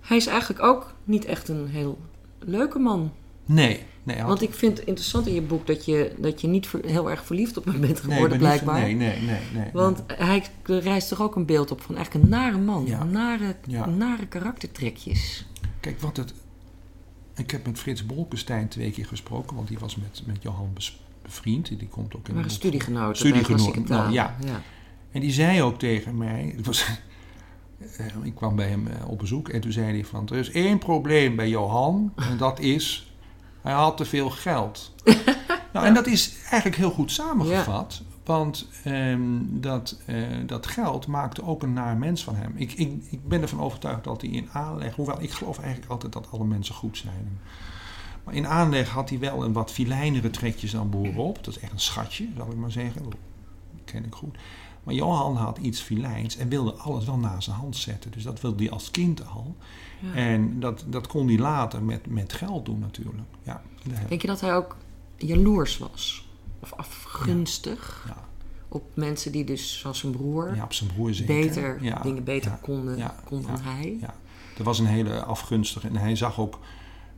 Hij 0.01 0.17
is 0.17 0.27
eigenlijk 0.27 0.61
ook 0.63 0.93
niet 1.03 1.25
echt 1.25 1.47
een 1.47 1.67
heel 1.67 1.99
leuke 2.39 2.79
man. 2.79 3.11
Nee, 3.47 3.79
nee. 4.03 4.23
Want 4.23 4.41
ik 4.41 4.53
vind 4.53 4.77
het 4.77 4.87
interessant 4.87 5.27
in 5.27 5.33
je 5.33 5.41
boek 5.41 5.67
dat 5.67 5.85
je, 5.85 6.15
dat 6.17 6.41
je 6.41 6.47
niet 6.47 6.67
heel 6.85 7.09
erg 7.09 7.25
verliefd 7.25 7.57
op 7.57 7.65
hem 7.65 7.79
bent 7.81 7.93
nee, 7.93 8.01
geworden, 8.01 8.29
niet- 8.29 8.47
blijkbaar. 8.47 8.79
Nee, 8.81 8.95
nee, 8.95 9.19
nee. 9.21 9.39
nee 9.53 9.69
Want 9.73 10.03
hij 10.07 10.43
rijst 10.63 11.07
toch 11.09 11.21
ook 11.21 11.35
een 11.35 11.45
beeld 11.45 11.71
op 11.71 11.81
van 11.81 11.95
eigenlijk 11.95 12.25
een 12.25 12.31
nare 12.31 12.57
man. 12.57 12.85
Ja. 12.85 13.03
Nare, 13.03 13.55
Ja. 13.67 13.85
nare 13.85 14.27
karaktertrekjes. 14.27 15.45
Kijk, 15.79 15.99
wat 16.01 16.17
het. 16.17 16.33
Ik 17.35 17.51
heb 17.51 17.65
met 17.65 17.79
Frits 17.79 18.05
Bolkestein 18.05 18.67
twee 18.67 18.91
keer 18.91 19.05
gesproken, 19.05 19.55
want 19.55 19.67
die 19.67 19.79
was 19.79 19.95
met, 19.95 20.21
met 20.25 20.37
Johan 20.43 20.73
bevriend. 21.21 21.67
Die 21.79 21.87
komt 21.87 22.15
ook 22.15 22.27
in 22.27 22.33
Maar 22.33 22.43
een 22.43 22.47
boek. 22.49 22.57
studiegenoot. 22.57 23.17
Studiegenoot, 23.17 23.87
nou, 23.87 24.11
ja. 24.11 24.35
ja. 24.45 24.61
En 25.11 25.21
die 25.21 25.31
zei 25.31 25.61
ook 25.61 25.79
tegen 25.79 26.17
mij. 26.17 26.53
Het 26.55 26.65
was, 26.65 26.85
eh, 27.97 28.05
ik 28.23 28.35
kwam 28.35 28.55
bij 28.55 28.67
hem 28.67 28.87
eh, 28.87 29.09
op 29.09 29.19
bezoek 29.19 29.49
en 29.49 29.61
toen 29.61 29.71
zei 29.71 29.91
hij: 29.91 30.05
van, 30.05 30.27
Er 30.29 30.37
is 30.37 30.51
één 30.51 30.77
probleem 30.77 31.35
bij 31.35 31.49
Johan, 31.49 32.13
en 32.15 32.37
dat 32.37 32.59
is. 32.59 33.11
Hij 33.67 33.75
had 33.75 33.97
te 33.97 34.05
veel 34.05 34.29
geld. 34.29 34.93
nou, 35.73 35.85
en 35.85 35.93
dat 35.93 36.07
is 36.07 36.33
eigenlijk 36.41 36.75
heel 36.75 36.91
goed 36.91 37.11
samengevat. 37.11 38.01
Want 38.23 38.67
ehm, 38.83 39.39
dat, 39.43 39.97
eh, 40.05 40.15
dat 40.45 40.67
geld 40.67 41.07
maakte 41.07 41.43
ook 41.43 41.63
een 41.63 41.73
naar 41.73 41.97
mens 41.97 42.23
van 42.23 42.35
hem. 42.35 42.53
Ik, 42.55 42.73
ik, 42.73 43.03
ik 43.09 43.27
ben 43.27 43.41
ervan 43.41 43.59
overtuigd 43.59 44.03
dat 44.03 44.21
hij 44.21 44.29
in 44.29 44.49
aanleg, 44.51 44.95
hoewel 44.95 45.21
ik 45.21 45.31
geloof 45.31 45.59
eigenlijk 45.59 45.91
altijd 45.91 46.13
dat 46.13 46.27
alle 46.31 46.45
mensen 46.45 46.75
goed 46.75 46.97
zijn. 46.97 47.39
Maar 48.23 48.33
in 48.33 48.47
aanleg 48.47 48.89
had 48.89 49.09
hij 49.09 49.19
wel 49.19 49.43
een 49.43 49.53
wat 49.53 49.71
filijnere 49.71 50.29
trekjes 50.29 50.71
dan 50.71 50.89
boerenop. 50.89 51.43
Dat 51.43 51.55
is 51.55 51.61
echt 51.61 51.71
een 51.71 51.79
schatje, 51.79 52.27
zal 52.37 52.51
ik 52.51 52.57
maar 52.57 52.71
zeggen. 52.71 53.03
Dat 53.03 53.15
ken 53.85 54.05
ik 54.05 54.15
goed. 54.15 54.37
Maar 54.87 54.95
Johan 54.95 55.35
had 55.35 55.57
iets 55.57 55.81
filijns 55.81 56.37
en 56.37 56.49
wilde 56.49 56.73
alles 56.73 57.05
wel 57.05 57.17
naar 57.17 57.43
zijn 57.43 57.55
hand 57.55 57.75
zetten. 57.75 58.11
Dus 58.11 58.23
dat 58.23 58.41
wilde 58.41 58.63
hij 58.63 58.71
als 58.71 58.91
kind 58.91 59.27
al. 59.27 59.55
Ja. 59.99 60.13
En 60.13 60.59
dat, 60.59 60.85
dat 60.87 61.07
kon 61.07 61.27
hij 61.27 61.37
later 61.37 61.83
met, 61.83 62.05
met 62.05 62.33
geld 62.33 62.65
doen 62.65 62.79
natuurlijk. 62.79 63.27
Ja, 63.43 63.61
Denk 64.07 64.21
je 64.21 64.27
dat 64.27 64.41
hij 64.41 64.55
ook 64.55 64.75
jaloers 65.17 65.77
was? 65.77 66.27
Of 66.59 66.73
afgunstig? 66.73 68.05
ja, 68.07 68.17
Op 68.67 68.83
mensen 68.93 69.31
die 69.31 69.43
dus, 69.43 69.79
zoals 69.79 69.99
zijn 69.99 70.11
broer, 70.11 70.55
ja, 70.55 70.63
op 70.63 70.73
zijn 70.73 70.89
broer 70.93 71.13
zeker. 71.13 71.35
beter, 71.35 71.79
dingen 72.01 72.23
beter 72.23 72.51
konden 72.61 73.11
kon 73.23 73.41
dan 73.41 73.59
hij? 73.61 73.97
ja. 74.01 74.15
Er 74.57 74.63
was 74.63 74.79
een 74.79 74.85
hele 74.85 75.23
afgunstige. 75.23 75.87
En 75.87 75.95
hij 75.95 76.15
zag 76.15 76.39
ook. 76.39 76.59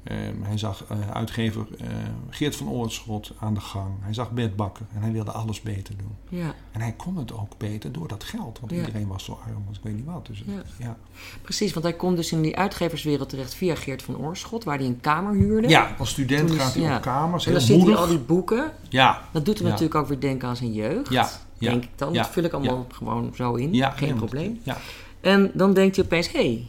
Ehm, 0.10 0.42
hij 0.42 0.58
zag 0.58 0.84
eh, 0.90 0.98
uitgever 1.14 1.66
eh, 1.80 1.88
Geert 2.30 2.56
van 2.56 2.70
Oorschot 2.70 3.32
aan 3.40 3.54
de 3.54 3.60
gang. 3.60 3.92
Hij 4.02 4.14
zag 4.14 4.32
Bert 4.32 4.56
Bakker. 4.56 4.86
En 4.94 5.02
hij 5.02 5.12
wilde 5.12 5.32
alles 5.32 5.62
beter 5.62 5.94
doen. 5.98 6.40
Ja, 6.40 6.54
En 6.72 6.82
hij 6.82 6.92
kon 6.98 7.18
het 7.18 7.34
ook 7.34 7.58
beter 7.58 7.92
door 7.92 8.08
dat 8.08 8.24
geld. 8.24 8.60
Want 8.60 8.72
Ja. 8.72 8.78
iedereen 8.78 9.08
was 9.08 9.24
zo 9.24 9.40
arm 9.48 9.64
als 9.68 9.78
ik 9.78 9.84
weet 9.84 9.96
niet 9.96 10.06
wat. 10.06 10.26
Dus 10.26 10.38
het- 10.38 10.48
Ja. 10.48 10.86
ja. 10.86 10.98
precies. 11.42 11.74
Want 11.74 11.86
hij 11.86 11.94
komt 11.96 12.16
dus 12.16 12.32
in 12.32 12.42
die 12.42 12.58
uitgeverswereld 12.58 13.30
terecht 13.30 13.54
via 13.54 13.76
Geert 13.76 14.02
van 14.02 14.18
Oorschot, 14.18 14.64
waar 14.64 14.78
hij 14.78 14.86
een 14.88 15.00
kamer 15.02 15.34
huurde. 15.34 15.68
ja, 15.68 15.96
als 15.98 16.10
student 16.10 16.50
is- 16.50 16.58
gaat 16.58 16.74
hij 16.74 16.84
ja. 16.84 16.96
op 16.96 17.02
kamers. 17.02 17.46
En 17.46 17.52
dan 17.52 17.62
ziet 17.62 17.84
hij 17.86 17.96
al 17.96 18.08
die 18.08 18.18
boeken. 18.20 18.72
Ja, 18.90 19.22
Dat 19.32 19.46
doet 19.46 19.58
hem 19.60 19.68
natuurlijk 19.68 19.96
ook 19.96 20.08
weer 20.08 20.20
denken 20.20 20.48
aan 20.48 20.56
zijn 20.56 20.74
jeugd. 20.74 21.10
Ja, 21.10 21.30
Denk 21.58 21.84
ik 21.84 21.90
dan. 21.96 22.14
dat 22.14 22.28
vul 22.30 22.44
ik 22.44 22.54
allemaal 22.54 22.86
gewoon 22.92 23.32
zo 23.36 23.54
in. 23.56 23.74
ja, 23.74 23.90
Geen 23.90 24.16
probleem. 24.16 24.60
Ja, 24.64 24.78
En 25.22 25.52
dan 25.54 25.74
denkt 25.74 25.96
hij 25.96 26.06
opeens, 26.06 26.32
hé, 26.32 26.40
hey, 26.40 26.68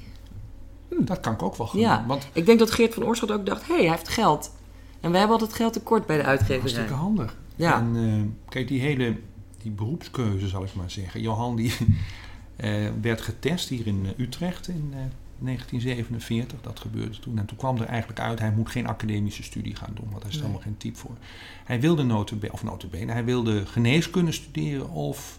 Hm, 0.90 1.04
dat 1.04 1.20
kan 1.20 1.32
ik 1.32 1.42
ook 1.42 1.56
wel 1.56 1.66
goed 1.66 1.80
Ja. 1.80 1.96
doen. 1.98 2.06
Want 2.06 2.28
ik 2.32 2.46
denk 2.46 2.58
dat 2.58 2.70
Geert 2.70 2.94
van 2.94 3.04
Oorschot 3.04 3.30
ook 3.30 3.46
dacht, 3.46 3.66
hé, 3.66 3.74
hey, 3.74 3.82
hij 3.82 3.90
heeft 3.92 4.08
geld. 4.08 4.52
En 5.00 5.10
wij 5.10 5.18
hebben 5.20 5.38
altijd 5.38 5.56
geld 5.56 5.72
tekort 5.72 6.06
bij 6.06 6.16
de 6.16 6.22
uitgeverij. 6.24 6.58
hartstikke 6.60 6.92
handig. 6.92 7.36
Ja. 7.56 7.78
En 7.78 7.96
eh, 7.96 8.48
kijk, 8.50 8.68
die 8.68 8.80
hele 8.80 9.16
die 9.62 9.70
beroepskeuze 9.70 10.48
zal 10.48 10.62
ik 10.64 10.74
maar 10.74 10.90
zeggen. 10.90 11.20
Johan 11.20 11.56
die 11.56 11.72
eh, 12.56 12.88
werd 13.00 13.20
getest 13.20 13.68
hier 13.68 13.86
in 13.86 14.06
eh, 14.16 14.24
Utrecht 14.24 14.68
in 14.68 14.88
eh, 14.92 14.98
1947. 15.38 16.60
Dat 16.60 16.80
gebeurde 16.80 17.18
toen. 17.18 17.38
En 17.38 17.46
toen 17.46 17.56
kwam 17.56 17.76
er 17.76 17.86
eigenlijk 17.86 18.20
uit, 18.20 18.38
hij 18.38 18.50
moet 18.52 18.68
geen 18.70 18.86
academische 18.86 19.42
studie 19.42 19.76
gaan 19.76 19.92
doen. 19.94 20.06
Want 20.10 20.20
daar 20.22 20.28
is 20.30 20.34
Nee. 20.36 20.42
helemaal 20.42 20.62
geen 20.64 20.76
type 20.76 20.98
voor. 20.98 21.16
Hij 21.64 21.80
wilde 21.80 22.02
notabene, 22.02 22.52
of 22.52 22.62
notabene, 22.62 23.12
hij 23.12 23.24
wilde 23.24 23.66
geneeskunde 23.66 24.32
studeren 24.32 24.90
of 24.90 25.38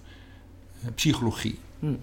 psychologie. 0.96 1.60
Hm. 1.80 1.94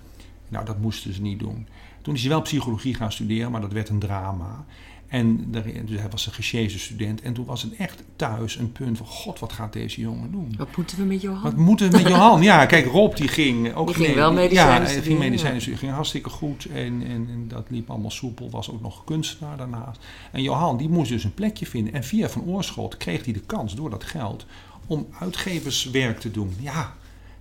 Nou, 0.49 0.65
dat 0.65 0.79
moesten 0.81 1.15
ze 1.15 1.21
niet 1.21 1.39
doen. 1.39 1.67
Toen 2.09 2.17
is 2.17 2.23
hij 2.23 2.33
wel 2.33 2.43
psychologie 2.43 2.95
gaan 2.95 3.13
studeren, 3.13 3.51
maar 3.51 3.61
dat 3.61 3.73
werd 3.73 3.89
een 3.89 3.99
drama. 3.99 4.65
En 5.09 5.51
dus 5.85 6.01
hij 6.01 6.11
was 6.11 6.27
een 6.27 6.33
gesjezen 6.33 6.81
student. 6.81 7.21
En 7.21 7.33
toen 7.33 7.45
was 7.45 7.63
het 7.63 7.77
echt 7.77 8.03
thuis 8.17 8.57
een 8.57 8.73
punt 8.73 8.97
van... 8.97 9.07
God, 9.07 9.39
wat 9.39 9.53
gaat 9.53 9.73
deze 9.73 10.01
jongen 10.01 10.31
doen? 10.31 10.55
Wat 10.59 10.77
moeten 10.77 10.99
we 10.99 11.05
met 11.05 11.21
Johan? 11.21 11.43
Wat 11.43 11.57
moeten 11.57 11.91
we 11.91 11.97
met 11.97 12.09
Johan? 12.09 12.43
Ja, 12.43 12.67
kijk, 12.67 12.87
Rob 12.87 13.17
die 13.17 13.29
ging 13.29 13.75
ook... 13.75 13.87
Die 13.87 13.97
ging 13.97 14.15
wel 14.15 14.33
medicijnen 14.33 14.83
Ja, 14.83 14.89
hij 14.89 15.03
ging 15.03 15.19
medicijnen 15.19 15.61
studeren. 15.61 15.79
ging 15.79 15.93
hartstikke 15.93 16.31
goed. 16.31 16.65
En, 16.65 17.03
en, 17.03 17.29
en 17.31 17.45
dat 17.49 17.67
liep 17.71 17.91
allemaal 17.91 18.11
soepel. 18.11 18.51
Was 18.51 18.71
ook 18.71 18.83
nog 18.83 19.05
kunstenaar 19.05 19.57
daarnaast. 19.57 20.05
En 20.33 20.43
Johan, 20.43 20.77
die 20.77 20.89
moest 20.89 21.11
dus 21.11 21.25
een 21.25 21.35
plekje 21.35 21.67
vinden. 21.67 21.93
En 21.93 22.05
via 22.05 22.29
Van 22.29 22.45
Oorschot 22.45 22.97
kreeg 22.97 23.25
hij 23.25 23.33
de 23.33 23.43
kans, 23.47 23.75
door 23.75 23.91
dat 23.91 24.05
geld... 24.05 24.47
om 24.87 25.07
uitgeverswerk 25.19 26.21
te 26.21 26.31
doen. 26.31 26.55
Ja, 26.61 26.95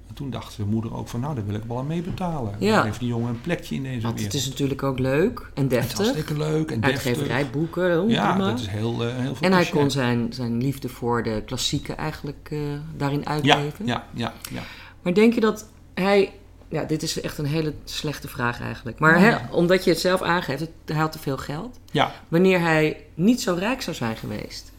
en 0.07 0.13
toen 0.13 0.29
dacht 0.29 0.57
de 0.57 0.65
moeder 0.65 0.95
ook 0.95 1.07
van... 1.07 1.19
nou, 1.19 1.35
daar 1.35 1.45
wil 1.45 1.55
ik 1.55 1.63
wel 1.67 1.77
aan 1.77 1.87
mee 1.87 2.01
betalen. 2.01 2.55
Ja. 2.59 2.75
Dan 2.75 2.85
heeft 2.85 2.99
die 2.99 3.07
jongen 3.07 3.29
een 3.29 3.41
plekje 3.41 3.75
in 3.75 3.83
deze 3.83 4.01
Want 4.01 4.13
wereld. 4.15 4.33
het 4.33 4.41
is 4.41 4.49
natuurlijk 4.49 4.83
ook 4.83 4.99
leuk 4.99 5.39
en 5.53 5.63
Het 5.63 5.71
is 5.71 5.77
deftig. 5.79 5.97
hartstikke 5.97 6.37
leuk 6.37 6.71
en 6.71 6.79
deftig. 6.81 7.05
Uitgeverij, 7.05 7.49
boeken, 7.49 8.01
oh, 8.03 8.09
Ja, 8.09 8.31
prima. 8.33 8.49
dat 8.49 8.59
is 8.59 8.67
heel, 8.67 9.05
eh, 9.07 9.15
heel 9.15 9.35
veel 9.35 9.47
En 9.47 9.53
hij 9.53 9.65
kon 9.65 9.91
zijn, 9.91 10.33
zijn 10.33 10.57
liefde 10.61 10.89
voor 10.89 11.23
de 11.23 11.43
klassieke 11.45 11.93
eigenlijk 11.93 12.47
eh, 12.51 12.59
daarin 12.97 13.27
uitleven. 13.27 13.85
ja, 13.85 14.05
ja, 14.13 14.33
ja. 14.51 14.61
Maar 15.01 15.13
denk 15.13 15.33
je 15.33 15.39
dat 15.39 15.65
hij... 15.93 16.33
Ja, 16.69 16.83
dit 16.83 17.03
is 17.03 17.21
echt 17.21 17.37
een 17.37 17.45
hele 17.45 17.73
slechte 17.83 18.27
vraag 18.27 18.61
eigenlijk. 18.61 18.99
Maar 18.99 19.19
Ja. 19.19 19.23
hè, 19.25 19.53
omdat 19.55 19.83
je 19.83 19.89
het 19.89 19.99
zelf 19.99 20.21
aangeeft, 20.21 20.59
het- 20.59 20.69
hij 20.85 20.95
had 20.97 21.11
te 21.11 21.19
veel 21.19 21.37
geld. 21.37 21.79
Ja, 21.91 22.11
Wanneer 22.27 22.59
hij 22.59 23.05
niet 23.13 23.41
zo 23.41 23.53
rijk 23.53 23.81
zou 23.81 23.95
zijn 23.95 24.15
geweest, 24.15 24.71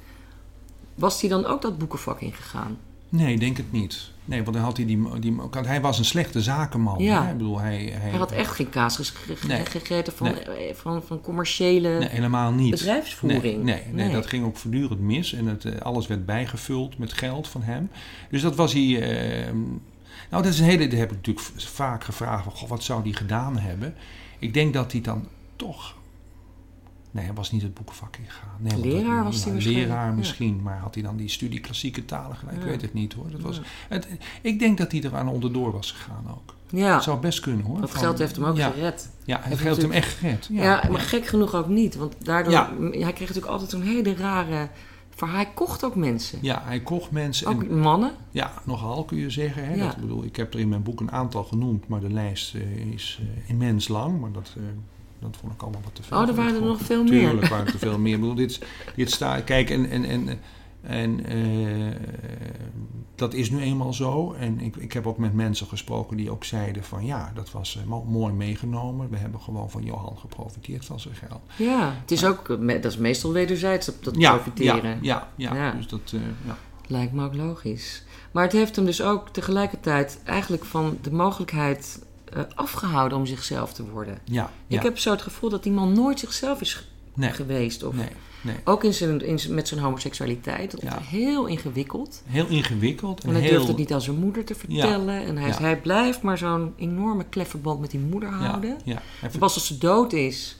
was 0.94 1.20
hij 1.20 1.30
dan 1.30 1.46
ook 1.46 1.62
dat 1.62 1.78
boekenvak 1.78 2.20
ingegaan? 2.20 2.78
nee, 3.08 3.38
denk 3.38 3.56
het 3.56 3.72
niet. 3.72 4.10
Nee, 4.28 4.42
want 4.42 4.56
dan 4.56 4.64
had 4.64 4.76
hij 4.76 4.86
die, 4.86 5.18
die 5.20 5.36
hij 5.66 5.80
was 5.80 5.98
een 5.98 6.04
slechte 6.04 6.42
zakenman. 6.42 6.98
Ja. 7.02 7.22
Hè? 7.24 7.30
Ik 7.30 7.36
bedoel, 7.36 7.60
hij, 7.60 7.76
hij, 7.76 8.10
Hij 8.10 8.18
had 8.18 8.32
echt 8.32 8.50
geen 8.54 8.68
kaas 8.68 9.12
Nee. 9.46 9.64
gegeten 9.64 10.12
van, 10.12 10.26
Nee. 10.32 10.42
eh, 10.42 10.74
van, 10.74 11.02
van 11.02 11.20
commerciële 11.20 11.98
Nee, 11.98 12.08
helemaal 12.08 12.52
niet. 12.52 12.70
bedrijfsvoering. 12.70 13.62
Nee, 13.62 13.82
nee, 13.92 14.12
dat 14.12 14.26
ging 14.26 14.44
ook 14.44 14.56
voortdurend 14.56 15.00
mis. 15.00 15.32
En 15.32 15.46
het, 15.46 15.64
eh, 15.64 15.80
alles 15.80 16.06
werd 16.06 16.26
bijgevuld 16.26 16.98
met 16.98 17.12
geld 17.12 17.48
van 17.48 17.62
hem. 17.62 17.90
Dus 18.30 18.42
dat 18.42 18.56
was 18.56 18.72
hij... 18.72 19.00
eh, 19.00 19.52
nou, 20.30 20.42
dat 20.42 20.52
is 20.52 20.58
een 20.58 20.64
hele... 20.66 20.88
Dat 20.88 20.98
heb 20.98 21.10
ik 21.10 21.16
natuurlijk 21.16 21.46
vaak 21.56 22.04
gevraagd. 22.04 22.46
Goh, 22.54 22.68
wat 22.68 22.82
zou 22.82 23.02
hij 23.02 23.12
gedaan 23.12 23.58
hebben? 23.58 23.94
Ik 24.38 24.54
denk 24.54 24.74
dat 24.74 24.92
hij 24.92 25.00
dan 25.00 25.28
toch... 25.56 25.96
Nee, 27.11 27.25
hij 27.25 27.35
was 27.35 27.51
niet 27.53 27.62
het 27.62 27.75
boekenvak 27.75 28.16
ingegaan. 28.16 28.49
Nee, 28.59 28.79
Leraar 28.81 29.25
dat- 29.25 29.33
was 29.33 29.37
hij 29.37 29.47
ja, 29.47 29.53
waarschijnlijk, 29.53 29.88
Leraar 29.88 30.07
ja. 30.07 30.12
misschien. 30.16 30.62
Maar 30.62 30.79
had 30.79 30.94
hij 30.94 31.03
dan 31.03 31.16
die 31.16 31.29
studie 31.29 31.61
klassieke 31.61 32.05
talen 32.05 32.37
gedaan? 32.37 32.55
Ik 32.55 32.62
weet 32.62 32.83
het 32.83 32.94
niet 32.94 33.12
hoor. 33.12 33.31
Dat 33.31 33.40
was, 33.40 33.61
het, 33.88 34.09
ik 34.42 34.59
denk 34.59 34.79
dat 34.79 34.92
hij 34.92 35.03
er 35.03 35.16
aan 35.16 35.29
onderdoor 35.29 35.73
was 35.73 35.92
gegaan 35.92 36.25
ook. 36.31 36.55
Ja, 36.71 36.92
Dat 36.94 37.03
zou 37.03 37.21
best 37.21 37.40
kunnen 37.40 37.64
hoor. 37.66 37.81
dat 37.81 37.90
Van- 37.90 38.01
geld 38.01 38.18
heeft 38.18 38.37
hem 38.37 38.44
ook 38.44 38.57
ja, 38.57 38.71
gered. 38.71 39.11
Ja, 39.25 39.40
het 39.42 39.59
geld 39.59 39.83
hem 39.83 39.90
echt 39.92 40.12
gered. 40.14 40.49
Ja, 40.53 40.85
maar 40.90 41.01
gek 41.01 41.27
genoeg 41.27 41.55
ook 41.55 41.68
niet. 41.68 41.97
Want 41.97 42.14
daardoor, 42.25 42.53
Ja. 42.53 42.71
hij 42.79 42.90
kreeg 42.90 43.18
natuurlijk 43.29 43.47
altijd 43.47 43.71
zo'n 43.71 43.83
hele 43.83 44.14
rare... 44.14 44.68
Voor 45.11 45.29
hij 45.29 45.47
kocht 45.55 45.85
ook 45.85 45.94
mensen. 45.94 46.38
Ja, 46.42 46.62
hij 46.64 46.81
kocht 46.81 47.11
mensen. 47.11 47.47
Ook 47.47 47.62
en, 47.62 47.79
mannen. 47.79 48.11
ja, 48.31 48.53
nogal 48.64 49.05
kun 49.05 49.18
je 49.18 49.31
zeggen. 49.31 49.64
Hè? 49.64 49.75
Ja. 49.75 49.85
Dat, 49.85 49.94
ik 49.94 50.01
bedoel, 50.01 50.25
ik 50.25 50.37
heb 50.37 50.55
er 50.55 50.61
in 50.61 50.68
mijn 50.68 50.83
boek 50.83 51.01
een 51.01 51.11
aantal 51.12 51.44
genoemd, 51.44 51.88
maar 51.88 52.01
de 52.01 52.11
lijst 52.12 52.55
eh, 52.55 52.77
is 52.77 53.21
eh, 53.21 53.51
immens 53.51 53.88
lang. 53.88 54.21
Maar 54.21 54.33
dat, 54.33 54.53
eh, 54.57 54.62
dat 55.20 55.37
vond 55.40 55.52
ik 55.52 55.62
allemaal 55.62 55.81
wat 55.85 55.94
te 55.94 56.02
veel. 56.02 56.18
Oh, 56.20 56.28
er 56.28 56.35
waren 56.35 56.54
er 56.54 56.62
nog 56.62 56.81
veel 56.81 57.02
meer. 57.04 57.12
Tuurlijk 57.28 57.46
waren 57.46 57.66
er 57.66 57.72
te 57.72 57.78
veel 57.78 57.98
meer. 57.98 58.14
Ik 58.14 58.20
bedoel, 58.20 58.35
dit, 58.35 58.61
dit 58.96 59.11
staat. 59.11 59.44
Kijk, 59.44 59.70
en, 59.70 59.90
en, 59.90 60.04
en, 60.04 60.40
en 60.83 61.24
eh, 61.26 61.96
dat 63.14 63.35
is 63.35 63.50
nu 63.50 63.61
eenmaal 63.61 63.92
zo. 63.92 64.33
En 64.33 64.61
ik, 64.61 64.76
ik 64.76 64.92
heb 64.92 65.07
ook 65.07 65.18
met 65.18 65.33
mensen 65.35 65.66
gesproken 65.66 66.16
die 66.16 66.31
ook 66.31 66.44
zeiden: 66.44 66.85
van 66.85 67.04
ja, 67.04 67.33
dat 67.35 67.50
was 67.50 67.76
eh, 67.76 67.85
mo- 67.85 68.04
mooi 68.04 68.33
meegenomen. 68.33 69.11
We 69.11 69.16
hebben 69.16 69.40
gewoon 69.40 69.70
van 69.70 69.85
Johan 69.85 70.16
geprofiteerd 70.18 70.85
van 70.85 71.00
zijn 71.00 71.14
geld. 71.14 71.40
Ja, 71.57 71.94
het 72.00 72.11
is 72.11 72.24
ook, 72.24 72.48
eh, 72.48 72.66
dat 72.83 72.85
is 72.92 72.96
meestal 72.96 73.33
wederzijds, 73.33 73.90
dat, 74.00 74.14
Ja, 74.16 74.33
profiteren. 74.35 74.98
ja, 75.02 75.28
ja, 75.37 75.54
ja, 75.54 75.64
Ja. 75.64 75.70
Dus 75.72 75.87
dat, 75.88 76.00
ja. 76.46 76.57
Lijkt 76.90 77.12
me 77.12 77.24
ook 77.24 77.35
logisch. 77.35 78.02
Maar 78.33 78.42
het 78.42 78.52
heeft 78.52 78.76
hem 78.76 78.85
dus 78.85 79.02
ook 79.02 79.28
tegelijkertijd 79.28 80.20
eigenlijk 80.24 80.64
van 80.64 80.98
de 81.02 81.12
mogelijkheid 81.12 82.07
eh, 82.32 82.42
afgehouden 82.54 83.18
om 83.18 83.26
zichzelf 83.26 83.72
te 83.72 83.84
worden. 83.90 84.18
ja, 84.24 84.50
ja. 84.66 84.76
Ik 84.76 84.82
heb 84.82 84.98
zo 84.98 85.10
het 85.10 85.22
gevoel 85.22 85.50
dat 85.50 85.62
die 85.62 85.72
man 85.72 85.92
nooit 85.92 86.18
zichzelf 86.18 86.60
is 86.60 86.88
nee, 87.14 87.30
geweest. 87.30 87.82
Of 87.82 87.94
nee. 87.94 88.08
nee. 88.40 88.56
Ook 88.64 88.84
in 88.84 88.94
zijn, 88.94 89.20
in 89.26 89.38
zijn- 89.38 89.54
met 89.54 89.68
zijn 89.68 89.80
homoseksualiteit. 89.80 90.70
Dat 90.70 90.82
Ja. 90.82 90.94
was 90.94 91.08
heel 91.08 91.46
ingewikkeld. 91.46 92.22
Heel 92.26 92.46
ingewikkeld. 92.46 93.22
En 93.22 93.28
En 93.28 93.34
hij 93.34 93.42
heel, 93.42 93.50
durfde 93.50 93.68
het 93.68 93.76
niet 93.78 93.92
aan 93.92 94.00
zijn 94.00 94.16
moeder 94.16 94.44
te 94.44 94.54
vertellen. 94.54 95.24
En 95.24 95.36
hij, 95.36 95.50
hij 95.50 95.80
blijft 95.80 96.22
maar 96.22 96.38
zo'n 96.38 96.72
enorme 96.76 97.24
kleffe 97.24 97.58
band 97.58 97.80
met 97.80 97.90
die 97.90 98.00
moeder 98.00 98.28
houden. 98.30 98.76
Ja, 98.84 99.02
En 99.22 99.38
pas 99.38 99.54
als 99.54 99.66
ze 99.66 99.78
dood 99.78 100.12
is, 100.12 100.58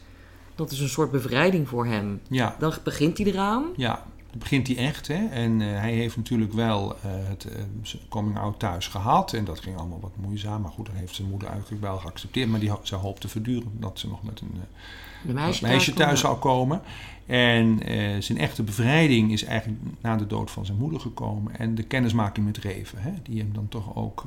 dat 0.55 0.71
is 0.71 0.81
een 0.81 0.89
soort 0.89 1.11
bevrijding 1.11 1.69
voor 1.69 1.87
hem. 1.87 2.21
ja, 2.29 2.57
Dan 2.59 2.73
begint 2.85 3.19
hij 3.19 3.27
eraan. 3.27 3.65
Ja, 3.77 4.05
begint 4.39 4.67
hij 4.67 4.77
echt. 4.77 5.09
Hè? 5.09 5.27
En 5.27 5.61
eh, 5.61 5.81
hij 5.81 5.93
heeft 5.93 6.17
natuurlijk 6.17 6.53
wel 6.53 6.97
eh, 6.97 7.01
het 7.03 7.45
eh, 7.45 7.63
zijn 7.83 8.03
coming-out 8.09 8.59
thuis 8.59 8.87
gehad. 8.87 9.33
En 9.33 9.45
dat 9.45 9.61
ging 9.61 9.77
allemaal 9.77 10.01
wat 10.01 10.17
moeizaam. 10.17 10.63
Maar 10.63 10.71
goed, 10.71 10.87
daar 10.87 10.95
heeft 10.95 11.15
zijn 11.15 11.29
moeder 11.29 11.49
eigenlijk 11.49 11.83
wel 11.83 11.99
geaccepteerd. 11.99 12.49
Maar 12.49 12.61
die, 12.61 12.73
ze 12.83 12.95
hoopte 12.95 13.29
voortdurend 13.29 13.73
dat 13.73 13.99
ze 13.99 14.09
nog 14.09 14.23
met 14.23 14.41
een 14.41 15.35
meisje, 15.35 15.63
meisje 15.67 15.93
thuis 15.93 16.21
zou 16.21 16.39
komen. 16.39 16.83
En 17.27 17.81
zijn 18.23 18.39
echte 18.39 18.63
bevrijding 18.63 19.33
is 19.33 19.45
eigenlijk 19.45 19.81
na 20.01 20.17
de 20.17 20.27
dood 20.27 20.51
van 20.51 20.67
zijn 20.67 20.79
moeder 20.79 21.01
gekomen. 21.01 21.59
En 21.59 21.75
de 21.75 21.83
kennismaking 21.83 22.47
met 22.47 22.59
Reven. 22.59 22.99
Hè? 23.01 23.13
Die 23.23 23.39
hem 23.39 23.53
dan 23.53 23.69
toch 23.69 23.97
ook 23.97 24.27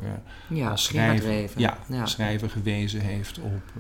Ja, 0.50 0.69
als 0.69 0.84
schrijver, 0.84 1.60
ja, 1.60 1.78
Ja. 1.88 2.06
schrijver 2.06 2.50
gewezen 2.50 3.02
heeft 3.02 3.39
op. 3.39 3.74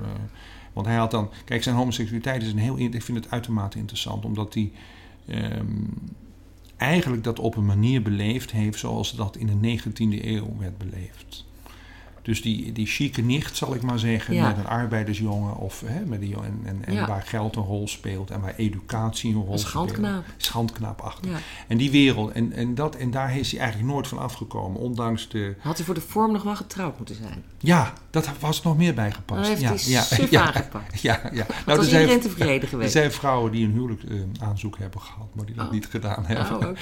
want 0.73 0.87
hij 0.87 0.95
had 0.95 1.11
dan. 1.11 1.29
Kijk, 1.45 1.63
zijn 1.63 1.75
homoseksualiteit 1.75 2.41
is 2.41 2.51
een 2.51 2.57
heel. 2.57 2.79
Ik 2.79 3.03
vind 3.03 3.17
het 3.23 3.31
uitermate 3.31 3.77
interessant, 3.77 4.25
omdat 4.25 4.53
hij. 4.53 4.71
Ehm, 5.25 5.83
eigenlijk 6.77 7.23
dat 7.23 7.39
op 7.39 7.55
een 7.55 7.65
manier 7.65 8.01
beleefd 8.01 8.51
heeft 8.51 8.79
zoals 8.79 9.15
dat 9.15 9.37
in 9.37 9.47
de 9.47 9.79
19e 9.79 10.25
eeuw 10.25 10.57
werd 10.57 10.77
beleefd. 10.77 11.45
Dus 12.21 12.41
die, 12.41 12.71
die 12.71 12.85
chique 12.85 13.21
nicht, 13.21 13.57
zal 13.57 13.75
ik 13.75 13.81
maar 13.81 13.99
zeggen, 13.99 14.33
Ja. 14.33 14.47
met 14.47 14.57
een 14.57 14.67
arbeidersjongen 14.67 15.55
of 15.55 15.83
hè, 15.85 16.05
met 16.05 16.19
die, 16.21 16.35
en, 16.35 16.61
en, 16.63 16.85
en 16.85 16.93
Ja. 16.93 17.07
waar 17.07 17.21
geld 17.21 17.55
een 17.55 17.63
rol 17.63 17.87
speelt 17.87 18.31
en 18.31 18.41
waar 18.41 18.53
educatie 18.55 19.29
een 19.35 19.41
rol 19.41 19.51
Een 19.53 19.59
speelt. 19.59 19.71
schandknaap. 19.71 20.23
Schandknaapachtig. 20.37 21.31
Ja. 21.31 21.37
En 21.67 21.77
die 21.77 21.91
wereld, 21.91 22.31
en, 22.31 22.53
en, 22.53 22.75
dat, 22.75 22.95
en 22.95 23.11
daar 23.11 23.37
is 23.37 23.51
hij 23.51 23.59
eigenlijk 23.59 23.91
nooit 23.91 24.07
van 24.07 24.17
afgekomen, 24.17 24.81
ondanks 24.81 25.29
de, 25.29 25.55
Had 25.59 25.75
hij 25.77 25.85
voor 25.85 25.95
de 25.95 26.01
vorm 26.01 26.31
nog 26.31 26.43
wel 26.43 26.55
getrouwd 26.55 26.97
moeten 26.97 27.15
zijn. 27.15 27.43
ja, 27.59 27.93
dat 28.09 28.29
was 28.39 28.61
nog 28.63 28.77
meer 28.77 28.93
bijgepast. 28.93 29.41
Dan 29.41 29.49
heeft 29.49 29.85
ja, 29.85 30.03
hij 30.09 30.27
ja, 30.29 30.45
aangepakt. 30.45 31.01
ja, 31.01 31.19
ja. 31.33 31.45
Nou, 31.65 31.79
er 31.79 31.85
zijn, 31.85 32.19
tevreden 32.19 32.61
er 32.61 32.67
geweest. 32.67 32.91
zijn 32.91 33.11
vrouwen 33.11 33.51
die 33.51 33.65
een 33.65 33.71
huwelijk 33.71 34.03
eh, 34.03 34.19
aanzoek 34.39 34.77
hebben 34.77 35.01
gehad, 35.01 35.27
maar 35.35 35.45
die 35.45 35.55
dat 35.55 35.65
Oh. 35.65 35.71
niet 35.71 35.85
gedaan 35.87 36.25
hebben. 36.25 36.69
Oh. 36.69 36.77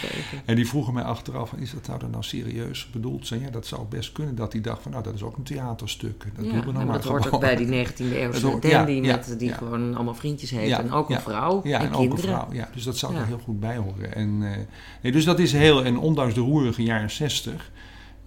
En 0.46 0.56
die 0.56 0.68
vroegen 0.68 0.94
mij 0.94 1.04
achteraf, 1.04 1.54
is 1.54 1.72
dat 1.72 1.88
nou 1.88 2.00
dan 2.00 2.10
nou 2.12 2.24
serieus 2.24 2.90
bedoeld? 2.92 3.28
Zei, 3.28 3.42
ja, 3.42 3.50
dat 3.50 3.68
zou 3.68 3.86
best 3.90 4.12
kunnen. 4.12 4.36
Dat 4.36 4.52
die 4.52 4.62
dacht 4.62 4.82
van, 4.82 4.92
nou, 4.92 5.04
dat 5.04 5.14
is 5.14 5.24
ook 5.24 5.29
een 5.38 5.44
theaterstuk. 5.44 6.26
Dat 6.36 6.46
Ja, 6.46 6.52
doen 6.52 6.66
we 6.66 6.72
nou, 6.72 6.86
maar 6.86 6.96
dat 6.96 7.04
hoort 7.04 7.32
ook 7.32 7.40
bij 7.40 7.56
die 7.56 7.86
19e 7.86 7.92
Dat 7.98 8.08
eeuwse 8.08 8.60
dandy 8.60 8.92
ja, 8.92 9.16
met, 9.16 9.36
die 9.38 9.54
gewoon 9.54 9.96
allemaal 9.96 10.16
vriendjes 10.16 10.50
heeft. 10.50 10.78
En 10.78 10.92
ook 10.92 11.10
een 11.10 11.22
vrouw 11.22 11.62
en, 11.62 11.72
en, 11.74 11.80
ook 11.80 11.92
een 11.92 11.98
kinderen. 11.98 12.24
vrouw. 12.24 12.48
Ja, 12.52 12.70
dus 12.74 12.84
dat 12.84 12.98
zou 12.98 13.16
er 13.16 13.26
heel 13.26 13.40
goed 13.44 13.60
bij 13.60 13.78
horen. 13.78 14.16
En, 14.16 14.52
eh, 14.52 14.58
nee, 15.02 15.12
dus 15.12 15.26
dat 15.26 15.40
is 15.40 15.52
heel, 15.52 15.84
en 15.86 15.98
ondanks 15.98 16.34
de 16.34 16.42
roerige 16.42 16.84
jaren 16.84 17.12
60, 17.12 17.72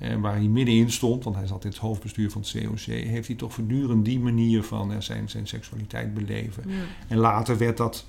eh, 0.02 0.16
waar 0.16 0.34
hij 0.34 0.48
middenin 0.48 0.90
stond, 0.90 1.24
want 1.24 1.36
hij 1.36 1.46
zat 1.46 1.64
in 1.64 1.70
het 1.70 1.78
hoofdbestuur 1.78 2.30
van 2.30 2.40
het 2.40 2.50
COC, 2.50 2.94
heeft 2.94 3.26
hij 3.26 3.36
toch 3.36 3.52
voortdurend 3.52 4.04
die 4.04 4.20
manier 4.20 4.62
van 4.62 4.92
eh, 4.92 5.00
zijn, 5.00 5.28
zijn 5.28 5.46
seksualiteit 5.46 6.14
beleven. 6.14 6.64
En 7.08 7.16
later 7.16 7.58
werd 7.58 7.76
dat, 7.76 8.06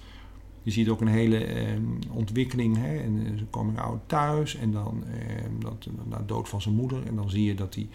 je 0.64 0.72
ziet 0.72 0.90
ook 0.90 1.02
een 1.02 1.08
hele 1.08 1.46
eh, 1.46 1.66
ontwikkeling, 2.12 2.78
hè, 2.78 2.98
en 2.98 3.22
zijn 3.36 3.50
coming 3.50 3.80
out 3.80 4.00
thuis, 4.06 4.56
en 4.56 4.72
dan 4.72 5.04
eh, 5.08 5.44
dat, 5.60 5.88
na 6.10 6.18
de 6.18 6.26
dood 6.26 6.50
van 6.50 6.62
zijn 6.62 6.76
moeder, 6.76 7.06
en 7.08 7.16
dan 7.16 7.30
zie 7.30 7.44
je 7.44 7.56
dat 7.56 7.76
hij 7.76 7.88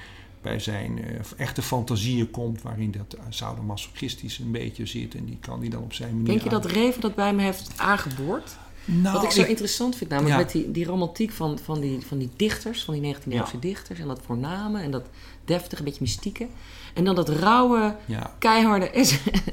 bij 0.42 0.58
zijn 0.58 1.04
eh, 1.04 1.20
echte 1.36 1.62
fantasieën 1.62 2.30
komt, 2.30 2.62
waarin 2.62 2.90
dat 2.90 3.14
uh, 3.18 3.24
sadomasochistisch 3.28 4.38
een 4.38 4.50
beetje 4.50 4.86
zit, 4.86 5.14
en 5.14 5.24
die 5.24 5.38
kan 5.40 5.60
hij 5.60 5.68
dan 5.68 5.82
op 5.82 5.92
zijn 5.92 6.10
manier 6.10 6.26
Denk 6.26 6.42
je 6.42 6.48
dat 6.48 6.64
Reven 6.66 7.00
dat 7.00 7.14
bij 7.14 7.26
hem 7.26 7.38
heeft 7.38 7.70
aangeboord? 7.76 8.56
Nou, 8.84 9.14
Wat 9.14 9.24
ik 9.24 9.30
zo 9.30 9.40
ik- 9.40 9.48
interessant 9.48 9.96
vind, 9.96 10.10
namelijk 10.10 10.34
Ja. 10.36 10.42
met 10.42 10.52
die, 10.52 10.70
die 10.70 10.84
romantiek 10.84 11.30
van, 11.32 11.58
van, 11.62 11.80
die, 11.80 12.00
van 12.06 12.18
die 12.18 12.30
dichters, 12.36 12.84
van 12.84 12.94
die 13.00 13.14
19e-eeuwse 13.14 13.52
Ja. 13.54 13.60
dichters, 13.60 13.98
en 13.98 14.06
dat 14.06 14.20
voorname 14.26 14.80
en 14.80 14.90
dat 14.90 15.06
deftige, 15.44 15.78
een 15.78 15.84
beetje 15.84 16.00
mystieke. 16.00 16.46
En 16.94 17.04
dan 17.04 17.14
dat 17.14 17.28
rauwe, 17.28 17.96
ja, 18.06 18.34
keiharde. 18.38 18.90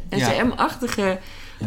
SM-achtige, 0.09 1.19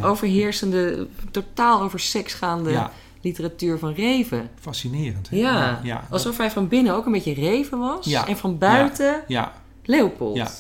overheersende, 0.02 1.07
totaal 1.31 1.83
over 1.83 2.00
seks 2.00 2.35
gaande 2.35 2.88
literatuur 3.20 3.78
van 3.78 3.92
Reven. 3.92 4.50
fascinerend. 4.61 5.31
Hè? 5.31 5.37
Ja, 5.37 5.81
ja, 5.83 6.07
alsof 6.11 6.37
hij 6.37 6.50
van 6.50 6.68
binnen 6.68 6.94
ook 6.94 7.07
een 7.07 7.12
beetje 7.12 7.35
Reven 7.35 7.78
was 7.78 8.07
Ja. 8.07 8.26
en 8.26 8.37
van 8.37 8.59
buiten 8.59 9.22
ja. 9.28 9.52
Leopold. 9.85 10.37
Ja. 10.37 10.50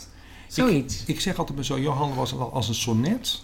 Zoiets. 0.48 1.04
Ik 1.06 1.20
zeg 1.20 1.38
altijd 1.38 1.56
maar 1.56 1.64
zo, 1.66 1.78
Johan 1.80 2.14
was 2.14 2.34
als 2.38 2.68
een 2.68 2.74
sonnet. 2.74 3.42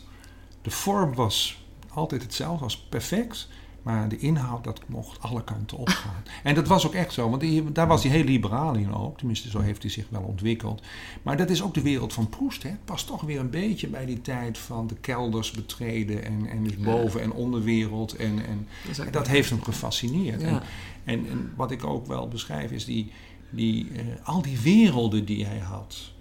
De 0.63 0.71
vorm 0.71 1.15
was 1.15 1.65
altijd 1.93 2.23
hetzelfde, 2.23 2.63
was 2.65 2.77
perfect. 2.79 3.49
Maar 3.85 4.09
de 4.09 4.19
inhoud, 4.19 4.65
dat 4.65 4.81
mocht 4.87 5.21
alle 5.21 5.45
kanten 5.45 5.79
opgaan. 5.79 6.23
en 6.43 6.55
dat 6.55 6.67
was 6.69 6.87
ook 6.87 6.95
echt 6.95 7.13
zo, 7.13 7.29
want 7.29 7.41
die, 7.41 7.73
daar 7.73 7.87
was 7.87 8.03
hij 8.03 8.13
heel 8.13 8.25
liberaal 8.25 8.75
in 8.75 8.95
ook. 8.95 9.19
Tenminste, 9.19 9.51
zo 9.51 9.61
heeft 9.61 9.83
hij 9.83 9.91
zich 9.91 10.07
wel 10.09 10.23
ontwikkeld. 10.23 10.83
Maar 11.23 11.37
dat 11.37 11.51
is 11.51 11.63
ook 11.63 11.75
de 11.75 11.83
wereld 11.83 12.13
van 12.13 12.29
Proest. 12.29 12.63
Hè. 12.63 12.69
Het 12.69 12.85
past 12.85 13.07
toch 13.07 13.21
weer 13.21 13.41
een 13.41 13.51
beetje 13.51 13.89
bij 13.89 14.07
die 14.07 14.21
tijd 14.21 14.59
van 14.59 14.87
de 14.87 14.95
kelders 14.95 15.51
betreden. 15.51 16.25
En, 16.25 16.47
en 16.47 16.65
dus 16.65 16.77
boven- 16.77 17.23
en 17.23 17.33
onderwereld. 17.33 18.17
En, 18.17 18.47
en 18.47 18.69
dat 19.11 19.29
heeft 19.29 19.51
hem 19.51 19.63
gefascineerd. 19.63 20.41
Ja. 20.41 20.47
En, 20.47 20.63
en, 21.05 21.29
en 21.31 21.53
wat 21.57 21.71
ik 21.71 21.85
ook 21.85 22.07
wel 22.07 22.29
beschrijf 22.29 22.71
is 22.71 22.85
die, 22.85 23.13
die, 23.51 23.91
eh, 23.97 24.05
al 24.23 24.43
die 24.43 24.59
werelden 24.59 25.25
die 25.25 25.47
hij 25.47 25.59
had. 25.59 26.13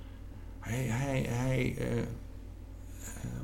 Hij, 0.59 0.83
hij, 0.83 1.25
hij 1.29 1.75
eh, 1.77 2.03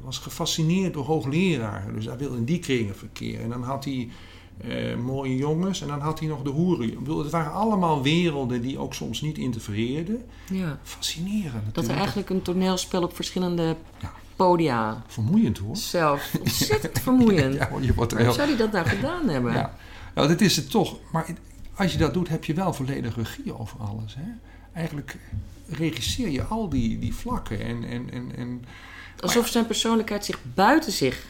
was 0.03 0.17
gefascineerd 0.17 0.93
door 0.93 1.05
hoogleraren. 1.05 1.93
Dus 1.93 2.05
hij 2.05 2.17
wilde 2.17 2.37
in 2.37 2.45
die 2.45 2.59
kringen 2.59 2.95
verkeren. 2.95 3.43
En 3.43 3.49
dan 3.49 3.63
had 3.63 3.85
hij 3.85 4.09
eh, 4.57 4.95
mooie 4.97 5.35
jongens 5.35 5.81
en 5.81 5.87
dan 5.87 5.99
had 5.99 6.19
hij 6.19 6.27
nog 6.27 6.41
de 6.41 6.49
hoeren. 6.49 6.87
Ik 6.87 6.99
bedoel, 6.99 7.19
Het 7.19 7.31
waren 7.31 7.51
allemaal 7.51 8.01
werelden 8.03 8.61
die 8.61 8.77
ook 8.77 8.93
soms 8.93 9.21
niet 9.21 9.37
interfereerden. 9.37 10.25
Ja. 10.51 10.79
Fascinerend 10.83 11.75
Dat 11.75 11.87
er 11.87 11.95
eigenlijk 11.95 12.29
een 12.29 12.41
toneelspel 12.41 13.03
op 13.03 13.15
verschillende 13.15 13.75
Ja. 13.99 14.13
podia 14.35 15.03
Vermoeiend 15.07 15.57
hoor. 15.57 15.75
zelf 15.75 16.31
ontzettend 16.39 16.99
vermoeiend. 16.99 17.53
Ja, 17.55 17.69
hoor, 17.69 17.81
je 17.83 17.93
wordt 17.93 18.11
er 18.11 18.25
Hoe 18.25 18.33
zou 18.33 18.47
hij 18.47 18.57
dat 18.57 18.71
nou 18.71 18.85
gedaan 18.87 19.29
hebben? 19.29 19.53
Ja. 19.53 19.75
Nou, 20.15 20.27
dat 20.27 20.41
is 20.41 20.55
het 20.55 20.69
toch. 20.69 20.97
Maar 21.11 21.25
als 21.75 21.91
je 21.91 21.97
dat 21.97 22.13
doet, 22.13 22.29
heb 22.29 22.43
je 22.45 22.53
wel 22.53 22.73
volledig 22.73 23.15
regie 23.15 23.57
over 23.59 23.79
alles. 23.79 24.15
Hè? 24.15 24.31
Eigenlijk 24.73 25.17
regisseer 25.69 26.29
je 26.29 26.43
al 26.43 26.69
die, 26.69 26.99
die 26.99 27.15
vlakken. 27.15 27.59
En, 27.61 27.83
en, 27.83 28.11
en, 28.11 28.31
en, 28.35 28.63
Alsof 29.19 29.47
zijn 29.47 29.65
persoonlijkheid 29.65 30.25
zich 30.25 30.39
buiten 30.53 30.91
zich, 30.91 31.25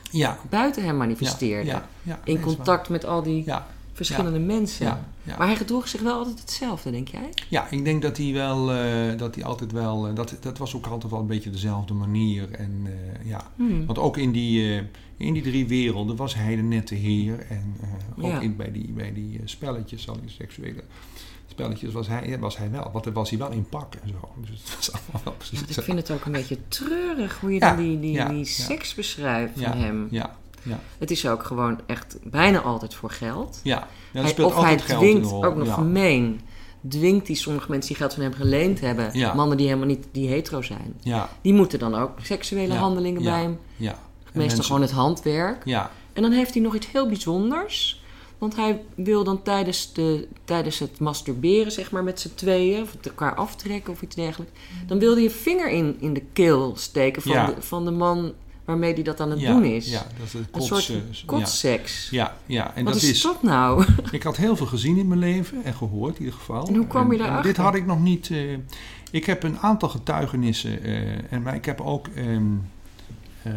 buiten 0.49 0.83
hem 0.83 0.97
manifesteerde. 0.97 1.81
in 2.23 2.41
contact 2.41 2.89
met 2.89 3.05
al 3.05 3.23
die 3.23 3.45
verschillende 3.93 4.39
mensen. 4.39 5.07
Maar 5.37 5.47
hij 5.47 5.55
gedroeg 5.55 5.87
zich 5.87 6.01
wel 6.01 6.17
altijd 6.17 6.39
hetzelfde, 6.39 6.91
denk 6.91 7.07
jij? 7.07 7.29
Ja, 7.47 7.69
ik 7.69 7.83
denk 7.83 8.01
dat 8.01 8.17
hij 8.17 8.33
wel, 8.33 8.73
eh, 8.73 9.17
dat 9.17 9.35
hij 9.35 9.43
altijd 9.43 9.71
wel, 9.71 10.07
eh, 10.07 10.15
dat, 10.15 10.37
dat 10.39 10.57
was 10.57 10.75
ook 10.75 10.85
altijd 10.85 11.11
wel 11.11 11.21
een 11.21 11.27
beetje 11.27 11.49
dezelfde 11.49 11.93
manier. 11.93 12.51
En 12.51 12.81
eh, 12.85 13.27
ja, 13.29 13.51
Hmm. 13.55 13.85
want 13.85 13.97
ook 13.97 14.17
in 14.17 14.31
die, 14.31 14.81
in 15.17 15.33
die 15.33 15.43
drie 15.43 15.67
werelden 15.67 16.15
was 16.15 16.35
hij 16.35 16.55
de 16.55 16.61
nette 16.61 16.95
heer. 16.95 17.45
En 17.49 17.75
ook 18.21 18.41
in, 18.41 18.55
bij 18.55 18.71
die, 18.71 18.91
bij 18.91 19.13
die 19.13 19.41
spelletjes, 19.45 20.09
al 20.09 20.19
die 20.21 20.29
seksuele 20.29 20.83
spelletjes, 21.59 21.93
was 21.93 22.07
hij, 22.07 22.37
was 22.39 22.57
hij 22.57 22.71
wel. 22.71 22.89
Want 22.93 23.03
dan 23.03 23.13
was 23.13 23.29
hij 23.29 23.39
wel 23.39 23.51
in 23.51 23.65
pak 23.69 23.93
en 23.95 24.09
zo. 24.09 24.29
Dus 24.49 24.59
het 24.63 24.75
was 24.75 24.91
allemaal 24.93 25.21
wel 25.23 25.33
precies 25.33 25.59
Ja, 25.59 25.65
ik 25.67 25.83
vind 25.83 25.97
het 25.97 26.11
ook 26.11 26.25
een 26.25 26.31
beetje 26.31 26.57
treurig 26.67 27.39
hoe 27.39 27.53
je 27.53 27.59
Ja, 27.59 27.67
dan 27.75 27.83
die, 27.85 27.99
die, 27.99 28.11
ja, 28.11 28.27
die 28.29 28.45
seks 28.45 28.93
beschrijft 28.95 29.53
van 29.61 29.71
hem. 29.77 30.07
Ja, 30.11 30.35
ja, 30.63 30.79
Het 30.97 31.11
is 31.11 31.27
ook 31.27 31.43
gewoon 31.43 31.79
echt 31.85 32.17
bijna 32.23 32.59
altijd 32.59 32.93
voor 32.93 33.09
geld. 33.11 33.59
ja. 33.63 33.87
ja 34.11 34.21
Hij- 34.21 34.29
speelt 34.29 34.47
of 34.51 34.53
hij 34.61 34.63
altijd 34.71 34.81
geld 34.81 35.03
in 35.03 35.09
dwingt, 35.21 35.45
ook 35.45 35.55
nog 35.55 35.73
gemeen, 35.73 36.41
dwingt 36.89 37.25
die 37.25 37.35
sommige 37.35 37.69
mensen 37.69 37.87
die 37.87 37.97
geld 37.97 38.13
van 38.13 38.23
hem 38.23 38.33
geleend 38.33 38.79
hebben, 38.79 39.35
mannen 39.35 39.57
die 39.57 39.65
helemaal 39.67 39.87
niet 39.87 40.07
die 40.11 40.29
hetero 40.29 40.61
zijn, 40.61 40.93
Ja, 40.99 41.29
die 41.41 41.53
moeten 41.53 41.79
dan 41.79 41.95
ook 41.95 42.11
seksuele 42.21 42.73
handelingen 42.73 43.23
bij 43.23 43.41
hem. 43.41 43.59
ja. 43.75 43.91
En 43.91 43.97
Meestal 44.37 44.41
mensen- 44.57 44.63
gewoon 44.63 44.81
het 44.81 44.91
handwerk. 44.91 45.65
Ja, 45.65 45.91
En 46.13 46.21
dan 46.21 46.31
heeft 46.31 46.53
hij 46.53 46.63
nog 46.63 46.75
iets 46.75 46.91
heel 46.91 47.07
bijzonders. 47.07 47.98
Want 48.39 48.55
hij 48.55 48.81
wil 48.95 49.23
dan 49.23 49.41
tijdens, 49.43 49.93
de, 49.93 50.27
tijdens 50.45 50.79
het 50.79 50.99
masturberen, 50.99 51.71
zeg 51.71 51.91
maar, 51.91 52.03
met 52.03 52.19
z'n 52.19 52.31
tweeën, 52.35 52.81
of 52.81 52.91
het 52.91 53.07
elkaar 53.07 53.35
aftrekken 53.35 53.93
of 53.93 54.01
iets 54.01 54.15
dergelijks. 54.15 54.53
Dan 54.87 54.99
wil 54.99 55.13
hij 55.13 55.23
je 55.23 55.29
vinger 55.29 55.69
in, 55.69 55.95
in 55.99 56.13
de 56.13 56.23
keel 56.33 56.73
steken 56.77 57.21
van, 57.21 57.31
Ja. 57.31 57.45
de, 57.45 57.61
van 57.61 57.85
de 57.85 57.91
man 57.91 58.33
waarmee 58.65 58.93
hij 58.93 59.03
dat 59.03 59.19
aan 59.19 59.29
het 59.31 59.39
ja, 59.39 59.51
doen 59.53 59.63
is. 59.63 59.89
Ja, 59.91 60.05
dat 60.17 60.27
is 60.27 60.33
een 60.33 60.47
Een 60.51 60.61
soort 60.61 60.91
kotseks. 61.25 62.09
Ja, 62.09 62.37
ja, 62.45 62.75
en 62.75 62.83
Wat 62.83 62.93
dat 62.93 63.01
is, 63.01 63.09
is, 63.09 63.21
dat 63.21 63.43
nou? 63.43 63.85
Ik 64.11 64.23
had 64.23 64.37
heel 64.37 64.55
veel 64.55 64.65
gezien 64.65 64.97
in 64.97 65.07
mijn 65.07 65.19
leven 65.19 65.63
en 65.63 65.73
gehoord 65.73 66.15
in 66.17 66.19
ieder 66.23 66.39
geval. 66.39 66.67
En 66.67 66.75
hoe 66.75 66.87
kwam 66.87 67.11
je 67.11 67.17
daarachter? 67.17 67.43
Dit 67.53 67.57
had 67.57 67.75
ik 67.75 67.85
nog 67.85 67.99
niet. 68.01 68.29
eh, 68.31 68.57
ik 69.11 69.25
heb 69.25 69.43
een 69.43 69.59
aantal 69.59 69.89
getuigenissen. 69.89 70.83
eh, 70.83 71.31
en 71.33 71.41
maar 71.41 71.55
ik 71.55 71.65
heb 71.65 71.81
ook. 71.81 72.07
ehm, 72.07 72.43
eh, 73.43 73.53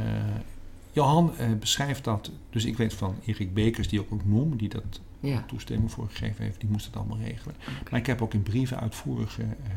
Johan 0.92 1.36
eh, 1.36 1.52
beschrijft 1.60 2.04
dat. 2.04 2.30
Dus 2.50 2.64
ik 2.64 2.76
weet 2.76 2.94
van 2.94 3.14
Erik 3.24 3.54
Bekers, 3.54 3.88
die 3.88 4.00
ik 4.00 4.06
ook 4.12 4.24
noem, 4.24 4.56
die 4.56 4.68
dat 4.68 5.00
Ja. 5.20 5.44
toestemming 5.46 5.90
voor 5.90 6.08
gegeven 6.08 6.44
heeft. 6.44 6.60
Die 6.60 6.70
moest 6.70 6.86
het 6.86 6.96
allemaal 6.96 7.18
regelen. 7.18 7.54
Maar 7.90 8.00
ik 8.00 8.06
heb 8.06 8.22
ook 8.22 8.34
in 8.34 8.42
brieven 8.42 8.80
uitvoerige 8.80 9.42
eh, 9.42 9.70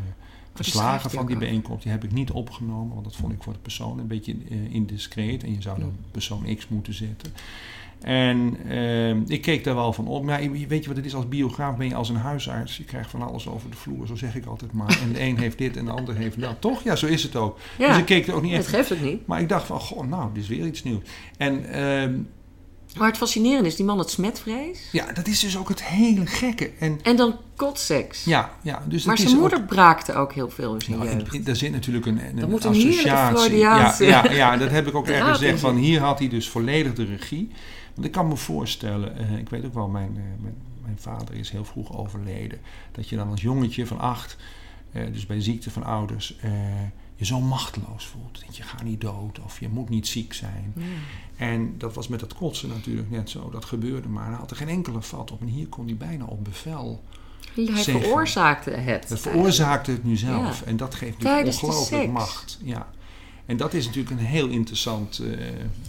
verslagen 0.53 1.09
van 1.09 1.19
ook 1.19 1.27
die 1.27 1.37
bijeenkomst. 1.37 1.83
Die 1.83 1.91
heb 1.91 2.03
ik 2.03 2.11
niet 2.11 2.31
opgenomen, 2.31 2.93
want 2.93 3.03
dat 3.05 3.15
vond 3.15 3.33
ik 3.33 3.43
voor 3.43 3.53
de 3.53 3.59
persoon 3.59 3.99
een 3.99 4.07
beetje 4.07 4.35
eh, 4.49 4.73
indiscreet. 4.73 5.43
En 5.43 5.53
je 5.53 5.61
zou 5.61 5.79
dan 5.79 5.95
persoon 6.11 6.55
X 6.55 6.67
moeten 6.67 6.93
zetten. 6.93 7.31
En 8.05 8.57
ehm, 8.69 9.21
ik 9.27 9.41
keek 9.41 9.63
daar 9.63 9.75
wel 9.75 9.93
van 9.93 10.07
op. 10.07 10.23
Maar 10.23 10.43
ja, 10.43 10.49
weet 10.67 10.81
je 10.81 10.87
wat 10.87 10.97
het 10.97 11.05
is? 11.05 11.15
Als 11.15 11.27
biograaf 11.27 11.77
ben 11.77 11.87
je 11.87 11.95
als 11.95 12.09
een 12.09 12.15
huisarts. 12.15 12.77
Je 12.77 12.83
krijgt 12.83 13.09
van 13.09 13.21
alles 13.21 13.47
over 13.47 13.69
de 13.69 13.77
vloer, 13.77 14.07
zo 14.07 14.15
zeg 14.15 14.35
ik 14.35 14.45
altijd 14.45 14.71
maar. 14.71 14.99
En 15.01 15.13
de 15.13 15.21
een 15.21 15.37
heeft 15.37 15.57
dit 15.57 15.77
en 15.77 15.85
de 15.85 15.91
ander 15.91 16.15
heeft 16.15 16.41
dat. 16.41 16.55
Toch? 16.59 16.83
Ja, 16.83 16.95
zo 16.95 17.05
is 17.05 17.23
het 17.23 17.35
ook. 17.35 17.57
Ja, 17.77 17.87
dus 17.87 17.97
ik 17.97 18.05
keek 18.05 18.27
er 18.27 18.33
ook 18.33 18.41
niet 18.41 18.51
het 18.51 18.61
echt... 18.61 18.75
geeft 18.75 18.93
ook 18.93 19.01
niet. 19.01 19.27
Maar 19.27 19.41
ik 19.41 19.49
dacht 19.49 19.65
van, 19.65 19.79
goh, 19.79 20.07
nou, 20.07 20.29
dit 20.33 20.43
is 20.43 20.49
weer 20.49 20.65
iets 20.65 20.83
nieuws. 20.83 21.03
En 21.37 21.71
ehm, 21.71 22.17
Maar 22.97 23.07
het 23.07 23.17
fascinerende 23.17 23.67
is, 23.67 23.75
die 23.75 23.85
man 23.85 23.97
had 23.97 24.11
smetvrees. 24.11 24.89
ja, 24.91 25.11
dat 25.11 25.27
is 25.27 25.39
dus 25.39 25.57
ook 25.57 25.69
het 25.69 25.83
hele 25.83 26.25
gekke. 26.25 26.71
En 26.79 26.99
En 27.03 27.15
dan 27.15 27.35
kotseks. 27.55 28.23
ja, 28.23 28.51
ja 28.61 28.83
dus 28.87 29.03
maar 29.05 29.15
dat 29.15 29.27
zijn 29.27 29.39
moeder 29.39 29.59
ook... 29.59 29.67
braakte 29.67 30.13
ook 30.13 30.33
heel 30.33 30.49
veel 30.49 30.73
in 30.73 30.81
zijn 30.81 30.97
Nou, 30.97 31.41
daar 31.43 31.55
zit 31.55 31.71
natuurlijk 31.71 32.05
een, 32.05 32.25
een, 32.25 32.35
Dat 32.35 32.43
een 32.43 32.49
moet 32.49 32.63
een 32.63 32.73
heerlijke 32.73 33.11
associatie. 33.11 34.05
Ja, 34.07 34.23
ja, 34.23 34.31
ja, 34.31 34.57
dat 34.57 34.69
heb 34.69 34.87
ik 34.87 34.95
ook 34.95 35.07
ergens 35.17 35.37
gezegd. 35.37 35.59
Van 35.59 35.75
hier 35.75 35.99
had 35.99 36.19
hij 36.19 36.27
dus 36.27 36.49
volledig 36.49 36.93
de 36.93 37.05
regie. 37.05 37.51
Want 37.95 38.07
ik 38.07 38.13
kan 38.13 38.27
me 38.27 38.35
voorstellen, 38.35 39.17
eh, 39.17 39.37
ik 39.37 39.49
weet 39.49 39.65
ook 39.65 39.73
wel, 39.73 39.87
mijn, 39.87 40.17
eh, 40.17 40.41
mijn, 40.41 40.55
mijn 40.81 40.97
vader 40.99 41.35
is 41.35 41.49
heel 41.49 41.65
vroeg 41.65 41.97
overleden. 41.97 42.59
Dat 42.91 43.09
je 43.09 43.15
dan 43.15 43.29
als 43.29 43.41
jongetje 43.41 43.85
van 43.85 43.99
acht, 43.99 44.37
eh, 44.91 45.03
dus 45.11 45.25
bij 45.25 45.41
ziekte 45.41 45.71
van 45.71 45.83
ouders, 45.83 46.35
je 47.17 47.25
zo 47.25 47.39
machteloos 47.39 48.05
voelt. 48.05 48.45
Dat 48.45 48.57
je 48.57 48.63
gaat 48.63 48.83
niet 48.83 49.01
dood 49.01 49.39
of 49.39 49.59
je 49.59 49.69
moet 49.69 49.89
niet 49.89 50.07
ziek 50.07 50.33
zijn. 50.33 50.73
Ja. 50.75 50.83
En 51.35 51.77
dat 51.77 51.93
was 51.93 52.07
met 52.07 52.19
dat 52.19 52.33
kotsen 52.33 52.69
natuurlijk 52.69 53.09
net 53.09 53.29
zo. 53.29 53.49
Dat 53.49 53.65
gebeurde 53.65 54.07
maar. 54.07 54.27
Hij 54.27 54.35
had 54.35 54.51
er 54.51 54.57
geen 54.57 54.67
enkele 54.69 55.01
vat 55.01 55.31
op. 55.31 55.41
En 55.41 55.47
hier 55.47 55.67
kon 55.67 55.85
hij 55.85 55.95
bijna 55.95 56.25
op 56.25 56.43
bevel. 56.43 57.03
Hij 57.53 57.65
Zeggen. 57.65 58.01
veroorzaakte 58.01 58.71
het. 58.71 59.07
Dat 59.09 59.19
veroorzaakte 59.19 59.91
het 59.91 60.03
nu 60.03 60.15
zelf. 60.15 60.59
Ja. 60.59 60.65
En 60.65 60.77
dat 60.77 60.95
geeft 60.95 61.11
natuurlijk 61.11 61.43
Tijdens 61.43 61.63
ongelooflijk 61.63 62.11
macht. 62.11 62.59
Ja. 62.63 62.87
En 63.45 63.57
dat 63.57 63.73
is 63.73 63.85
natuurlijk 63.85 64.19
een 64.19 64.25
heel 64.25 64.47
interessant 64.47 65.19
eh, 65.19 65.37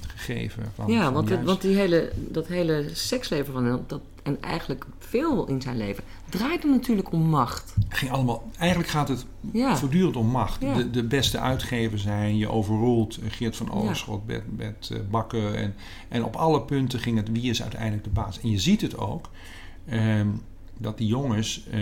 gegeven. 0.06 0.62
Van, 0.74 0.92
Ja, 0.92 1.04
van 1.04 1.12
want, 1.12 1.28
juist- 1.28 1.44
want 1.44 1.60
die 1.60 1.76
hele, 1.76 2.12
dat 2.16 2.46
hele 2.46 2.88
seksleven 2.92 3.52
van 3.52 3.64
hem, 3.64 3.84
dat, 3.86 4.00
en 4.22 4.42
eigenlijk 4.42 4.86
veel 4.98 5.46
in 5.46 5.60
zijn 5.62 5.76
leven, 5.76 6.04
draaide 6.28 6.66
natuurlijk 6.66 7.12
om 7.12 7.20
macht. 7.22 7.74
ging 7.88 8.10
allemaal, 8.10 8.50
eigenlijk 8.58 8.90
gaat 8.90 9.08
het 9.08 9.26
Ja, 9.52 9.76
voortdurend 9.76 10.16
om 10.16 10.26
macht. 10.26 10.62
Ja. 10.62 10.74
De, 10.74 10.90
de 10.90 11.04
beste 11.04 11.38
uitgever 11.38 11.98
zijn, 11.98 12.36
je 12.36 12.48
overroelt 12.48 13.16
eh, 13.18 13.30
Geert 13.30 13.56
van 13.56 13.72
Oorschot, 13.72 14.26
Bert, 14.26 14.56
Bert 14.56 14.90
eh, 14.92 14.98
Bakker. 15.10 15.54
En, 15.54 15.74
en 16.08 16.24
op 16.24 16.36
alle 16.36 16.62
punten 16.62 16.98
ging 17.00 17.16
het 17.16 17.30
wie 17.32 17.50
is 17.50 17.62
uiteindelijk 17.62 18.04
de 18.04 18.10
baas. 18.10 18.40
En 18.40 18.50
je 18.50 18.58
ziet 18.58 18.80
het 18.80 18.98
ook, 18.98 19.28
ehm, 19.88 20.28
dat 20.78 20.98
die 20.98 21.06
jongens, 21.06 21.64
eh, 21.70 21.80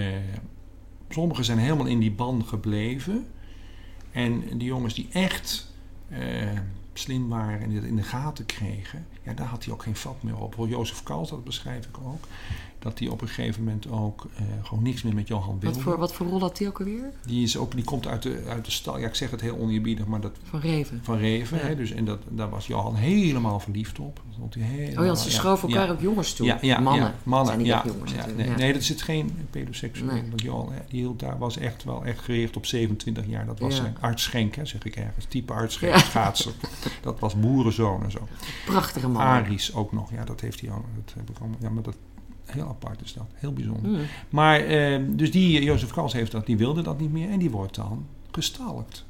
sommigen 1.08 1.44
zijn 1.44 1.58
helemaal 1.58 1.86
in 1.86 1.98
die 2.00 2.12
ban 2.12 2.44
gebleven. 2.46 3.26
En 4.14 4.58
die 4.58 4.68
jongens 4.68 4.94
die 4.94 5.08
echt 5.12 5.66
eh, 6.08 6.58
slim 6.92 7.28
waren 7.28 7.60
en 7.60 7.68
die 7.68 7.80
dat 7.80 7.88
in 7.88 7.96
de 7.96 8.02
gaten 8.02 8.46
kregen, 8.46 9.06
ja, 9.22 9.32
daar 9.32 9.46
had 9.46 9.64
hij 9.64 9.72
ook 9.72 9.82
geen 9.82 9.96
vat 9.96 10.22
meer 10.22 10.36
op. 10.36 10.54
Jozef 10.68 11.02
Kals, 11.02 11.30
dat 11.30 11.44
beschrijf 11.44 11.86
ik 11.86 11.98
ook, 11.98 12.26
dat 12.84 12.98
hij 12.98 13.08
op 13.08 13.20
een 13.20 13.28
gegeven 13.28 13.64
moment 13.64 13.90
ook 13.90 14.26
eh, 14.36 14.44
gewoon 14.62 14.82
niks 14.82 15.02
meer 15.02 15.14
met 15.14 15.28
Johan 15.28 15.58
wilde. 15.60 15.66
wat 15.74 15.84
voor, 15.84 15.98
wat 15.98 16.14
voor 16.14 16.26
rol 16.26 16.40
had 16.40 16.58
hij 16.58 16.68
ook 16.68 16.78
alweer? 16.78 17.12
Die, 17.26 17.42
is 17.42 17.56
ook, 17.56 17.72
die 17.74 17.84
komt 17.84 18.06
uit 18.06 18.22
de, 18.22 18.42
uit 18.48 18.64
de 18.64 18.70
stal. 18.70 18.98
Ja, 18.98 19.06
ik 19.06 19.14
zeg 19.14 19.30
het 19.30 19.40
heel 19.40 19.58
oneerbiedig, 19.58 20.06
maar 20.06 20.20
dat 20.20 20.36
Van 20.42 20.60
Reven. 20.60 21.00
van 21.02 21.16
Reven. 21.16 21.58
Ja. 21.58 21.64
Hè, 21.64 21.76
dus, 21.76 21.90
en 21.90 22.04
dat, 22.04 22.18
daar 22.28 22.50
was 22.50 22.66
Johan 22.66 22.94
helemaal 22.94 23.60
verliefd 23.60 23.98
op. 23.98 24.20
Dat 24.28 24.36
vond 24.38 24.54
hij 24.54 24.62
helemaal, 24.62 25.00
Oh 25.04 25.06
ja, 25.06 25.14
ze 25.14 25.30
schoven 25.30 25.68
elkaar 25.68 25.90
ook 25.90 26.00
jongens 26.00 26.34
toe. 26.34 26.46
Ja, 26.46 26.58
ja, 26.60 26.80
mannen. 26.80 27.14
mannen. 27.22 27.54
zijn 27.54 27.64
ja, 27.64 27.82
jongens 27.86 28.12
nee, 28.36 28.48
nee, 28.48 28.72
dat 28.72 28.82
zit 28.82 29.02
geen 29.02 29.46
pedoseksueel. 29.50 30.12
Nee. 30.12 30.22
Want 30.28 30.42
Johan, 30.42 30.72
die 30.88 31.00
hield 31.00 31.20
daar 31.20 31.38
was 31.38 31.56
echt 31.56 31.84
wel 31.84 32.04
echt 32.04 32.18
gericht 32.18 32.56
op 32.56 32.66
27 32.66 33.26
jaar. 33.26 33.46
Dat 33.46 33.58
was 33.58 33.76
zijn 33.76 33.96
artschenk, 34.00 34.54
hè, 34.54 34.64
zeg 34.64 34.84
ik 34.84 34.96
ergens. 34.96 35.24
Type 35.28 35.52
artschenk, 35.52 35.92
Ja. 35.92 35.98
schaatser. 35.98 36.52
Dat 37.00 37.20
was 37.20 37.34
boerenzoon 37.34 38.04
en 38.04 38.10
zo. 38.10 38.28
Prachtige 38.66 39.08
man. 39.08 39.22
Aries 39.22 39.74
ook 39.74 39.92
nog. 39.92 40.10
Ja, 40.10 40.24
dat 40.24 40.40
heeft 40.40 40.60
hij 40.60 40.70
ook. 40.70 40.84
Dat 41.04 41.14
heb 41.14 41.30
ik 41.30 41.38
allemaal. 41.38 41.58
Ja, 41.60 41.70
maar 41.70 41.82
dat 41.82 41.96
heel 42.44 42.68
apart 42.68 43.02
is 43.04 43.12
dat. 43.12 43.26
Heel 43.34 43.52
bijzonder. 43.52 43.90
Mm. 43.90 43.98
Maar, 44.28 44.60
eh, 44.60 45.00
dus 45.08 45.30
die, 45.30 45.62
Jozef 45.62 45.90
Kals 45.90 46.12
heeft 46.12 46.32
dat, 46.32 46.46
die 46.46 46.56
wilde 46.56 46.82
dat 46.82 47.00
niet 47.00 47.12
meer 47.12 47.30
en 47.30 47.38
die 47.38 47.50
wordt 47.50 47.74
dan 47.74 48.06
gestalkt. 48.30 49.04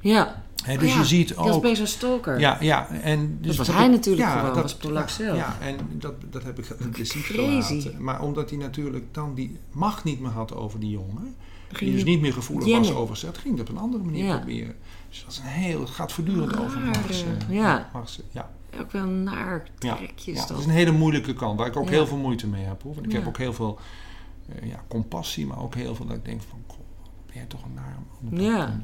Ja, 0.00 0.42
dus 0.64 0.76
Oh 0.76 0.82
ja, 0.82 0.98
je 0.98 1.04
ziet 1.04 1.34
was 1.34 1.50
ook... 1.50 1.62
bezig 1.62 1.88
stalker. 1.88 2.40
Ja, 2.40 2.56
ja, 2.60 2.88
en 2.88 3.38
dus 3.40 3.56
was 3.56 3.66
heb 3.66 3.76
hij 3.76 3.88
natuurlijk 3.88 4.28
gewoon, 4.28 4.54
was 4.54 4.74
Polak 4.74 5.08
ja, 5.08 5.14
zelf. 5.14 5.36
Ja, 5.36 5.56
en 5.60 5.76
dat, 5.92 6.14
dat 6.30 6.42
heb 6.42 6.58
ik 6.58 6.68
impliciet 6.68 7.22
Crazy. 7.22 7.80
gelaten. 7.80 8.02
Maar 8.02 8.22
omdat 8.22 8.50
hij 8.50 8.58
natuurlijk 8.58 9.14
dan 9.14 9.34
die 9.34 9.56
macht 9.72 10.04
niet 10.04 10.20
meer 10.20 10.30
had 10.30 10.54
over 10.54 10.80
die 10.80 10.90
jongen, 10.90 11.34
die 11.78 11.92
dus 11.92 12.04
niet 12.04 12.20
meer 12.20 12.32
gevoelig 12.32 12.76
was 12.78 12.92
over 12.94 13.16
zet, 13.16 13.38
ging 13.38 13.58
het 13.58 13.68
op 13.68 13.76
een 13.76 13.82
andere 13.82 14.04
manier 14.04 14.24
Ja. 14.24 14.36
proberen. 14.36 14.74
Dus 15.08 15.22
dat 15.24 15.32
is 15.32 15.38
een 15.38 15.44
heel, 15.44 15.80
het 15.80 15.90
gaat 15.90 16.12
voortdurend 16.12 16.58
over 16.58 16.80
Rare, 16.80 16.86
macht. 16.86 17.24
eh, 17.48 17.54
ja. 17.56 17.90
ja. 18.30 18.50
Ook 18.80 18.92
wel 18.92 19.06
naar 19.06 19.66
trekjes. 19.78 20.34
ja, 20.34 20.40
dat 20.40 20.48
dat. 20.48 20.58
is 20.58 20.64
een 20.64 20.70
hele 20.70 20.90
moeilijke 20.92 21.32
kant, 21.34 21.58
waar 21.58 21.66
ik 21.68 21.76
ook 21.76 21.84
Ja. 21.84 21.90
heel 21.90 22.06
veel 22.06 22.16
moeite 22.16 22.46
mee 22.46 22.64
heb. 22.64 22.82
Hoor. 22.82 22.94
Want 22.94 23.06
ik 23.06 23.12
heb 23.12 23.26
ook 23.26 23.38
heel 23.38 23.52
veel 23.52 23.78
eh, 24.48 24.68
ja, 24.68 24.84
compassie, 24.88 25.46
maar 25.46 25.58
ook 25.62 25.74
heel 25.74 25.94
veel 25.94 26.06
dat 26.06 26.16
ik 26.16 26.24
denk 26.24 26.40
van, 26.42 26.58
goh, 26.66 26.78
ben 27.26 27.36
jij 27.36 27.44
toch 27.44 27.64
een 27.64 27.74
naar. 27.74 27.96
Ja. 28.30 28.50
Eh, 28.52 28.58
maar 28.58 28.80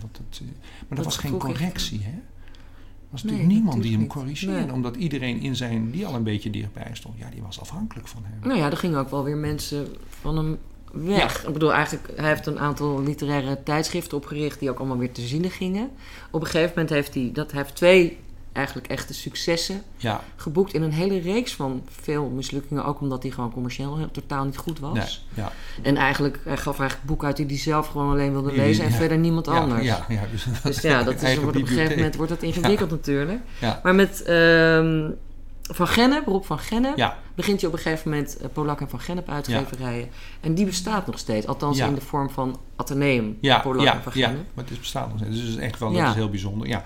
dat, 0.88 0.96
Dat 0.96 1.04
was 1.04 1.16
geen 1.16 1.38
correctie, 1.38 2.00
hè? 2.02 2.10
Er 2.10 3.20
was 3.20 3.22
Nee, 3.22 3.32
natuurlijk 3.32 3.60
niemand 3.64 3.82
die 3.82 3.92
hem 3.92 4.00
niet. 4.00 4.08
corrigeerde. 4.08 4.60
Nee. 4.64 4.72
Omdat 4.72 4.96
iedereen 4.96 5.40
in 5.40 5.56
zijn, 5.56 5.90
die 5.90 6.06
al 6.06 6.14
een 6.14 6.22
beetje 6.22 6.50
dichtbij 6.50 6.90
stond, 6.92 7.18
ja, 7.18 7.30
die 7.30 7.42
was 7.42 7.60
afhankelijk 7.60 8.08
van 8.08 8.22
hem. 8.24 8.38
Nou 8.48 8.58
ja, 8.60 8.70
er 8.70 8.76
gingen 8.76 8.98
ook 8.98 9.10
wel 9.10 9.24
weer 9.24 9.36
mensen 9.36 9.88
van 10.08 10.36
hem 10.36 10.58
weg. 10.92 11.46
Ik 11.46 11.52
bedoel, 11.52 11.72
eigenlijk, 11.72 12.12
hij 12.16 12.28
heeft 12.28 12.46
een 12.46 12.58
aantal 12.58 13.02
literaire 13.02 13.62
tijdschriften 13.62 14.16
opgericht 14.16 14.58
die 14.58 14.70
ook 14.70 14.78
allemaal 14.78 14.98
weer 14.98 15.12
te 15.12 15.20
zielen 15.26 15.50
gingen. 15.50 15.90
Op 16.30 16.40
een 16.40 16.46
gegeven 16.46 16.68
moment 16.68 16.90
heeft 16.90 17.14
hij, 17.14 17.30
dat, 17.32 17.52
hij 17.52 17.60
heeft 17.62 17.74
twee 17.76 18.18
eigenlijk 18.54 18.86
echte 18.86 19.14
successen 19.14 19.82
Ja, 19.96 20.20
geboekt 20.36 20.74
in 20.74 20.82
een 20.82 20.92
hele 20.92 21.18
reeks 21.20 21.54
van 21.54 21.82
veel 22.00 22.28
mislukkingen. 22.28 22.84
Ook 22.84 23.00
omdat 23.00 23.22
hij 23.22 23.32
gewoon 23.32 23.52
commercieel 23.52 24.08
totaal 24.12 24.44
niet 24.44 24.56
goed 24.56 24.78
was. 24.78 24.92
nee, 24.94 25.44
ja. 25.44 25.52
En 25.82 25.96
eigenlijk, 25.96 26.40
hij 26.44 26.56
gaf 26.56 26.78
eigenlijk 26.78 27.08
boeken 27.08 27.26
uit 27.26 27.36
die 27.36 27.46
hij 27.46 27.56
zelf 27.58 27.86
gewoon 27.86 28.10
alleen 28.10 28.32
wilde 28.32 28.52
lezen 28.52 28.84
en 28.84 28.90
ja. 28.90 28.96
verder 28.96 29.18
niemand 29.18 29.46
ja, 29.46 29.52
anders. 29.52 29.84
Ja, 29.84 30.04
ja, 30.08 30.20
dus, 30.30 30.46
Dus 30.62 30.80
ja, 30.80 31.02
dat 31.02 31.22
is, 31.22 31.34
wordt 31.34 31.56
op 31.56 31.62
een 31.62 31.68
gegeven 31.68 31.96
moment 31.96 32.14
wordt 32.16 32.30
dat 32.30 32.42
ingewikkeld 32.42 32.90
natuurlijk. 32.90 33.40
Ja, 33.60 33.80
Maar 33.82 33.94
met 33.94 34.22
ehm, 34.22 35.10
Van 35.62 35.86
Gennep, 35.88 36.26
Rob 36.26 36.44
van 36.44 36.58
Gennep, 36.58 36.96
ja, 36.96 37.18
begint 37.34 37.60
hij 37.60 37.68
op 37.70 37.76
een 37.76 37.82
gegeven 37.82 38.10
moment 38.10 38.36
eh, 38.36 38.48
Polak 38.52 38.80
en 38.80 38.88
Van 38.88 39.00
Gennep 39.00 39.28
uitgeverijen. 39.30 40.08
En 40.40 40.54
die 40.54 40.64
bestaat 40.66 41.06
nog 41.06 41.18
steeds, 41.18 41.46
althans 41.46 41.78
Ja. 41.78 41.86
in 41.86 41.94
de 41.94 42.00
vorm 42.00 42.30
van 42.30 42.60
Atheneum, 42.76 43.38
ja, 43.40 43.58
Polak 43.58 43.84
ja, 43.84 43.94
en 43.94 44.02
Van 44.02 44.12
ja, 44.14 44.28
Gennep. 44.28 44.44
maar 44.54 44.64
het 44.64 44.72
is 44.72 44.78
bestaat 44.78 45.08
nog 45.08 45.18
steeds. 45.18 45.34
Dus 45.34 45.40
het 45.40 45.48
is 45.48 45.56
echt 45.56 45.78
wel, 45.78 45.92
Ja. 45.92 45.98
dat 46.00 46.08
is 46.08 46.14
heel 46.14 46.30
bijzonder. 46.30 46.68
Ja. 46.68 46.82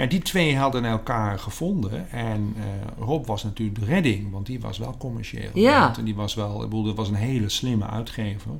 Ja, 0.00 0.06
die 0.06 0.22
twee 0.22 0.56
hadden 0.56 0.84
elkaar 0.84 1.38
gevonden. 1.38 2.10
En 2.10 2.54
eh, 2.56 3.04
Rob 3.04 3.26
was 3.26 3.42
natuurlijk 3.44 3.78
de 3.80 3.84
redding, 3.84 4.30
want 4.30 4.46
die 4.46 4.60
was 4.60 4.78
wel 4.78 4.96
commercieel. 4.98 5.50
Ja. 5.54 5.96
En 5.98 6.04
die 6.04 6.14
was 6.14 6.34
wel, 6.34 6.54
ik 6.62 6.68
bedoel, 6.68 6.84
dat 6.84 6.96
was 6.96 7.08
een 7.08 7.14
hele 7.14 7.48
slimme 7.48 7.86
uitgever. 7.86 8.50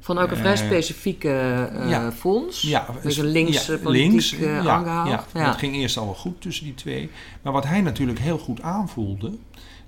Van 0.00 0.18
ook 0.18 0.30
een 0.30 0.36
vrij 0.36 0.52
Eh, 0.52 0.58
specifieke 0.58 1.28
eh, 1.72 1.90
ja. 1.90 2.12
fonds. 2.12 2.62
Ja, 2.62 2.88
Een 2.88 2.94
beetje 3.02 3.24
links, 3.24 3.66
ja, 3.66 3.78
links, 3.82 4.32
eh, 4.32 4.40
ja, 4.40 4.70
aangehaald. 4.70 5.08
Ja, 5.08 5.40
Ja. 5.40 5.46
dat 5.46 5.56
ging 5.56 5.74
eerst 5.74 5.96
al 5.96 6.04
wel 6.04 6.14
goed 6.14 6.40
tussen 6.40 6.64
die 6.64 6.74
twee. 6.74 7.10
Maar 7.42 7.52
wat 7.52 7.64
hij 7.66 7.80
natuurlijk 7.80 8.18
heel 8.18 8.38
goed 8.38 8.62
aanvoelde, 8.62 9.32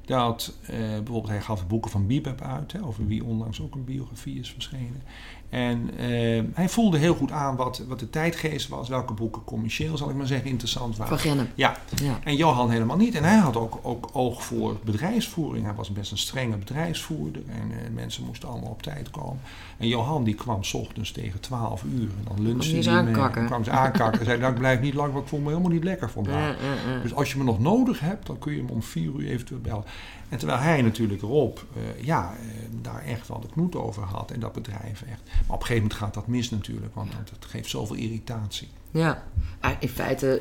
dat 0.05 0.53
bijvoorbeeld 0.67 1.29
hij 1.29 1.41
gaf 1.41 1.67
boeken 1.67 1.91
van 1.91 2.07
Bibeb 2.07 2.41
uit, 2.43 2.73
hè, 2.73 2.83
over 2.85 3.07
wie 3.07 3.25
onlangs 3.25 3.61
ook 3.61 3.75
een 3.75 3.85
biografie 3.85 4.39
is 4.39 4.51
verschenen. 4.51 5.03
En 5.49 5.91
eh, 5.99 6.43
hij 6.55 6.69
voelde 6.69 6.99
heel 6.99 7.15
goed 7.15 7.31
aan 7.33 7.57
wat, 7.57 7.83
wat 7.89 7.99
de 8.01 8.11
tijdgeest 8.11 8.69
was, 8.69 8.89
welke 8.89 9.13
boeken 9.13 9.45
commercieel, 9.45 9.97
zal 9.97 10.11
ik 10.11 10.17
maar 10.17 10.27
zeggen, 10.27 10.51
interessant 10.51 10.97
waren. 10.97 11.19
Van. 11.19 11.47
Ja, 11.55 11.77
Ja. 12.03 12.19
en 12.25 12.37
Johan 12.37 12.71
helemaal 12.71 12.97
niet. 12.97 13.15
En 13.15 13.25
hij 13.25 13.37
had 13.37 13.57
ook, 13.57 13.79
ook 13.83 14.09
oog 14.13 14.45
voor 14.45 14.77
bedrijfsvoering. 14.85 15.65
Hij 15.65 15.75
was 15.75 15.91
best 15.93 16.11
een 16.11 16.19
strenge 16.19 16.57
bedrijfsvoerder. 16.57 17.43
En 17.49 17.71
eh, 17.71 17.91
mensen 17.95 18.25
moesten 18.25 18.49
allemaal 18.49 18.71
op 18.71 18.83
tijd 18.83 19.11
komen. 19.11 19.41
En 19.77 19.89
Johan 19.89 20.25
die 20.25 20.35
kwam 20.35 20.65
s 20.65 20.75
ochtends 20.75 21.13
tegen 21.13 21.41
12 21.41 21.83
uur. 21.83 22.09
En 22.19 22.25
dan 22.29 22.43
lunchte 22.47 22.69
hij 22.69 23.03
mee. 23.03 23.15
aankakken. 23.15 23.47
Kwam 23.47 23.65
ze 23.65 23.71
aankakken. 23.71 24.21
en 24.21 24.27
zei, 24.27 24.39
nou 24.39 24.53
ik 24.53 24.59
blijf 24.59 24.81
niet 24.81 24.95
lang, 24.95 25.13
want 25.13 25.25
ik 25.25 25.31
voel 25.31 25.41
me 25.41 25.49
helemaal 25.49 25.71
niet 25.71 25.85
lekker 25.85 26.11
vandaag. 26.11 26.57
Ja, 26.61 26.67
ja, 26.67 26.95
ja. 26.95 27.03
Dus 27.03 27.15
als 27.15 27.33
je 27.33 27.39
me 27.39 27.45
nog 27.45 27.59
nodig 27.61 28.01
hebt, 28.01 28.27
dan 28.27 28.39
kun 28.39 28.53
je 28.53 28.59
hem 28.59 28.69
om 28.71 28.83
vier 28.83 29.11
uur 29.17 29.29
eventueel 29.29 29.61
bellen. 29.61 29.85
En 30.29 30.39
terwijl 30.39 30.59
hij 30.61 30.83
natuurlijk 30.83 31.21
Rob, 31.23 31.57
eh, 31.77 32.05
ja, 32.05 32.35
eh, 32.41 32.47
daar 32.83 33.03
echt 33.05 33.29
wel 33.29 33.41
de 33.41 33.49
knoet 33.49 33.77
over 33.77 34.03
had. 34.03 34.31
En 34.31 34.41
dat 34.41 34.53
bedrijf 34.53 35.03
echt. 35.03 35.21
Maar 35.25 35.35
op 35.57 35.61
een 35.61 35.67
gegeven 35.67 35.75
moment 35.83 35.95
gaat 35.95 36.15
dat 36.15 36.27
mis 36.27 36.51
natuurlijk. 36.51 36.95
Want 36.95 37.13
dat, 37.13 37.29
dat 37.41 37.51
geeft 37.51 37.71
zoveel 37.71 37.97
irritatie. 37.97 38.69
Ja, 38.91 39.23
Maar 39.61 39.77
in 39.81 39.89
feite, 39.89 40.41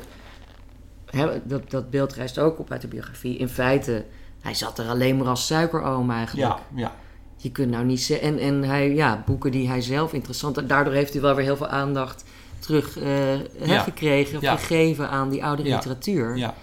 hè, 1.06 1.40
dat, 1.44 1.70
dat 1.70 1.90
beeld 1.90 2.12
rijst 2.14 2.38
ook 2.38 2.58
op 2.58 2.70
uit 2.70 2.80
de 2.80 2.88
biografie. 2.88 3.36
In 3.38 3.48
feite, 3.48 4.04
hij 4.40 4.54
zat 4.54 4.78
er 4.78 4.88
alleen 4.88 5.16
maar 5.16 5.26
als 5.26 5.46
suikeroom 5.46 6.10
eigenlijk. 6.10 6.48
Ja, 6.48 6.60
ja. 6.74 6.92
Je 7.36 7.50
kunt 7.52 7.70
nou 7.70 7.84
niet 7.84 8.00
zeggen. 8.02 8.28
En, 8.28 8.38
en 8.38 8.62
hij, 8.62 8.94
ja, 8.94 9.22
boeken 9.26 9.50
die 9.50 9.68
hij 9.68 9.80
zelf 9.80 10.12
interessant. 10.12 10.68
Daardoor 10.68 10.92
heeft 10.94 11.12
hij 11.12 11.22
wel 11.22 11.34
weer 11.34 11.44
heel 11.44 11.56
veel 11.56 11.68
aandacht 11.68 12.24
terug 12.58 12.98
Ja. 13.64 13.78
gekregen, 13.80 14.40
Ja. 14.40 14.56
gegeven 14.56 15.08
aan 15.10 15.28
die 15.30 15.44
oude 15.44 15.62
Ja. 15.62 15.74
literatuur. 15.74 16.36
Ja, 16.36 16.54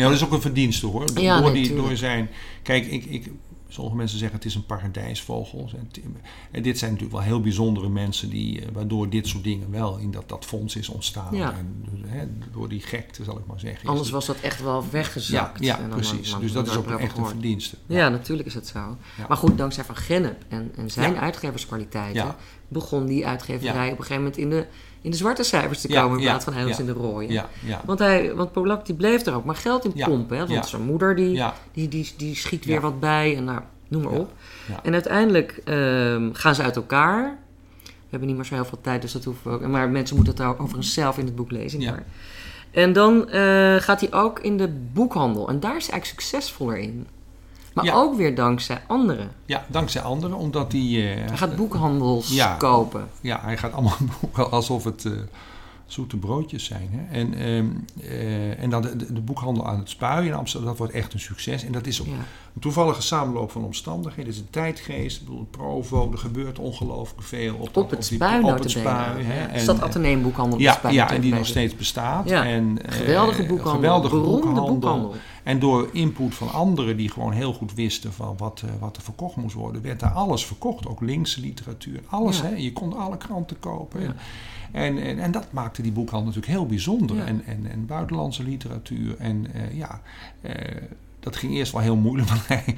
ja. 0.00 0.04
ja, 0.06 0.10
dat 0.12 0.20
is 0.20 0.26
ook 0.26 0.32
een 0.32 0.40
verdienste 0.40 0.86
hoor. 0.86 1.04
Ja, 1.20 1.40
door, 1.40 1.52
die, 1.52 1.74
door 1.74 1.96
zijn. 1.96 2.28
Kijk, 2.62 2.86
ik, 2.86 3.04
ik, 3.04 3.30
sommige 3.68 3.96
mensen 3.96 4.18
zeggen 4.18 4.36
het 4.36 4.46
is 4.46 4.54
een 4.54 4.66
paradijsvogel. 4.66 5.70
En 6.50 6.62
dit 6.62 6.78
zijn 6.78 6.90
natuurlijk 6.90 7.18
wel 7.18 7.26
heel 7.28 7.40
bijzondere 7.40 7.88
mensen 7.88 8.30
die, 8.30 8.60
eh, 8.60 8.66
waardoor 8.72 9.08
dit 9.08 9.26
soort 9.26 9.44
dingen 9.44 9.70
wel 9.70 9.98
in 9.98 10.10
dat, 10.10 10.28
dat 10.28 10.44
fonds 10.44 10.76
is 10.76 10.88
ontstaan. 10.88 11.36
Ja. 11.36 11.52
En, 11.52 11.84
dus, 11.90 12.00
hè, 12.10 12.24
door 12.52 12.68
die 12.68 12.80
gekte, 12.80 13.24
zal 13.24 13.38
ik 13.38 13.46
maar 13.46 13.60
zeggen. 13.60 13.88
Anders 13.88 14.06
het- 14.06 14.14
was 14.16 14.26
dat 14.26 14.36
echt 14.40 14.62
wel 14.62 14.82
ja, 14.82 14.90
weggezakt. 14.90 15.64
ja, 15.64 15.76
En 15.78 15.88
dan- 15.88 15.98
precies. 15.98 16.36
dus 16.40 16.52
dat 16.52 16.66
is 16.68 16.76
ook 16.76 16.90
echt 16.90 17.16
een 17.18 17.26
verdienste. 17.26 17.76
Ja, 17.86 18.08
natuurlijk 18.08 18.48
is 18.48 18.54
het 18.54 18.66
zo. 18.66 18.78
Ja. 18.78 19.24
Maar 19.28 19.36
goed, 19.36 19.58
dankzij 19.58 19.84
Van 19.84 19.96
Gennep 19.96 20.44
en, 20.48 20.72
en 20.76 20.90
zijn 20.90 21.12
Ja. 21.12 21.20
uitgeverskwaliteiten 21.20 22.22
Ja. 22.24 22.36
begon 22.68 23.06
die 23.06 23.26
uitgeverij 23.26 23.86
Ja. 23.86 23.92
op 23.92 23.98
een 23.98 24.04
gegeven 24.04 24.16
moment 24.22 24.36
in 24.36 24.50
de, 24.50 24.66
in 25.02 25.10
de 25.10 25.16
zwarte 25.16 25.42
cijfers 25.42 25.80
te 25.80 25.88
komen 25.88 26.18
in 26.18 26.24
plaats 26.24 26.44
van 26.44 26.68
ja. 26.68 26.78
in 26.78 26.86
de 26.86 26.92
rode. 26.92 27.44
Want, 27.84 27.98
hij, 27.98 28.34
want 28.34 28.52
Polak 28.52 28.86
die 28.86 28.94
bleef 28.94 29.26
er 29.26 29.34
ook 29.34 29.44
maar 29.44 29.56
geld 29.56 29.84
in 29.84 30.04
pompen. 30.04 30.38
Hè? 30.38 30.46
Want 30.46 30.66
zijn 30.66 30.82
moeder 30.82 31.16
die, 31.16 31.42
die, 31.72 31.88
die, 31.88 32.12
die 32.16 32.36
schiet 32.36 32.64
weer 32.64 32.80
wat 32.80 33.00
bij 33.00 33.36
en 33.36 33.44
nou, 33.44 33.60
noem 33.88 34.02
maar 34.02 34.12
op. 34.12 34.32
En 34.82 34.92
uiteindelijk 34.92 35.60
ehm, 35.64 36.32
gaan 36.32 36.54
ze 36.54 36.62
uit 36.62 36.76
elkaar. 36.76 37.38
We 37.84 38.16
hebben 38.16 38.28
niet 38.28 38.36
meer 38.36 38.46
zo 38.46 38.54
heel 38.54 38.64
veel 38.64 38.80
tijd, 38.80 39.02
dus 39.02 39.12
dat 39.12 39.24
hoeven 39.24 39.50
we 39.50 39.56
ook. 39.56 39.70
Maar 39.70 39.88
mensen 39.88 40.16
moeten 40.16 40.34
het 40.34 40.58
overigens 40.58 40.92
zelf 40.92 41.18
in 41.18 41.24
het 41.24 41.36
boek 41.36 41.50
lezen. 41.50 41.80
Ja. 41.80 41.90
Maar. 41.90 42.04
En 42.70 42.92
dan 42.92 43.28
eh, 43.28 43.76
gaat 43.76 44.00
hij 44.00 44.12
ook 44.12 44.38
in 44.40 44.56
de 44.56 44.68
boekhandel. 44.92 45.48
En 45.48 45.60
daar 45.60 45.76
is 45.76 45.82
hij 45.82 45.92
eigenlijk 45.92 46.22
succesvoller 46.22 46.78
in. 46.78 47.06
Maar 47.74 47.84
Ja. 47.84 47.94
ook 47.94 48.16
weer 48.16 48.34
dankzij 48.34 48.80
anderen. 48.86 49.30
ja, 49.46 49.64
dankzij 49.68 50.02
anderen, 50.02 50.36
omdat 50.36 50.70
die... 50.70 51.10
eh, 51.10 51.26
Hij 51.28 51.36
gaat 51.36 51.56
boekhandels 51.56 52.28
Ja. 52.28 52.54
kopen. 52.56 53.08
Ja, 53.20 53.38
hij 53.42 53.56
gaat 53.56 53.72
allemaal 53.72 53.96
boeken 54.20 54.50
alsof 54.50 54.84
het 54.84 55.04
eh, 55.04 55.12
zoete 55.92 56.16
broodjes 56.16 56.64
zijn. 56.64 56.88
Hè? 56.92 57.18
En, 57.18 57.34
ehm, 57.34 57.66
eh, 58.02 58.62
en 58.62 58.70
dan 58.70 58.82
de, 58.82 58.96
de, 58.96 59.12
de 59.12 59.20
boekhandel 59.20 59.66
aan 59.66 59.78
het 59.78 59.88
Spui 59.90 60.26
in 60.26 60.34
Amsterdam, 60.34 60.68
dat 60.68 60.78
wordt 60.78 60.92
echt 60.92 61.12
een 61.12 61.20
succes. 61.20 61.64
En 61.64 61.72
dat 61.72 61.86
is 61.86 62.00
op 62.00 62.06
Ja. 62.06 62.12
een 62.54 62.60
toevallige 62.60 63.02
samenloop 63.02 63.50
van 63.50 63.64
omstandigheden. 63.64 64.24
Het 64.26 64.34
is 64.34 64.40
een 64.40 64.50
tijdgeest, 64.50 65.20
ik 65.20 65.24
bedoel, 65.26 65.46
Provo, 65.50 66.12
er 66.12 66.18
gebeurt 66.18 66.58
ongelooflijk 66.58 67.22
veel. 67.26 67.54
Op, 67.54 67.76
Op 67.76 67.90
het 67.90 68.08
die- 68.08 68.14
spui, 68.16 68.42
op 68.42 68.48
het 68.50 68.62
notabene. 68.62 68.80
spui. 69.10 69.24
Hè? 69.24 69.44
En, 69.46 69.60
Stad 69.60 69.80
Atheneum 69.82 70.22
boekhandel. 70.22 70.54
op 70.54 70.60
ja, 70.60 70.68
het 70.70 70.78
spui, 70.78 70.94
ja, 70.94 71.10
en 71.10 71.20
die 71.20 71.34
nog 71.34 71.46
steeds 71.46 71.76
bestaat. 71.76 72.28
Ja. 72.28 72.44
En, 72.44 72.82
eh, 72.82 72.92
Geweldige 72.92 73.42
boekhandel. 73.46 73.74
geweldige 73.74 74.16
boekhandel. 74.16 74.66
boekhandel. 74.74 75.14
En 75.42 75.58
door 75.58 75.88
input 75.92 76.34
van 76.34 76.52
anderen 76.52 76.96
die 76.96 77.10
gewoon 77.10 77.32
heel 77.32 77.52
goed 77.52 77.74
wisten 77.74 78.12
van 78.12 78.34
wat, 78.38 78.62
eh, 78.64 78.70
wat 78.80 78.96
er 78.96 79.02
verkocht 79.02 79.36
moest 79.36 79.54
worden, 79.54 79.82
werd 79.82 80.00
daar 80.00 80.10
alles 80.12 80.46
verkocht. 80.46 80.86
Ook 80.86 81.00
linkse 81.00 81.40
literatuur. 81.40 82.00
Alles, 82.08 82.38
Ja. 82.38 82.44
hè. 82.44 82.54
Je 82.56 82.72
kon 82.72 82.96
alle 82.98 83.16
kranten 83.16 83.58
kopen. 83.60 84.00
Ja. 84.02 84.14
En, 84.72 84.98
en, 84.98 85.18
en, 85.18 85.30
dat 85.30 85.52
maakte 85.52 85.82
die 85.82 85.92
boekhandel 85.92 86.26
natuurlijk 86.26 86.52
heel 86.52 86.66
bijzonder. 86.66 87.16
Ja. 87.16 87.24
En, 87.24 87.42
en, 87.44 87.66
en 87.70 87.86
buitenlandse 87.86 88.42
literatuur. 88.42 89.16
En 89.18 89.46
eh, 89.54 89.76
ja, 89.76 90.00
eh, 90.40 90.82
dat 91.20 91.36
ging 91.36 91.52
eerst 91.52 91.72
wel 91.72 91.82
heel 91.82 91.96
moeilijk. 91.96 92.30
Hij, 92.46 92.76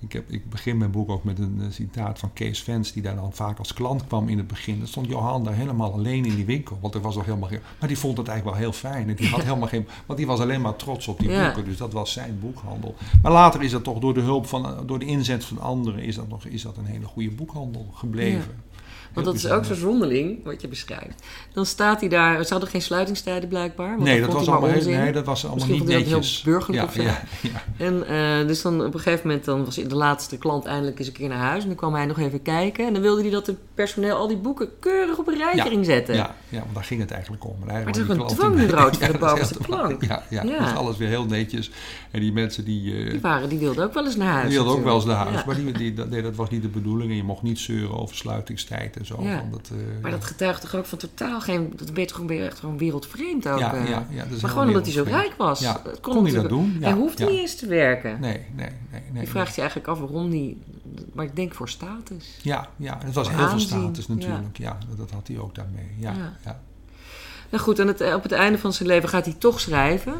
ik, 0.00 0.12
heb, 0.12 0.30
ik 0.30 0.50
begin 0.50 0.78
mijn 0.78 0.90
boek 0.90 1.10
ook 1.10 1.24
met 1.24 1.38
een 1.38 1.58
eh, 1.60 1.66
citaat 1.70 2.18
van 2.18 2.32
Kees 2.32 2.62
Vens, 2.62 2.92
die 2.92 3.02
daar 3.02 3.14
dan 3.14 3.32
vaak 3.32 3.58
als 3.58 3.72
klant 3.72 4.06
kwam 4.06 4.28
in 4.28 4.38
het 4.38 4.46
begin. 4.46 4.78
Dan 4.78 4.88
stond 4.88 5.06
Johan 5.06 5.44
daar 5.44 5.54
helemaal 5.54 5.92
alleen 5.92 6.24
in 6.24 6.34
die 6.34 6.44
winkel, 6.44 6.78
want 6.80 6.94
er 6.94 7.00
was 7.00 7.16
nog 7.16 7.24
helemaal 7.24 7.48
geen. 7.48 7.60
Maar 7.78 7.88
die 7.88 7.98
vond 7.98 8.18
het 8.18 8.28
eigenlijk 8.28 8.58
wel 8.58 8.68
heel 8.68 8.78
fijn. 8.78 9.08
En 9.08 9.14
die 9.14 9.28
had 9.28 9.42
helemaal 9.42 9.68
geen. 9.68 9.86
Want 10.06 10.18
die 10.18 10.28
was 10.28 10.40
alleen 10.40 10.60
maar 10.60 10.76
trots 10.76 11.08
op 11.08 11.18
die 11.18 11.30
Ja. 11.30 11.44
boeken, 11.44 11.64
dus 11.64 11.76
dat 11.76 11.92
was 11.92 12.12
zijn 12.12 12.38
boekhandel. 12.40 12.94
Maar 13.22 13.32
later 13.32 13.62
is 13.62 13.70
dat 13.70 13.84
toch 13.84 13.98
door 13.98 14.14
de 14.14 14.20
hulp 14.20 14.46
van, 14.46 14.86
door 14.86 14.98
de 14.98 15.04
inzet 15.06 15.44
van 15.44 15.58
anderen, 15.58 16.02
is 16.02 16.16
dat, 16.16 16.28
nog, 16.28 16.44
is 16.44 16.62
dat 16.62 16.76
een 16.76 16.86
hele 16.86 17.06
goede 17.06 17.30
boekhandel 17.30 17.90
gebleven. 17.94 18.54
Want 19.16 19.26
dat 19.26 19.34
is 19.36 19.48
ook 19.48 19.64
zo 19.64 19.74
zonderling, 19.74 20.44
wat 20.44 20.60
je 20.60 20.68
beschrijft. 20.68 21.22
Dan 21.52 21.66
staat 21.66 22.00
hij 22.00 22.08
daar... 22.08 22.44
Ze 22.44 22.50
hadden 22.52 22.68
geen 22.70 22.82
sluitingstijden 22.82 23.48
blijkbaar. 23.48 23.88
Want 23.90 24.02
Nee, 24.02 24.20
dat 24.20 24.32
was 24.32 24.46
maar 24.46 24.56
allemaal, 24.56 24.78
heel- 24.78 24.88
nee, 24.90 25.12
dat 25.12 25.24
was 25.24 25.46
allemaal 25.46 25.66
Misschien 25.66 25.88
niet 25.88 25.98
netjes. 26.08 26.42
heel 26.44 26.52
burgerlijk 26.52 26.94
ja. 26.94 27.22
En 27.76 28.06
eh, 28.08 28.46
dus 28.46 28.62
dan 28.62 28.84
op 28.84 28.94
een 28.94 29.00
gegeven 29.00 29.26
moment 29.26 29.44
dan 29.44 29.64
was 29.64 29.74
de 29.74 29.94
laatste 29.94 30.36
klant 30.38 30.64
eindelijk 30.64 30.98
eens 30.98 31.08
een 31.08 31.14
keer 31.14 31.28
naar 31.28 31.38
huis. 31.38 31.62
En 31.62 31.68
dan 31.68 31.76
kwam 31.76 31.94
hij 31.94 32.06
nog 32.06 32.18
even 32.18 32.42
kijken. 32.42 32.86
En 32.86 32.92
dan 32.92 33.02
wilde 33.02 33.20
hij 33.22 33.30
dat 33.30 33.46
het 33.46 33.56
personeel 33.74 34.16
al 34.16 34.28
die 34.28 34.36
boeken 34.36 34.68
keurig 34.80 35.18
op 35.18 35.28
een 35.28 35.36
rijtje 35.36 35.68
ging 35.68 35.84
zetten. 35.84 36.14
Ja, 36.14 36.34
ja, 36.48 36.58
want 36.60 36.74
daar 36.74 36.84
ging 36.84 37.00
het 37.00 37.10
eigenlijk 37.10 37.44
om. 37.44 37.56
En 37.62 37.68
eigenlijk 37.68 38.08
Maar 38.08 38.16
het 38.16 38.30
is 38.30 38.32
een 38.32 38.36
dwangbureau 38.36 38.94
voor 38.96 39.12
de 39.12 39.18
bovenste 39.18 39.58
plank. 39.58 40.04
Ja, 40.04 40.22
ja, 40.30 40.42
dus 40.42 40.74
alles 40.74 40.96
weer 40.96 41.08
heel 41.08 41.24
netjes. 41.24 41.70
En 42.10 42.20
die 42.20 42.32
mensen 42.32 42.64
die... 42.64 42.96
eh, 43.04 43.10
Die, 43.10 43.20
waren, 43.20 43.48
die 43.48 43.58
wilden 43.58 43.84
ook 43.84 43.94
wel 43.94 44.04
eens 44.04 44.16
naar 44.16 44.32
huis. 44.32 44.48
die 44.48 44.56
wilden 44.56 44.76
ook 44.76 44.84
wel 44.84 44.94
eens 44.94 45.04
naar 45.04 45.26
huis. 45.26 45.44
Maar 45.44 45.54
die, 45.56 45.72
die, 45.72 45.94
dat, 45.94 46.10
nee, 46.10 46.22
dat 46.22 46.34
was 46.36 46.50
niet 46.50 46.62
de 46.62 46.68
bedoeling. 46.68 47.10
En 47.10 47.16
je 47.16 47.22
mocht 47.22 47.42
niet 47.42 47.58
zeuren 47.58 47.98
over 47.98 48.16
sluitingstijd 48.16 48.96
en 48.96 49.05
zo. 49.06 49.22
Ja. 49.22 49.38
Van 49.38 49.50
dat, 49.50 49.70
eh, 49.72 50.02
Maar 50.02 50.10
dat 50.10 50.24
getuigt 50.24 50.60
toch 50.60 50.74
ook 50.74 50.86
van 50.86 50.98
totaal 50.98 51.40
geen... 51.40 51.72
Dat 51.76 51.92
ben 51.92 52.02
je 52.02 52.08
toch 52.08 52.18
weer 52.18 52.44
echt 52.44 52.58
gewoon 52.58 52.78
wereldvreemd 52.78 53.48
ook. 53.48 53.58
ja, 53.58 53.74
eh. 53.74 53.88
ja, 53.88 54.06
ja, 54.10 54.24
maar 54.40 54.50
gewoon 54.50 54.66
omdat 54.66 54.84
hij 54.84 54.92
zo 54.92 55.02
rijk 55.02 55.34
was. 55.36 55.60
Ja, 55.60 55.80
Dat 55.84 56.00
kon 56.00 56.24
hij 56.24 56.34
dat 56.34 56.48
doen? 56.48 56.76
Ja, 56.80 56.86
hij 56.86 56.96
hoefde 56.96 57.24
ja. 57.24 57.30
niet 57.30 57.40
eens 57.40 57.56
te 57.56 57.66
werken. 57.66 58.20
Nee, 58.20 58.40
nee, 58.54 58.68
nee. 58.90 59.00
nee 59.12 59.22
je 59.22 59.28
vraagt 59.28 59.54
je 59.54 59.60
eigenlijk 59.60 59.90
af 59.90 59.98
waarom 59.98 60.30
die... 60.30 60.58
Maar 61.12 61.24
ik 61.24 61.36
denk 61.36 61.54
voor 61.54 61.68
status. 61.68 62.38
Ja, 62.42 62.68
ja, 62.76 62.98
het 63.04 63.14
was 63.14 63.28
Voor 63.28 63.38
heel 63.38 63.48
veel 63.48 63.58
status 63.58 64.08
natuurlijk. 64.08 64.58
Ja, 64.58 64.78
dat, 64.96 65.10
had 65.10 65.28
hij 65.28 65.38
ook 65.38 65.54
daarmee. 65.54 65.94
Ja, 65.98 66.12
Ja. 66.12 66.18
ja. 66.18 66.36
ja. 66.44 66.60
Nou 67.50 67.62
goed, 67.62 67.78
en 67.78 67.86
het, 67.86 68.14
op 68.14 68.22
het 68.22 68.32
einde 68.32 68.58
van 68.58 68.72
zijn 68.72 68.88
leven 68.88 69.08
gaat 69.08 69.24
hij 69.24 69.34
toch 69.38 69.60
schrijven. 69.60 70.14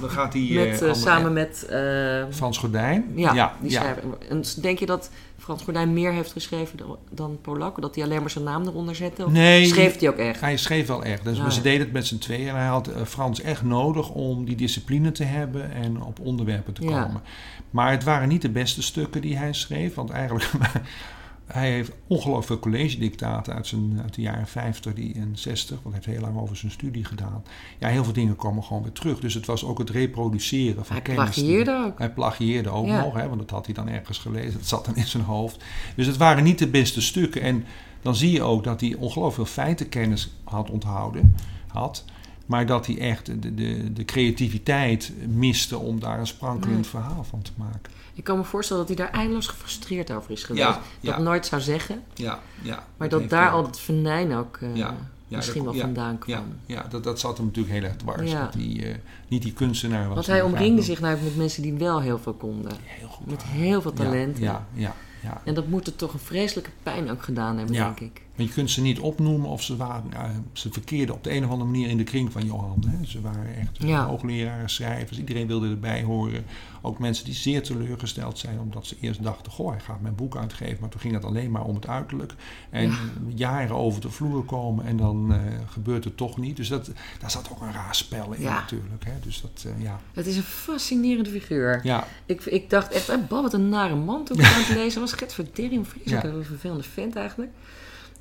dan 0.00 0.10
gaat 0.10 0.32
hij... 0.32 0.50
met, 0.54 0.82
eh, 0.82 0.88
eh, 0.88 0.94
samen 0.94 1.32
met... 1.32 1.66
eh, 1.68 2.24
Frans 2.30 2.58
Gordijn. 2.58 3.12
ja, 3.14 3.34
ja, 3.34 3.54
die 3.60 3.70
ja. 3.70 3.94
En 4.28 4.42
denk 4.60 4.78
je 4.78 4.86
dat 4.86 5.10
Frans 5.46 5.62
Gordijn 5.62 5.92
meer 5.92 6.12
heeft 6.12 6.32
geschreven 6.32 6.78
dan, 7.10 7.38
Polak? 7.42 7.80
Dat 7.80 7.94
hij 7.94 8.04
alleen 8.04 8.20
maar 8.20 8.30
zijn 8.30 8.44
naam 8.44 8.66
eronder 8.66 8.94
zette? 8.94 9.24
Of 9.24 9.32
Nee. 9.32 9.66
schreef 9.66 9.98
hij 9.98 10.08
ook 10.08 10.16
echt? 10.16 10.40
Hij 10.40 10.56
schreef 10.56 10.86
wel 10.86 11.04
echt. 11.04 11.24
Dus 11.24 11.36
Ja. 11.36 11.42
maar 11.42 11.52
ze 11.52 11.60
deden 11.60 11.80
het 11.80 11.92
met 11.92 12.06
z'n 12.06 12.18
tweeën. 12.18 12.48
En 12.48 12.54
hij 12.56 12.66
had 12.66 12.88
eh, 12.88 13.02
Frans 13.04 13.40
echt 13.40 13.62
nodig 13.62 14.10
om 14.10 14.44
die 14.44 14.56
discipline 14.56 15.12
te 15.12 15.24
hebben 15.24 15.72
en 15.72 16.02
op 16.02 16.20
onderwerpen 16.20 16.72
te 16.72 16.82
Ja. 16.82 17.02
komen. 17.02 17.22
Maar 17.70 17.90
het 17.90 18.04
waren 18.04 18.28
niet 18.28 18.42
de 18.42 18.50
beste 18.50 18.82
stukken 18.82 19.20
die 19.20 19.36
hij 19.36 19.52
schreef. 19.52 19.94
Want 19.94 20.10
eigenlijk, 20.10 20.50
hij 21.46 21.70
heeft 21.70 21.90
ongelooflijk 22.06 22.46
veel 22.46 22.58
college-dictaten 22.58 23.54
uit, 23.54 23.66
zijn, 23.66 24.00
uit 24.02 24.14
de 24.14 24.20
jaren 24.22 24.46
50 24.46 24.94
die, 24.94 25.14
en 25.14 25.30
60. 25.34 25.68
Want 25.82 25.94
hij 25.94 26.04
heeft 26.04 26.18
heel 26.18 26.28
lang 26.28 26.42
over 26.42 26.56
zijn 26.56 26.72
studie 26.72 27.04
gedaan. 27.04 27.42
Ja, 27.78 27.88
heel 27.88 28.04
veel 28.04 28.12
dingen 28.12 28.36
komen 28.36 28.62
gewoon 28.64 28.82
weer 28.82 28.92
terug. 28.92 29.20
Dus 29.20 29.34
het 29.34 29.46
was 29.46 29.64
ook 29.64 29.78
het 29.78 29.90
reproduceren 29.90 30.84
van 30.84 30.94
Hij 30.96 31.04
kennis. 31.04 31.34
die- 31.34 31.44
plagieerde 31.44 31.84
ook. 31.86 31.98
hij 31.98 32.10
plagieerde 32.12 32.68
ook 32.70 32.86
Ja. 32.86 33.00
nog, 33.04 33.14
hè, 33.14 33.28
want 33.28 33.40
dat 33.40 33.50
had 33.50 33.64
hij 33.66 33.74
dan 33.74 33.88
ergens 33.88 34.18
gelezen. 34.18 34.52
Dat 34.52 34.66
zat 34.66 34.84
dan 34.84 34.96
in 34.96 35.06
zijn 35.06 35.22
hoofd. 35.22 35.64
Dus 35.96 36.06
het 36.06 36.16
waren 36.16 36.44
niet 36.44 36.58
de 36.58 36.68
beste 36.68 37.00
stukken. 37.00 37.42
En 37.42 37.64
dan 38.02 38.14
zie 38.16 38.30
je 38.32 38.42
ook 38.42 38.64
dat 38.64 38.80
hij 38.80 38.94
ongelooflijk 38.94 39.34
veel 39.48 39.62
feitenkennis 39.64 40.30
had 40.44 40.70
onthouden. 40.70 41.34
Had, 41.66 42.04
maar 42.46 42.66
dat 42.66 42.86
hij 42.86 42.98
echt 42.98 43.26
de, 43.42 43.54
de, 43.54 43.92
de 43.92 44.04
creativiteit 44.04 45.12
miste 45.28 45.78
om 45.78 46.00
daar 46.00 46.18
een 46.18 46.26
sprankelend 46.26 46.74
Nee. 46.80 46.84
verhaal 46.90 47.24
van 47.24 47.42
te 47.42 47.50
maken. 47.56 47.92
Ik 48.16 48.24
kan 48.24 48.36
me 48.38 48.44
voorstellen 48.44 48.86
dat 48.86 48.96
hij 48.96 49.06
daar 49.06 49.14
eindeloos 49.14 49.46
gefrustreerd 49.46 50.12
over 50.12 50.30
is 50.30 50.44
geweest. 50.44 50.66
Ja, 51.00 51.12
Dat 51.12 51.18
nooit 51.18 51.46
zou 51.46 51.60
zeggen. 51.62 52.02
Ja, 52.14 52.40
ja. 52.62 52.86
Maar 52.96 53.08
dat 53.08 53.28
daar 53.30 53.50
al 53.50 53.66
het 53.66 53.78
venijn 53.78 54.34
ook 54.34 54.56
eh, 54.60 54.76
Ja, 54.76 54.94
misschien 55.28 55.64
dat- 55.64 55.72
wel 55.74 55.82
vandaan 55.82 56.18
kwam. 56.18 56.44
ja 56.66 56.86
dat, 56.90 57.04
dat 57.04 57.20
zat 57.20 57.36
hem 57.36 57.46
natuurlijk 57.46 57.74
heel 57.74 57.84
erg 57.84 57.96
dwars. 57.96 58.32
Dat 58.32 58.54
hij 58.54 58.90
eh, 58.90 58.94
niet 59.28 59.42
die 59.42 59.52
kunstenaar 59.52 60.04
was. 60.06 60.14
Want 60.14 60.26
hij 60.26 60.42
omringde 60.42 60.82
zich 60.82 61.00
namelijk 61.00 61.24
met 61.26 61.36
mensen 61.36 61.62
die 61.62 61.74
wel 61.74 62.00
heel 62.00 62.18
veel 62.18 62.32
konden. 62.34 62.72
heel 62.84 63.08
goed 63.08 63.26
Met 63.26 63.42
heel 63.42 63.82
veel 63.82 63.92
Ja, 63.96 64.02
talenten. 64.04 64.42
Ja, 64.42 64.66
ja, 64.72 64.94
ja. 65.22 65.40
En 65.44 65.54
dat 65.54 65.66
moet 65.66 65.86
er 65.86 65.96
toch 65.96 66.12
een 66.12 66.18
vreselijke 66.18 66.70
pijn 66.82 67.10
ook 67.10 67.22
gedaan 67.22 67.56
hebben, 67.56 67.74
denk 67.74 68.00
ik. 68.00 68.22
Maar 68.36 68.46
je 68.46 68.52
kunt 68.52 68.70
ze 68.70 68.80
niet 68.80 68.98
opnoemen 69.00 69.48
of 69.50 69.62
ze, 69.62 69.76
waren, 69.76 70.10
ze 70.52 70.72
verkeerden 70.72 71.14
op 71.14 71.24
de 71.24 71.32
een 71.34 71.44
of 71.44 71.50
andere 71.50 71.70
manier 71.70 71.88
in 71.88 71.96
de 71.96 72.04
kring 72.04 72.32
van 72.32 72.44
Johan. 72.46 72.84
Hè. 72.86 73.06
Ze 73.06 73.20
waren 73.20 73.56
echt 73.56 73.70
Ja. 73.78 74.06
hoogleraren, 74.06 74.70
schrijvers, 74.70 75.18
iedereen 75.18 75.46
wilde 75.46 75.68
erbij 75.70 76.02
horen. 76.02 76.44
Ook 76.82 76.98
mensen 76.98 77.24
die 77.24 77.34
zeer 77.34 77.62
teleurgesteld 77.62 78.38
zijn 78.38 78.60
omdat 78.60 78.86
ze 78.86 78.96
eerst 79.00 79.22
dachten, 79.22 79.52
goh, 79.52 79.70
hij 79.70 79.80
gaat 79.80 80.00
mijn 80.00 80.14
boek 80.14 80.36
uitgeven. 80.36 80.76
Maar 80.80 80.88
toen 80.88 81.00
ging 81.00 81.14
het 81.14 81.24
alleen 81.24 81.50
maar 81.50 81.64
om 81.64 81.74
het 81.74 81.86
uiterlijk. 81.88 82.34
En 82.70 82.82
Ja. 82.90 82.96
jaren 83.34 83.76
over 83.76 84.00
de 84.00 84.10
vloer 84.10 84.44
komen 84.44 84.84
en 84.84 84.96
dan 84.96 85.32
eh, 85.32 85.38
gebeurt 85.66 86.04
het 86.04 86.16
toch 86.16 86.36
niet. 86.38 86.56
Dus 86.56 86.68
dat, 86.68 86.90
daar 87.20 87.30
zat 87.30 87.48
ook 87.52 87.60
een 87.60 87.72
raar 87.72 87.94
spel 87.94 88.32
in 88.32 88.42
Ja. 88.42 88.54
natuurlijk. 88.54 89.04
Hè. 89.04 89.12
Dus 89.22 89.40
dat, 89.40 89.64
eh, 89.66 89.82
ja. 89.82 90.00
Het 90.12 90.26
is 90.26 90.36
een 90.36 90.42
fascinerende 90.42 91.30
figuur. 91.30 91.80
Ja, 91.84 92.06
Ik, 92.26 92.44
ik 92.44 92.70
dacht 92.70 92.92
echt, 92.92 93.08
eh, 93.08 93.16
bah, 93.28 93.42
wat 93.42 93.52
een 93.52 93.68
nare 93.68 93.94
man 93.96 94.24
toen 94.24 94.38
ik 94.38 94.44
aan 94.44 94.52
het 94.62 94.76
lezen 94.76 95.00
was. 95.00 95.12
Get 95.12 95.32
verdering, 95.32 95.88
vreselijk. 95.88 96.22
Ja. 96.22 96.28
Een 96.30 96.44
vervelende 96.44 96.82
vent 96.82 97.16
eigenlijk. 97.16 97.50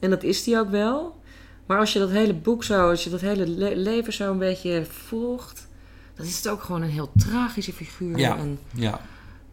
En 0.06 0.12
dat 0.12 0.24
is 0.24 0.45
hij 0.45 0.60
ook 0.60 0.70
wel. 0.70 1.22
Maar 1.66 1.80
als 1.80 1.93
je 1.93 1.99
dat 1.99 2.10
hele 2.10 2.34
boek 2.34 2.64
zo, 2.64 2.89
als 2.89 3.03
je 3.03 3.10
dat 3.10 3.22
hele 3.22 3.47
le- 3.47 3.76
leven 3.76 4.14
zo 4.14 4.32
een 4.32 4.38
beetje 4.38 4.86
volgt... 4.89 5.68
dan 6.16 6.26
is 6.26 6.36
het 6.38 6.47
ook 6.47 6.62
gewoon 6.64 6.82
een 6.82 6.89
heel 6.89 7.12
tragische 7.18 7.74
figuur. 7.74 8.18
Ja. 8.18 8.38
En 8.38 8.60
ja, 8.74 8.99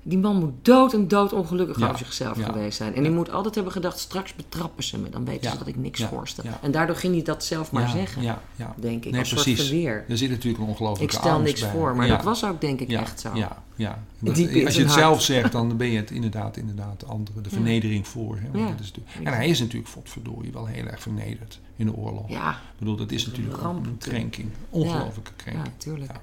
die 0.03 0.19
man 0.19 0.37
moet 0.37 0.53
dood 0.63 0.93
en 0.95 1.09
dood 1.09 1.33
ongelukkig 1.33 1.79
Ja. 1.79 1.87
over 1.87 1.99
zichzelf 1.99 2.39
Ja. 2.39 2.45
geweest 2.45 2.77
zijn. 2.77 2.95
En 2.95 3.03
die 3.03 3.13
moet 3.13 3.31
altijd 3.31 3.55
hebben 3.55 3.73
gedacht, 3.73 3.99
straks 3.99 4.35
betrappen 4.35 4.85
ze 4.85 4.99
me. 4.99 5.09
Dan 5.11 5.25
weten 5.25 5.51
ze 5.51 5.59
dat 5.59 5.67
ik 5.67 5.77
niks 5.77 6.03
voorstel. 6.05 6.45
En 6.63 6.71
daardoor 6.71 6.97
ging 6.97 7.15
hij 7.15 7.23
dat 7.23 7.45
zelf 7.45 7.73
maar 7.73 7.89
zeggen, 7.89 8.23
Ja, 8.23 8.43
ja. 8.57 8.75
denk 8.77 9.05
ik. 9.05 9.11
Nee, 9.11 9.21
als 9.21 9.29
precies. 9.33 9.69
soort. 9.69 10.09
Er 10.09 10.17
zit 10.19 10.31
natuurlijk 10.31 10.59
een 10.59 10.65
Ik 10.65 10.71
ongelooflijke 10.71 11.15
stel 11.15 11.31
angst 11.31 11.45
niks 11.47 11.61
bij. 11.61 11.71
voor, 11.71 11.97
maar 11.97 12.09
dat 12.09 12.23
was 12.23 12.45
ook 12.45 12.61
denk 12.61 12.81
ik 12.81 12.91
echt 12.93 13.21
zo. 13.21 13.31
Ja, 13.35 13.63
ja. 13.77 14.03
Dat- 14.19 14.39
als 14.65 14.75
je 14.75 14.83
het 14.83 14.91
zelf 14.93 15.23
zegt, 15.23 15.53
dan 15.53 15.77
ben 15.77 15.87
je 15.91 15.97
het 15.97 16.11
inderdaad, 16.11 16.57
inderdaad 16.57 17.01
de 17.01 17.07
andere, 17.07 17.41
de 17.41 17.49
vernedering 17.49 18.09
voor. 18.09 18.37
Hè? 18.37 18.43
Want 18.53 18.65
Ja. 18.65 18.71
dat 18.71 18.81
is 18.81 18.93
natuurlijk- 18.95 19.27
en 19.27 19.33
hij 19.35 19.49
is 19.49 19.61
natuurlijk, 19.61 19.91
verdorie, 20.05 20.53
wel 20.53 20.67
heel 20.67 20.87
erg 20.87 21.01
vernederd 21.03 21.61
in 21.77 21.87
de 21.87 21.95
oorlog. 21.95 22.29
Ja, 22.29 22.51
Ik 22.51 22.57
bedoel, 22.79 22.97
dat 22.97 23.11
is 23.13 23.27
natuurlijk 23.27 23.57
ramp 23.57 23.85
een 23.85 23.91
natuurlijk. 23.93 24.31
krenking. 24.33 24.49
Ongelooflijke 24.71 25.31
ja, 25.37 25.43
krenking. 25.43 25.75
tuurlijk. 25.77 26.13
Ja. 26.13 26.21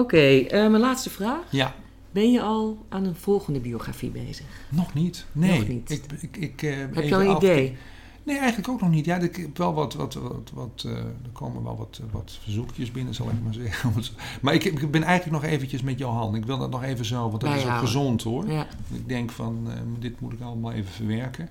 Oké, 0.00 0.16
eh, 0.16 0.50
mijn 0.50 0.80
laatste 0.82 1.10
vraag. 1.10 1.40
Ja, 1.50 1.74
Ben 2.14 2.32
je 2.32 2.42
al 2.42 2.86
aan 2.88 3.04
een 3.04 3.14
volgende 3.14 3.60
biografie 3.60 4.10
bezig? 4.10 4.46
Nog 4.68 4.94
niet. 4.94 5.24
Nee. 5.32 5.58
Nog 5.58 5.68
niet. 5.68 5.90
Ik, 5.90 6.04
ik, 6.20 6.36
ik, 6.36 6.62
eh, 6.62 6.76
Heb 6.76 7.04
je 7.04 7.14
al 7.14 7.20
een 7.20 7.28
af- 7.28 7.42
idee? 7.42 7.76
Nee, 8.22 8.38
eigenlijk 8.38 8.68
ook 8.68 8.80
nog 8.80 8.90
niet. 8.90 9.04
Ja, 9.04 9.16
ik 9.16 9.36
heb 9.36 9.56
wel 9.56 9.74
wat, 9.74 9.94
wat, 9.94 10.14
wat, 10.14 10.50
wat 10.54 10.82
eh, 10.86 10.92
er 10.96 11.30
komen 11.32 11.62
wel 11.62 11.76
wat, 11.76 12.00
wat 12.10 12.38
verzoekjes 12.42 12.90
binnen, 12.90 13.14
zal 13.14 13.26
ik 13.28 13.42
maar 13.44 13.54
zeggen. 13.54 13.92
Maar 14.42 14.54
ik, 14.54 14.64
ik 14.64 14.90
ben 14.90 15.02
eigenlijk 15.02 15.42
nog 15.42 15.50
eventjes 15.52 15.82
met 15.82 15.98
Johan. 15.98 16.34
Ik 16.34 16.44
wil 16.44 16.58
dat 16.58 16.70
nog 16.70 16.82
even 16.82 17.04
zo, 17.04 17.28
want 17.30 17.40
dat 17.40 17.54
is 17.54 17.64
ook 17.66 17.78
gezond 17.78 18.22
hoor. 18.22 18.50
Ja. 18.50 18.66
Ik 18.92 19.08
denk 19.08 19.30
van, 19.30 19.66
eh, 19.66 19.72
dit 19.98 20.20
moet 20.20 20.32
ik 20.32 20.40
allemaal 20.40 20.72
even 20.72 20.92
verwerken. 20.92 21.48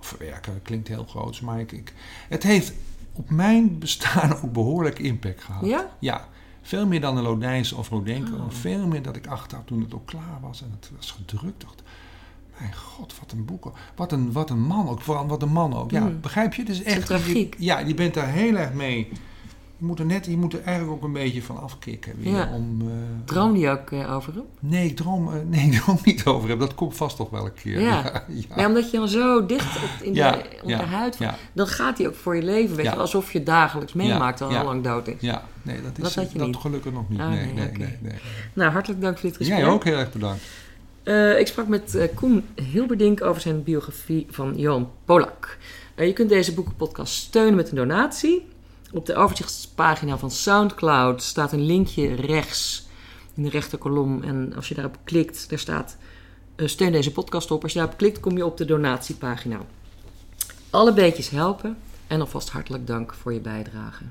Of 0.00 0.06
verwerken, 0.06 0.62
klinkt 0.62 0.88
heel 0.88 1.04
groots, 1.08 1.40
maar 1.40 1.60
ik, 1.60 1.72
ik, 1.72 1.92
het 2.28 2.42
heeft 2.42 2.72
op 3.12 3.30
mijn 3.30 3.78
bestaan 3.78 4.34
ook 4.42 4.52
behoorlijk 4.52 4.98
impact 4.98 5.42
gehad. 5.44 5.66
Ja? 5.66 5.96
Ja, 5.98 6.28
veel 6.64 6.86
meer 6.86 7.00
dan 7.00 7.16
een 7.16 7.22
Lodijns 7.22 7.72
of 7.72 7.88
Rodenko. 7.88 8.34
Oh. 8.36 8.50
Veel 8.50 8.86
meer 8.86 9.02
dat 9.02 9.16
ik 9.16 9.26
achteraf 9.26 9.64
toen 9.64 9.80
het 9.80 9.94
ook 9.94 10.06
klaar 10.06 10.38
was 10.40 10.62
en 10.62 10.70
het 10.80 10.90
was 10.96 11.10
gedrukt, 11.10 11.60
dacht... 11.60 11.82
Mijn 12.58 12.74
god, 12.74 13.14
wat 13.20 13.32
een 13.32 13.44
boek. 13.44 13.72
Wat 13.96 14.12
een, 14.12 14.32
wat 14.32 14.50
een 14.50 14.60
man 14.60 14.88
ook. 14.88 15.00
Vooral 15.00 15.26
wat 15.26 15.42
een 15.42 15.52
man 15.52 15.74
ook. 15.74 15.90
Ja, 15.90 16.00
Mm. 16.00 16.20
begrijp 16.20 16.54
je? 16.54 16.62
Het 16.62 16.70
is 16.70 16.82
echt... 16.82 17.06
tragiek. 17.06 17.54
Je, 17.58 17.64
ja, 17.64 17.78
je 17.78 17.94
bent 17.94 18.14
daar 18.14 18.28
heel 18.28 18.54
erg 18.56 18.72
mee... 18.72 19.08
Je 19.78 19.84
moet 19.84 19.98
er 19.98 20.06
net, 20.06 20.26
je 20.26 20.36
moet 20.36 20.52
er 20.52 20.62
eigenlijk 20.62 20.96
ook 20.96 21.02
een 21.04 21.12
beetje 21.12 21.42
van 21.42 21.60
afkicken. 21.62 22.12
Weer, 22.18 22.32
Ja. 22.32 22.50
om, 22.54 22.80
eh, 22.80 22.86
Droom 23.24 23.56
je 23.56 23.68
ook 23.68 23.90
eh, 23.90 24.14
over 24.14 24.32
hem? 24.34 24.42
Nee, 24.60 24.86
ik 24.88 24.96
droom, 24.96 25.32
eh, 25.32 25.40
nee, 25.48 25.66
ik 25.70 25.72
droom 25.80 25.98
niet 26.04 26.24
over 26.24 26.48
hem. 26.48 26.58
Dat 26.58 26.74
komt 26.74 26.96
vast 26.96 27.16
toch 27.16 27.30
wel 27.30 27.44
een 27.44 27.54
keer. 27.54 27.80
Ja. 27.80 28.24
ja. 28.28 28.56
Nee, 28.56 28.66
omdat 28.66 28.90
je 28.90 28.96
dan 28.98 29.08
zo 29.08 29.46
dicht 29.46 29.76
op, 29.76 30.02
in 30.02 30.14
Ja, 30.14 30.30
de, 30.32 30.38
op 30.62 30.68
ja, 30.68 30.78
de 30.78 30.84
huid... 30.84 31.16
ja. 31.18 31.36
Dan 31.52 31.66
gaat 31.66 31.98
hij 31.98 32.06
ook 32.06 32.14
voor 32.14 32.36
je 32.36 32.42
leven, 32.42 32.76
weet 32.76 32.84
Ja. 32.84 32.92
je, 32.92 32.98
alsof 32.98 33.32
je 33.32 33.42
dagelijks 33.42 33.92
meemaakt 33.92 34.38
Ja, 34.38 34.46
al 34.46 34.52
ja. 34.52 34.64
lang 34.64 34.82
dood 34.84 35.08
is. 35.08 35.14
Ja, 35.20 35.42
nee, 35.62 35.76
dat 35.82 36.06
is 36.06 36.14
Dat 36.14 36.32
dat 36.34 36.56
gelukkig 36.56 36.92
nog 36.92 37.08
niet. 37.08 37.20
Ah, 37.20 37.28
nee, 37.28 37.44
nee, 37.44 37.54
nee, 37.54 37.70
nee, 37.78 37.98
nee. 38.00 38.12
Nou, 38.52 38.70
hartelijk 38.72 39.00
dank 39.00 39.18
voor 39.18 39.28
dit 39.28 39.36
gesprek. 39.36 39.58
Jij 39.58 39.68
ook 39.68 39.84
heel 39.84 39.96
erg 39.98 40.12
bedankt. 40.12 40.42
Ik 41.40 41.46
sprak 41.46 41.66
met 41.68 42.08
Koen 42.14 42.44
Hilberdink 42.72 43.22
over 43.22 43.40
zijn 43.40 43.62
biografie 43.62 44.26
van 44.30 44.52
Johan 44.56 44.90
Polak. 45.04 45.58
Je 45.96 46.12
kunt 46.12 46.28
deze 46.28 46.54
boekenpodcast 46.54 47.14
steunen 47.14 47.54
met 47.54 47.70
een 47.70 47.76
donatie. 47.76 48.46
Op 48.94 49.06
de 49.06 49.14
overzichtspagina 49.14 50.18
van 50.18 50.30
Soundcloud 50.30 51.22
staat 51.22 51.52
een 51.52 51.66
linkje 51.66 52.14
rechts 52.14 52.86
in 53.34 53.42
de 53.42 53.48
rechterkolom. 53.48 54.22
En 54.22 54.52
als 54.56 54.68
je 54.68 54.74
daarop 54.74 54.98
klikt, 55.04 55.50
daar 55.50 55.58
staat 55.58 55.96
eh, 56.56 56.66
steun 56.66 56.92
deze 56.92 57.12
podcast 57.12 57.50
op. 57.50 57.62
Als 57.62 57.72
je 57.72 57.78
daarop 57.78 57.96
klikt, 57.96 58.20
kom 58.20 58.36
je 58.36 58.46
op 58.46 58.56
de 58.56 58.64
donatiepagina. 58.64 59.60
Alle 60.70 60.92
beetjes 60.92 61.28
helpen 61.28 61.76
en 62.06 62.20
alvast 62.20 62.50
hartelijk 62.50 62.86
dank 62.86 63.14
voor 63.14 63.32
je 63.32 63.40
bijdrage. 63.40 64.04